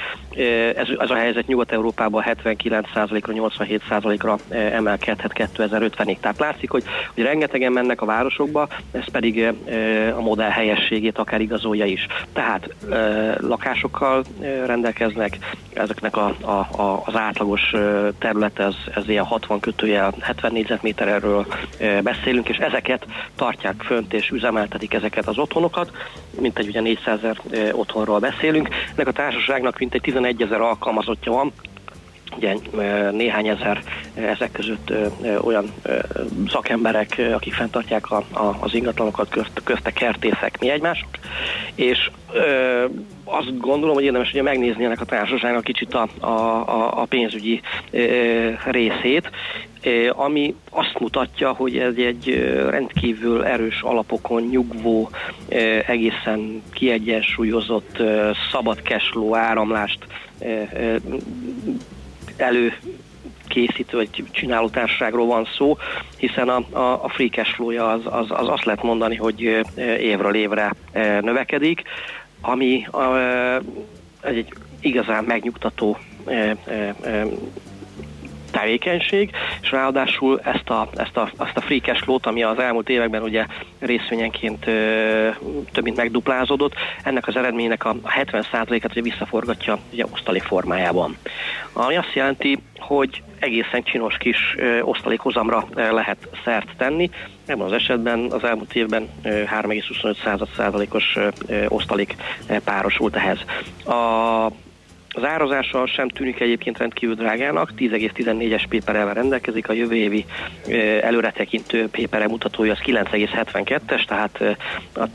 Ez, 0.76 0.88
ez 1.00 1.10
a 1.10 1.16
helyzet 1.16 1.48
Nyugat-Európában 1.48 2.24
79%-ra, 2.26 3.34
87%-ra 3.36 4.38
emelkedhet 4.50 5.32
2050-ig. 5.36 6.18
Tehát 6.20 6.40
látszik, 6.40 6.70
hogy, 6.70 6.84
hogy 7.14 7.24
rengetegen 7.24 7.72
mennek 7.72 8.02
a 8.02 8.06
városokba, 8.06 8.68
ez 8.92 9.12
pedig 9.12 9.54
a 10.16 10.22
modell 10.22 10.50
helyességét 10.50 11.18
akár 11.18 11.42
igazolja 11.42 11.86
is. 11.86 12.08
Tehát 12.34 12.70
lakásokkal 13.40 14.24
rendelkeznek, 14.66 15.38
ezeknek 15.74 16.18
a, 16.18 16.36
a, 16.42 16.82
a, 16.82 17.02
az 17.06 17.16
átlagos 17.16 17.74
terület, 18.20 18.60
ez, 18.60 18.76
ez 18.96 19.10
ilyen 19.10 19.26
60 19.26 19.60
kötőjel 19.60 20.14
70 20.20 20.52
négyzetméterről 20.52 21.46
beszélünk, 22.04 22.50
és 22.50 22.58
ezeket 22.58 23.06
tartják 23.36 23.82
fönt 23.82 24.14
és 24.14 24.30
üzemeltetik 24.30 24.94
ezeket 24.94 25.28
az 25.28 25.38
otthonokat, 25.38 25.92
mint 26.40 26.60
egy 26.60 26.68
ugye 26.68 26.82
400 26.82 27.20
ezer 27.24 27.38
otthonról 27.72 28.20
beszélünk. 28.20 28.70
Ennek 28.96 29.08
a 29.08 29.12
társaságnak 29.12 29.80
mintegy 29.80 30.02
11 30.02 30.42
ezer 30.42 30.62
alkalmazottja 30.62 31.32
van, 31.32 31.52
ugye 32.36 32.56
néhány 33.12 33.48
ezer 33.48 33.84
ezek 34.14 34.52
között 34.52 34.94
olyan 35.42 35.74
szakemberek, 36.48 37.22
akik 37.34 37.54
fenntartják 37.54 38.12
a, 38.12 38.24
a, 38.32 38.58
az 38.60 38.74
ingatlanokat, 38.74 39.30
közt, 39.30 39.62
közte 39.64 39.92
kertészek, 39.92 40.60
mi 40.60 40.70
egymások, 40.70 41.10
és 41.76 42.10
ö, 42.34 42.86
azt 43.24 43.58
gondolom, 43.58 43.96
hogy 43.96 44.04
érdemes 44.04 44.30
ugye 44.32 44.42
megnézni 44.42 44.84
ennek 44.84 45.02
a 45.02 45.06
társaságnak 45.06 45.64
kicsit 45.64 45.94
a, 45.94 46.08
a, 46.20 47.02
a 47.02 47.06
pénzügyi 47.06 47.62
ö, 47.92 48.50
részét, 48.66 49.30
ö, 49.84 50.10
ami 50.16 50.56
azt 50.70 51.00
mutatja, 51.00 51.52
hogy 51.52 51.78
ez 51.78 51.94
egy 51.96 52.54
rendkívül 52.70 53.46
erős 53.46 53.82
alapokon 53.82 54.42
nyugvó, 54.42 55.10
ö, 55.50 55.80
egészen 55.88 56.64
kiegyensúlyozott, 56.74 58.00
ö, 58.00 58.32
szabad 58.52 58.80
cashflow 58.84 59.36
áramlást 59.36 60.00
ö, 60.40 60.62
ö, 60.74 60.96
elő 62.40 62.74
készítő 63.48 63.98
vagy 63.98 64.24
csináló 64.32 64.70
társaságról 64.70 65.26
van 65.26 65.48
szó, 65.58 65.78
hiszen 66.18 66.50
a, 66.50 66.78
a, 66.78 67.04
a 67.04 67.10
free 67.10 67.30
cash 67.30 67.54
flow-ja 67.54 67.92
az, 67.92 68.02
az, 68.04 68.26
az 68.30 68.48
azt 68.48 68.66
lehet 68.66 68.84
mondani, 68.84 69.16
hogy 69.16 69.42
évről 70.00 70.36
évre 70.36 70.76
növekedik, 71.22 71.82
ami 72.42 72.88
egy 74.22 74.54
igazán 74.80 75.24
megnyugtató 75.24 75.98
tevékenység, 78.52 79.32
és 79.62 79.72
ráadásul 79.72 80.40
ezt 80.44 80.70
a, 80.70 80.90
ezt 80.96 81.18
a, 81.18 81.30
azt 81.38 81.58
a 81.58 81.62
free 81.62 81.80
cash 81.80 82.04
flow-t, 82.04 82.26
ami 82.26 82.44
az 82.44 82.60
elmúlt 82.60 82.90
években 82.90 83.22
ugye 83.22 83.46
részvényenként 83.80 84.68
ö, 84.68 85.30
több 85.72 85.84
mint 85.84 85.96
megduplázódott, 85.96 86.74
ennek 87.04 87.28
az 87.28 87.36
eredménynek 87.36 87.86
a 87.86 87.96
70%-et 88.22 88.92
ugye 88.92 89.02
visszaforgatja 89.02 89.80
ugye 89.94 90.06
osztalék 90.12 90.44
formájában. 90.44 91.18
Ami 91.74 91.96
azt 91.96 92.14
jelenti, 92.14 92.58
hogy 92.78 93.22
egészen 93.40 93.84
csinos 93.84 94.18
kis 94.18 94.56
ö, 94.58 94.82
osztalékhozamra 94.82 95.68
ö, 95.74 95.94
lehet 95.94 96.28
szert 96.44 96.68
tenni. 96.78 97.10
Ebben 97.46 97.66
az 97.66 97.72
esetben 97.72 98.32
az 98.32 98.44
elmúlt 98.44 98.76
évben 98.76 99.10
3,25%-os 99.24 101.18
osztalék 101.68 102.16
párosult 102.64 103.16
ehhez. 103.16 103.40
A 103.86 104.52
az 105.16 105.24
árazása 105.24 105.88
sem 105.88 106.10
tűnik 106.10 106.40
egyébként 106.40 106.78
rendkívül 106.78 107.16
drágának, 107.16 107.72
10,14-es 107.78 108.64
péperelvel 108.70 109.14
rendelkezik, 109.14 109.70
a 109.70 109.74
jövő 109.74 109.96
évi 109.96 110.26
előretekintő 111.02 111.88
pépere 111.88 112.28
mutatója 112.28 112.72
az 112.72 112.80
9,72-es, 112.86 114.06
tehát 114.06 114.58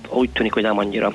úgy 0.09 0.31
tűnik, 0.31 0.53
hogy 0.53 0.63
nem 0.63 0.79
annyira 0.79 1.13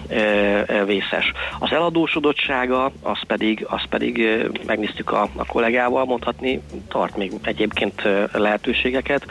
vészes. 0.86 1.32
Az 1.60 1.72
eladósodottsága, 1.72 2.92
az 3.02 3.20
pedig, 3.28 3.66
az 3.70 3.82
pedig 3.90 4.28
megnéztük 4.66 5.12
a, 5.12 5.30
a 5.36 5.46
kollégával, 5.46 6.06
mondhatni, 6.06 6.62
tart 6.88 7.18
még 7.18 7.32
egyébként 7.42 8.02
lehetőségeket. 8.32 9.26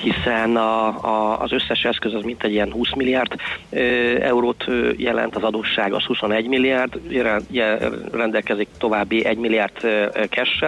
Hiszen 0.00 0.56
a, 0.56 0.86
a, 0.86 1.40
az 1.40 1.52
összes 1.52 1.84
eszköz 1.84 2.14
az 2.14 2.22
mint 2.22 2.44
egy 2.44 2.52
ilyen 2.52 2.72
20 2.72 2.94
milliárd 2.94 3.34
eurót 4.20 4.64
jelent, 4.96 5.36
az 5.36 5.42
adósság 5.42 5.92
az 5.92 6.04
21 6.04 6.46
milliárd, 6.46 7.00
rendelkezik 8.12 8.68
további 8.78 9.24
1 9.24 9.38
milliárd 9.38 9.76
cash 10.30 10.64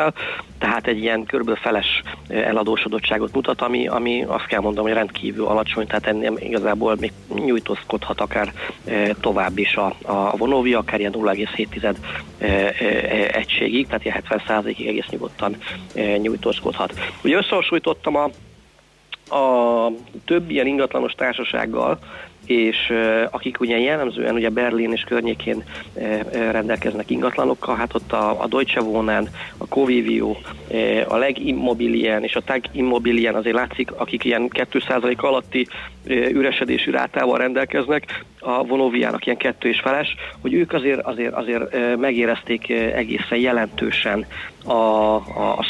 tehát 0.61 0.87
egy 0.87 0.99
ilyen 0.99 1.25
körülbelül 1.25 1.61
feles 1.61 2.03
eladósodottságot 2.29 3.35
mutat, 3.35 3.61
ami, 3.61 3.89
ami 3.89 4.25
azt 4.27 4.47
kell 4.47 4.61
mondanom, 4.61 4.87
hogy 4.87 4.97
rendkívül 4.97 5.47
alacsony, 5.47 5.87
tehát 5.87 6.07
ennél 6.07 6.37
igazából 6.39 6.97
még 7.01 7.13
nyújtózkodhat 7.35 8.21
akár 8.21 8.53
tovább 9.21 9.59
is 9.59 9.75
a, 9.75 9.95
a 10.03 10.37
Vonovia, 10.37 10.79
akár 10.79 11.01
ilyen 11.01 11.13
0,7 11.13 11.97
egységig, 13.33 13.87
tehát 13.87 14.05
ilyen 14.05 14.23
70 14.29 14.69
ig 14.69 14.87
egész 14.87 15.07
nyugodtan 15.11 15.57
nyújtózkodhat. 15.95 16.95
Ugye 17.23 17.37
összehasonlítottam 17.37 18.17
a 18.17 18.31
a 19.31 19.91
több 20.25 20.51
ilyen 20.51 20.67
ingatlanos 20.67 21.13
társasággal, 21.13 21.99
és 22.51 22.93
akik 23.31 23.61
ugye 23.61 23.79
jellemzően 23.79 24.35
ugye 24.35 24.49
Berlin 24.49 24.93
és 24.93 25.03
környékén 25.03 25.65
rendelkeznek 26.33 27.11
ingatlanokkal, 27.11 27.77
hát 27.77 27.95
ott 27.95 28.13
a, 28.13 28.43
a 28.43 28.47
Deutsche 28.47 28.83
Wohnen, 28.83 29.29
a 29.57 29.67
Covivio, 29.67 30.37
a 31.09 31.17
Legimmobilien 31.17 32.23
és 32.23 32.35
a 32.35 32.41
Tag 32.41 32.65
Immobilien 32.73 33.35
azért 33.35 33.57
látszik, 33.57 33.93
akik 33.93 34.25
ilyen 34.25 34.49
2% 34.53 35.17
alatti 35.17 35.67
üresedésű 36.07 36.91
rátával 36.91 37.39
rendelkeznek, 37.39 38.25
a 38.41 38.65
Vonoviának 38.65 39.27
ilyen 39.27 39.39
kettő 39.39 39.69
és 39.69 39.81
feles, 39.81 40.15
hogy 40.41 40.55
ők 40.55 40.73
azért, 40.73 41.01
azért, 41.01 41.35
azért 41.35 41.97
megérezték 41.97 42.71
egészen 42.71 43.39
jelentősen 43.39 44.27
a, 44.65 44.73
a, 45.15 45.67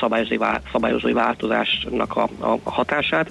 szabályozói, 0.72 1.12
változásnak 1.12 2.16
a, 2.16 2.28
a 2.38 2.70
hatását, 2.70 3.30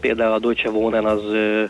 Például 0.00 0.32
a 0.32 0.38
Deutsche 0.38 0.70
Wohnen 0.70 1.04
az 1.04 1.22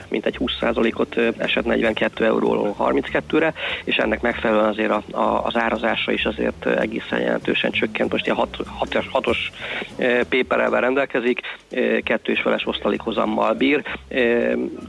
mintegy 0.08 0.36
20%-ot 0.40 1.16
esett 1.38 1.64
42 1.64 2.24
euróról 2.24 2.76
32-re, 2.78 3.54
és 3.84 3.96
ennek 3.96 4.20
megfelelően 4.20 4.68
azért 4.68 4.90
a, 4.90 5.02
a, 5.10 5.44
az 5.44 5.56
árazása 5.56 6.12
is 6.12 6.24
azért 6.24 6.66
egészen 6.66 7.20
jelentősen 7.20 7.70
csökkent. 7.70 8.12
Most 8.12 8.24
ilyen 8.24 8.36
6, 8.36 8.56
6, 8.66 9.04
6-os 9.12 9.36
péperelvel 10.28 10.80
rendelkezik, 10.80 11.40
kettő 12.02 12.32
és 12.32 12.40
feles 12.40 12.66
osztalékhozammal 12.66 13.54
bír. 13.54 13.82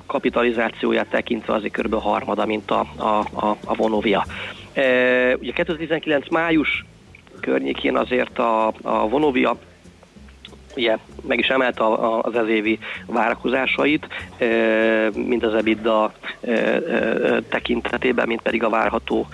Kapitalizációját 0.06 1.08
tekintve 1.08 1.54
azért 1.54 1.74
kb. 1.82 1.94
harmada, 1.94 2.46
mint 2.46 2.72
a, 2.72 2.80
a, 2.96 3.46
a, 3.46 3.58
a 3.66 3.76
Vonovia. 3.76 4.26
Ugye 5.40 5.52
2019 5.52 6.30
május 6.30 6.86
környékén 7.40 7.98
azért 7.98 8.40
a, 8.40 8.68
a 8.82 9.08
Vonovia 9.08 9.58
ugye 10.76 10.98
meg 11.28 11.40
is 11.40 11.48
emelte 11.48 11.84
az 12.22 12.36
ezévi 12.36 12.80
várakozásait, 13.06 14.08
mind 15.16 15.44
az 15.44 15.54
EBITDA 15.54 16.14
tekintetében, 17.50 18.28
mint 18.28 18.42
pedig 18.42 18.64
a 18.64 18.70
várható 18.70 19.28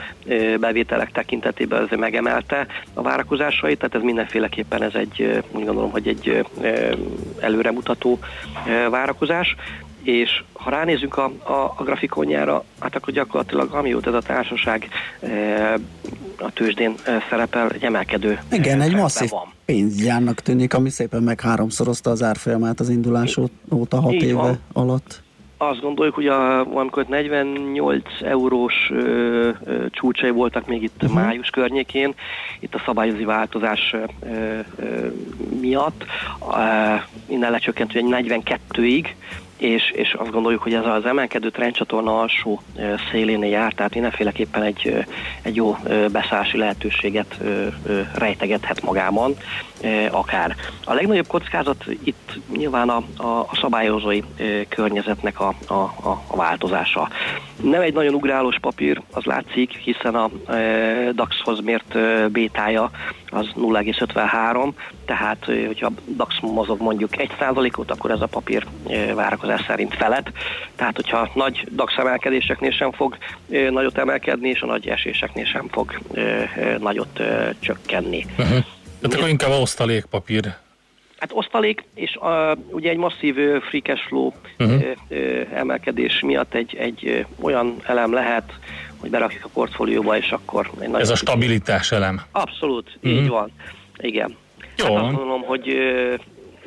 bevételek 0.60 1.12
tekintetében 1.12 1.84
azért 1.84 2.02
megemelte 2.02 2.68
a 2.94 3.02
várakozásait, 3.02 3.78
tehát 3.80 3.96
ez 3.96 4.02
mindenféleképpen 4.02 4.84
ez 4.84 4.96
egy, 4.96 5.44
úgy 5.52 5.66
gondolom, 5.66 5.92
hogy 5.92 6.08
egy 6.08 6.46
előremutató 7.40 8.20
várakozás 8.90 9.56
és 10.04 10.44
ha 10.54 10.70
ránézünk 10.70 11.18
a, 11.18 11.32
a, 11.44 11.74
a 11.78 11.84
grafikonjára, 11.84 12.64
hát 12.80 12.96
akkor 12.96 13.14
gyakorlatilag 13.14 13.74
amióta 13.74 14.10
ez 14.10 14.16
a 14.16 14.22
társaság 14.22 14.88
e, 15.20 15.74
a 16.38 16.52
tőzsdén 16.54 16.94
e, 17.04 17.24
szerepel, 17.30 17.70
egy 17.70 17.84
emelkedő 17.84 18.40
Igen, 18.52 18.82
egy 18.82 18.96
masszív 18.96 19.30
van. 19.30 19.54
pénzgyárnak 19.66 20.40
tűnik, 20.40 20.74
ami 20.74 20.90
szépen 20.90 21.24
meg 21.24 21.42
háromszorozta 21.42 22.10
az 22.10 22.24
árfolyamát 22.24 22.80
az 22.80 22.90
indulás 22.90 23.38
óta 23.72 24.02
hat 24.02 24.14
Így 24.14 24.24
éve 24.24 24.34
van. 24.34 24.60
alatt. 24.74 25.22
Azt 25.62 25.82
gondoljuk, 25.82 26.16
hogy 26.16 26.28
a, 26.28 26.60
amikor 26.60 27.06
48 27.06 28.04
eurós 28.22 28.74
ö, 28.92 29.50
ö, 29.64 29.86
csúcsai 29.90 30.30
voltak 30.30 30.68
még 30.68 30.84
itt 30.84 31.04
uh-huh. 31.04 31.22
május 31.22 31.50
környékén, 31.50 32.14
itt 32.60 32.76
a 32.76 32.82
szabályozi 32.86 33.24
változás 33.24 33.96
ö, 34.20 34.60
ö, 34.80 35.08
miatt, 35.62 36.06
ö, 36.42 36.56
innen 37.26 37.52
lecsökkent 37.52 37.94
egy 37.94 38.06
42-ig, 38.10 39.06
és, 39.60 39.92
és 39.92 40.14
azt 40.14 40.32
gondoljuk, 40.32 40.62
hogy 40.62 40.74
ez 40.74 40.86
az 40.86 41.06
emelkedő 41.06 41.50
trendcsatorna 41.50 42.20
alsó 42.20 42.62
szélén 43.12 43.44
jár, 43.44 43.74
tehát 43.74 43.94
mindenféleképpen 43.94 44.64
egy, 44.64 45.06
egy 45.42 45.56
jó 45.56 45.78
beszállási 46.12 46.58
lehetőséget 46.58 47.40
rejtegethet 48.16 48.82
magában, 48.82 49.36
akár. 50.12 50.56
A 50.86 50.94
legnagyobb 50.94 51.28
kockázat 51.28 51.86
itt 52.04 52.40
nyilván 52.52 52.90
a, 52.90 53.04
a, 53.18 53.40
a 53.40 53.56
szabályozói 53.62 54.22
környezetnek 54.70 55.40
a, 55.40 55.54
a, 55.68 55.74
a 56.28 56.36
változása. 56.36 57.10
Nem 57.62 57.82
egy 57.82 57.94
nagyon 57.94 58.14
ugrálós 58.14 58.58
papír, 58.62 59.02
az 59.12 59.24
látszik, 59.24 59.72
hiszen 59.72 60.16
a 60.16 60.30
DAX-hoz 61.14 61.60
mért 61.60 61.98
bétája 62.32 62.92
az 63.30 63.48
0,53, 63.56 64.72
tehát 65.06 65.46
hogyha 65.66 65.92
DAX 66.16 66.40
mozog 66.42 66.82
mondjuk 66.82 67.10
1%-ot, 67.14 67.92
akkor 67.92 68.12
ez 68.12 68.22
a 68.22 68.26
papír 68.26 68.66
várakozás 69.16 69.64
szerint 69.68 69.96
felett. 69.96 70.32
Tehát 70.76 70.96
hogyha 70.96 71.30
nagy 71.34 71.68
DAX 71.72 71.98
emelkedéseknél 71.98 72.72
sem 72.72 72.92
fog 72.92 73.18
nagyot 73.70 73.98
emelkedni, 73.98 74.50
és 74.50 74.62
a 74.62 74.66
nagy 74.66 74.88
eséseknél 74.88 75.46
sem 75.46 75.68
fog 75.72 76.00
nagyot 76.80 77.22
csökkenni. 77.60 78.26
Uh-huh. 78.38 78.58
Tehát 79.02 79.16
akkor 79.16 79.30
inkább 79.30 79.52
osztalékpapír. 79.52 80.54
Hát 81.18 81.32
osztalék, 81.34 81.84
és 81.94 82.18
uh, 82.22 82.58
ugye 82.70 82.90
egy 82.90 82.98
masszív 82.98 83.36
free 83.70 83.82
cash 83.82 84.08
flow 84.08 84.32
uh-huh. 84.60 84.82
uh, 85.10 85.48
emelkedés 85.54 86.20
miatt 86.20 86.54
egy, 86.54 86.76
egy 86.76 87.26
olyan 87.42 87.76
elem 87.84 88.14
lehet, 88.14 88.54
hogy 88.98 89.10
berakjuk 89.10 89.46
a 89.46 89.50
portfólióba, 89.54 90.18
és 90.18 90.32
akkor... 90.32 90.72
Egy 90.80 90.94
Ez 90.94 91.10
a 91.10 91.16
stabilitás 91.16 91.92
elem. 91.92 92.22
Abszolút, 92.32 92.92
uh-huh. 92.96 93.22
így 93.22 93.28
van. 93.28 93.52
Igen. 93.98 94.36
Jó. 94.78 94.96
Hát 94.96 95.04
azt 95.04 95.16
mondom, 95.16 95.42
hogy 95.42 95.68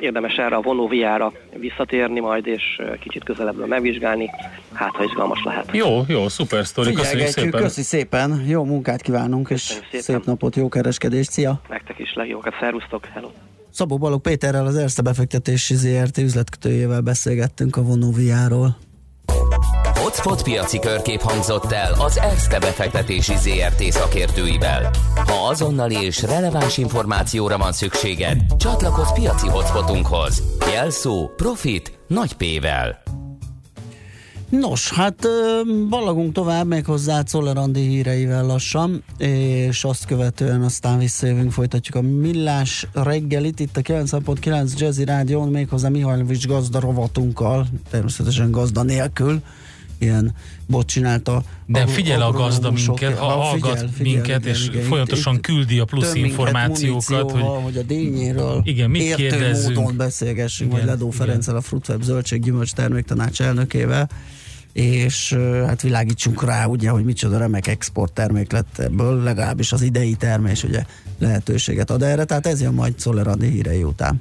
érdemes 0.03 0.35
erre 0.35 0.55
a 0.55 0.61
vonóviára 0.61 1.31
visszatérni 1.55 2.19
majd, 2.19 2.47
és 2.47 2.81
kicsit 2.99 3.23
közelebbről 3.23 3.67
megvizsgálni, 3.67 4.29
hát 4.73 4.95
ha 4.95 5.03
izgalmas 5.03 5.43
lehet. 5.43 5.69
Jó, 5.71 6.01
jó, 6.07 6.27
szuper 6.27 6.65
sztori, 6.65 6.93
köszönjük 6.93 7.27
szépen. 7.27 7.61
Köszi 7.61 7.81
szépen, 7.81 8.43
jó 8.47 8.63
munkát 8.63 9.01
kívánunk, 9.01 9.49
és 9.49 9.79
szép 9.91 10.25
napot, 10.25 10.55
jó 10.55 10.69
kereskedést, 10.69 11.31
szia! 11.31 11.61
Nektek 11.69 11.99
is 11.99 12.13
legjókat, 12.13 12.53
szervusztok, 12.59 13.05
hello! 13.05 13.29
Szabó 13.69 13.97
Balog 13.97 14.21
Péterrel, 14.21 14.65
az 14.65 14.77
Erste 14.77 15.01
befektetési 15.01 15.75
ZRT 15.75 16.17
üzletkötőjével 16.17 17.01
beszélgettünk 17.01 17.75
a 17.75 17.81
vonóviáról. 17.81 18.77
Hotspot 20.13 20.43
piaci 20.43 20.79
körkép 20.79 21.21
hangzott 21.21 21.71
el 21.71 21.93
az 21.99 22.17
Erste 22.17 22.59
befektetési 22.59 23.33
ZRT 23.35 23.91
szakértőivel. 23.91 24.89
Ha 25.15 25.47
azonnali 25.49 25.95
és 26.05 26.21
releváns 26.21 26.77
információra 26.77 27.57
van 27.57 27.71
szükséged, 27.71 28.37
csatlakozz 28.57 29.11
piaci 29.11 29.47
hotspotunkhoz. 29.47 30.43
Jelszó 30.73 31.29
Profit 31.35 31.99
nagy 32.07 32.33
P-vel. 32.33 33.01
Nos, 34.49 34.91
hát 34.91 35.27
ballagunk 35.89 36.33
tovább 36.33 36.67
még 36.67 36.85
hozzá 36.85 37.21
Czoller 37.21 37.57
híreivel 37.73 38.45
lassan, 38.45 39.03
és 39.17 39.83
azt 39.83 40.05
követően 40.05 40.61
aztán 40.61 40.97
visszajövünk, 40.97 41.51
folytatjuk 41.51 41.95
a 41.95 42.01
millás 42.01 42.87
reggelit 42.93 43.59
itt 43.59 43.77
a 43.77 43.81
9.9 43.81 44.77
Jazzy 44.77 45.03
Rádión, 45.03 45.49
méghozzá 45.49 45.89
Mihajlovics 45.89 46.47
gazda 46.47 46.79
rovatunkkal, 46.79 47.67
természetesen 47.89 48.51
gazda 48.51 48.83
nélkül, 48.83 49.41
ilyen 49.97 50.35
bot 50.67 50.87
csinálta. 50.87 51.43
De 51.65 51.87
figyel 51.87 52.21
a 52.21 52.31
gazda 52.31 52.71
minket, 52.71 53.17
ha 53.17 53.25
hallgat 53.25 53.77
figyel, 53.77 53.91
figyel, 53.93 54.13
minket, 54.13 54.41
igen, 54.41 54.53
és 54.53 54.67
igen, 54.67 54.83
folyamatosan 54.83 55.35
itt, 55.35 55.41
küldi 55.41 55.79
a 55.79 55.85
plusz 55.85 56.13
információkat. 56.13 57.31
Hogy, 57.31 57.41
hogy 57.41 57.77
a 57.77 57.81
dényéről 57.81 58.61
igen, 58.63 58.89
mit 58.89 59.01
értő 59.01 59.27
kérdezzünk? 59.27 59.77
módon 59.77 59.97
beszélgessünk, 59.97 60.71
igen, 60.71 60.85
vagy 60.85 60.93
Ledó 60.93 61.09
Ferenccel, 61.09 61.55
a 61.55 61.61
Fruitweb 61.61 62.01
zöldség 62.01 62.41
gyümölcs 62.41 62.71
terméktanács 62.71 63.41
elnökével 63.41 64.09
és 64.73 65.33
hát 65.65 65.81
világítsunk 65.81 66.43
rá, 66.43 66.65
ugye, 66.65 66.89
hogy 66.89 67.03
micsoda 67.03 67.37
remek 67.37 67.67
export 67.67 68.13
termék 68.13 68.51
lett 68.51 68.79
ebből, 68.79 69.23
legalábbis 69.23 69.71
az 69.71 69.81
idei 69.81 70.13
termés 70.13 70.63
ugye 70.63 70.85
lehetőséget 71.19 71.89
ad 71.89 72.01
erre, 72.01 72.23
tehát 72.23 72.47
ez 72.47 72.61
jön 72.61 72.73
majd 72.73 72.99
Szoller 72.99 73.37
hírei 73.39 73.83
után. 73.83 74.19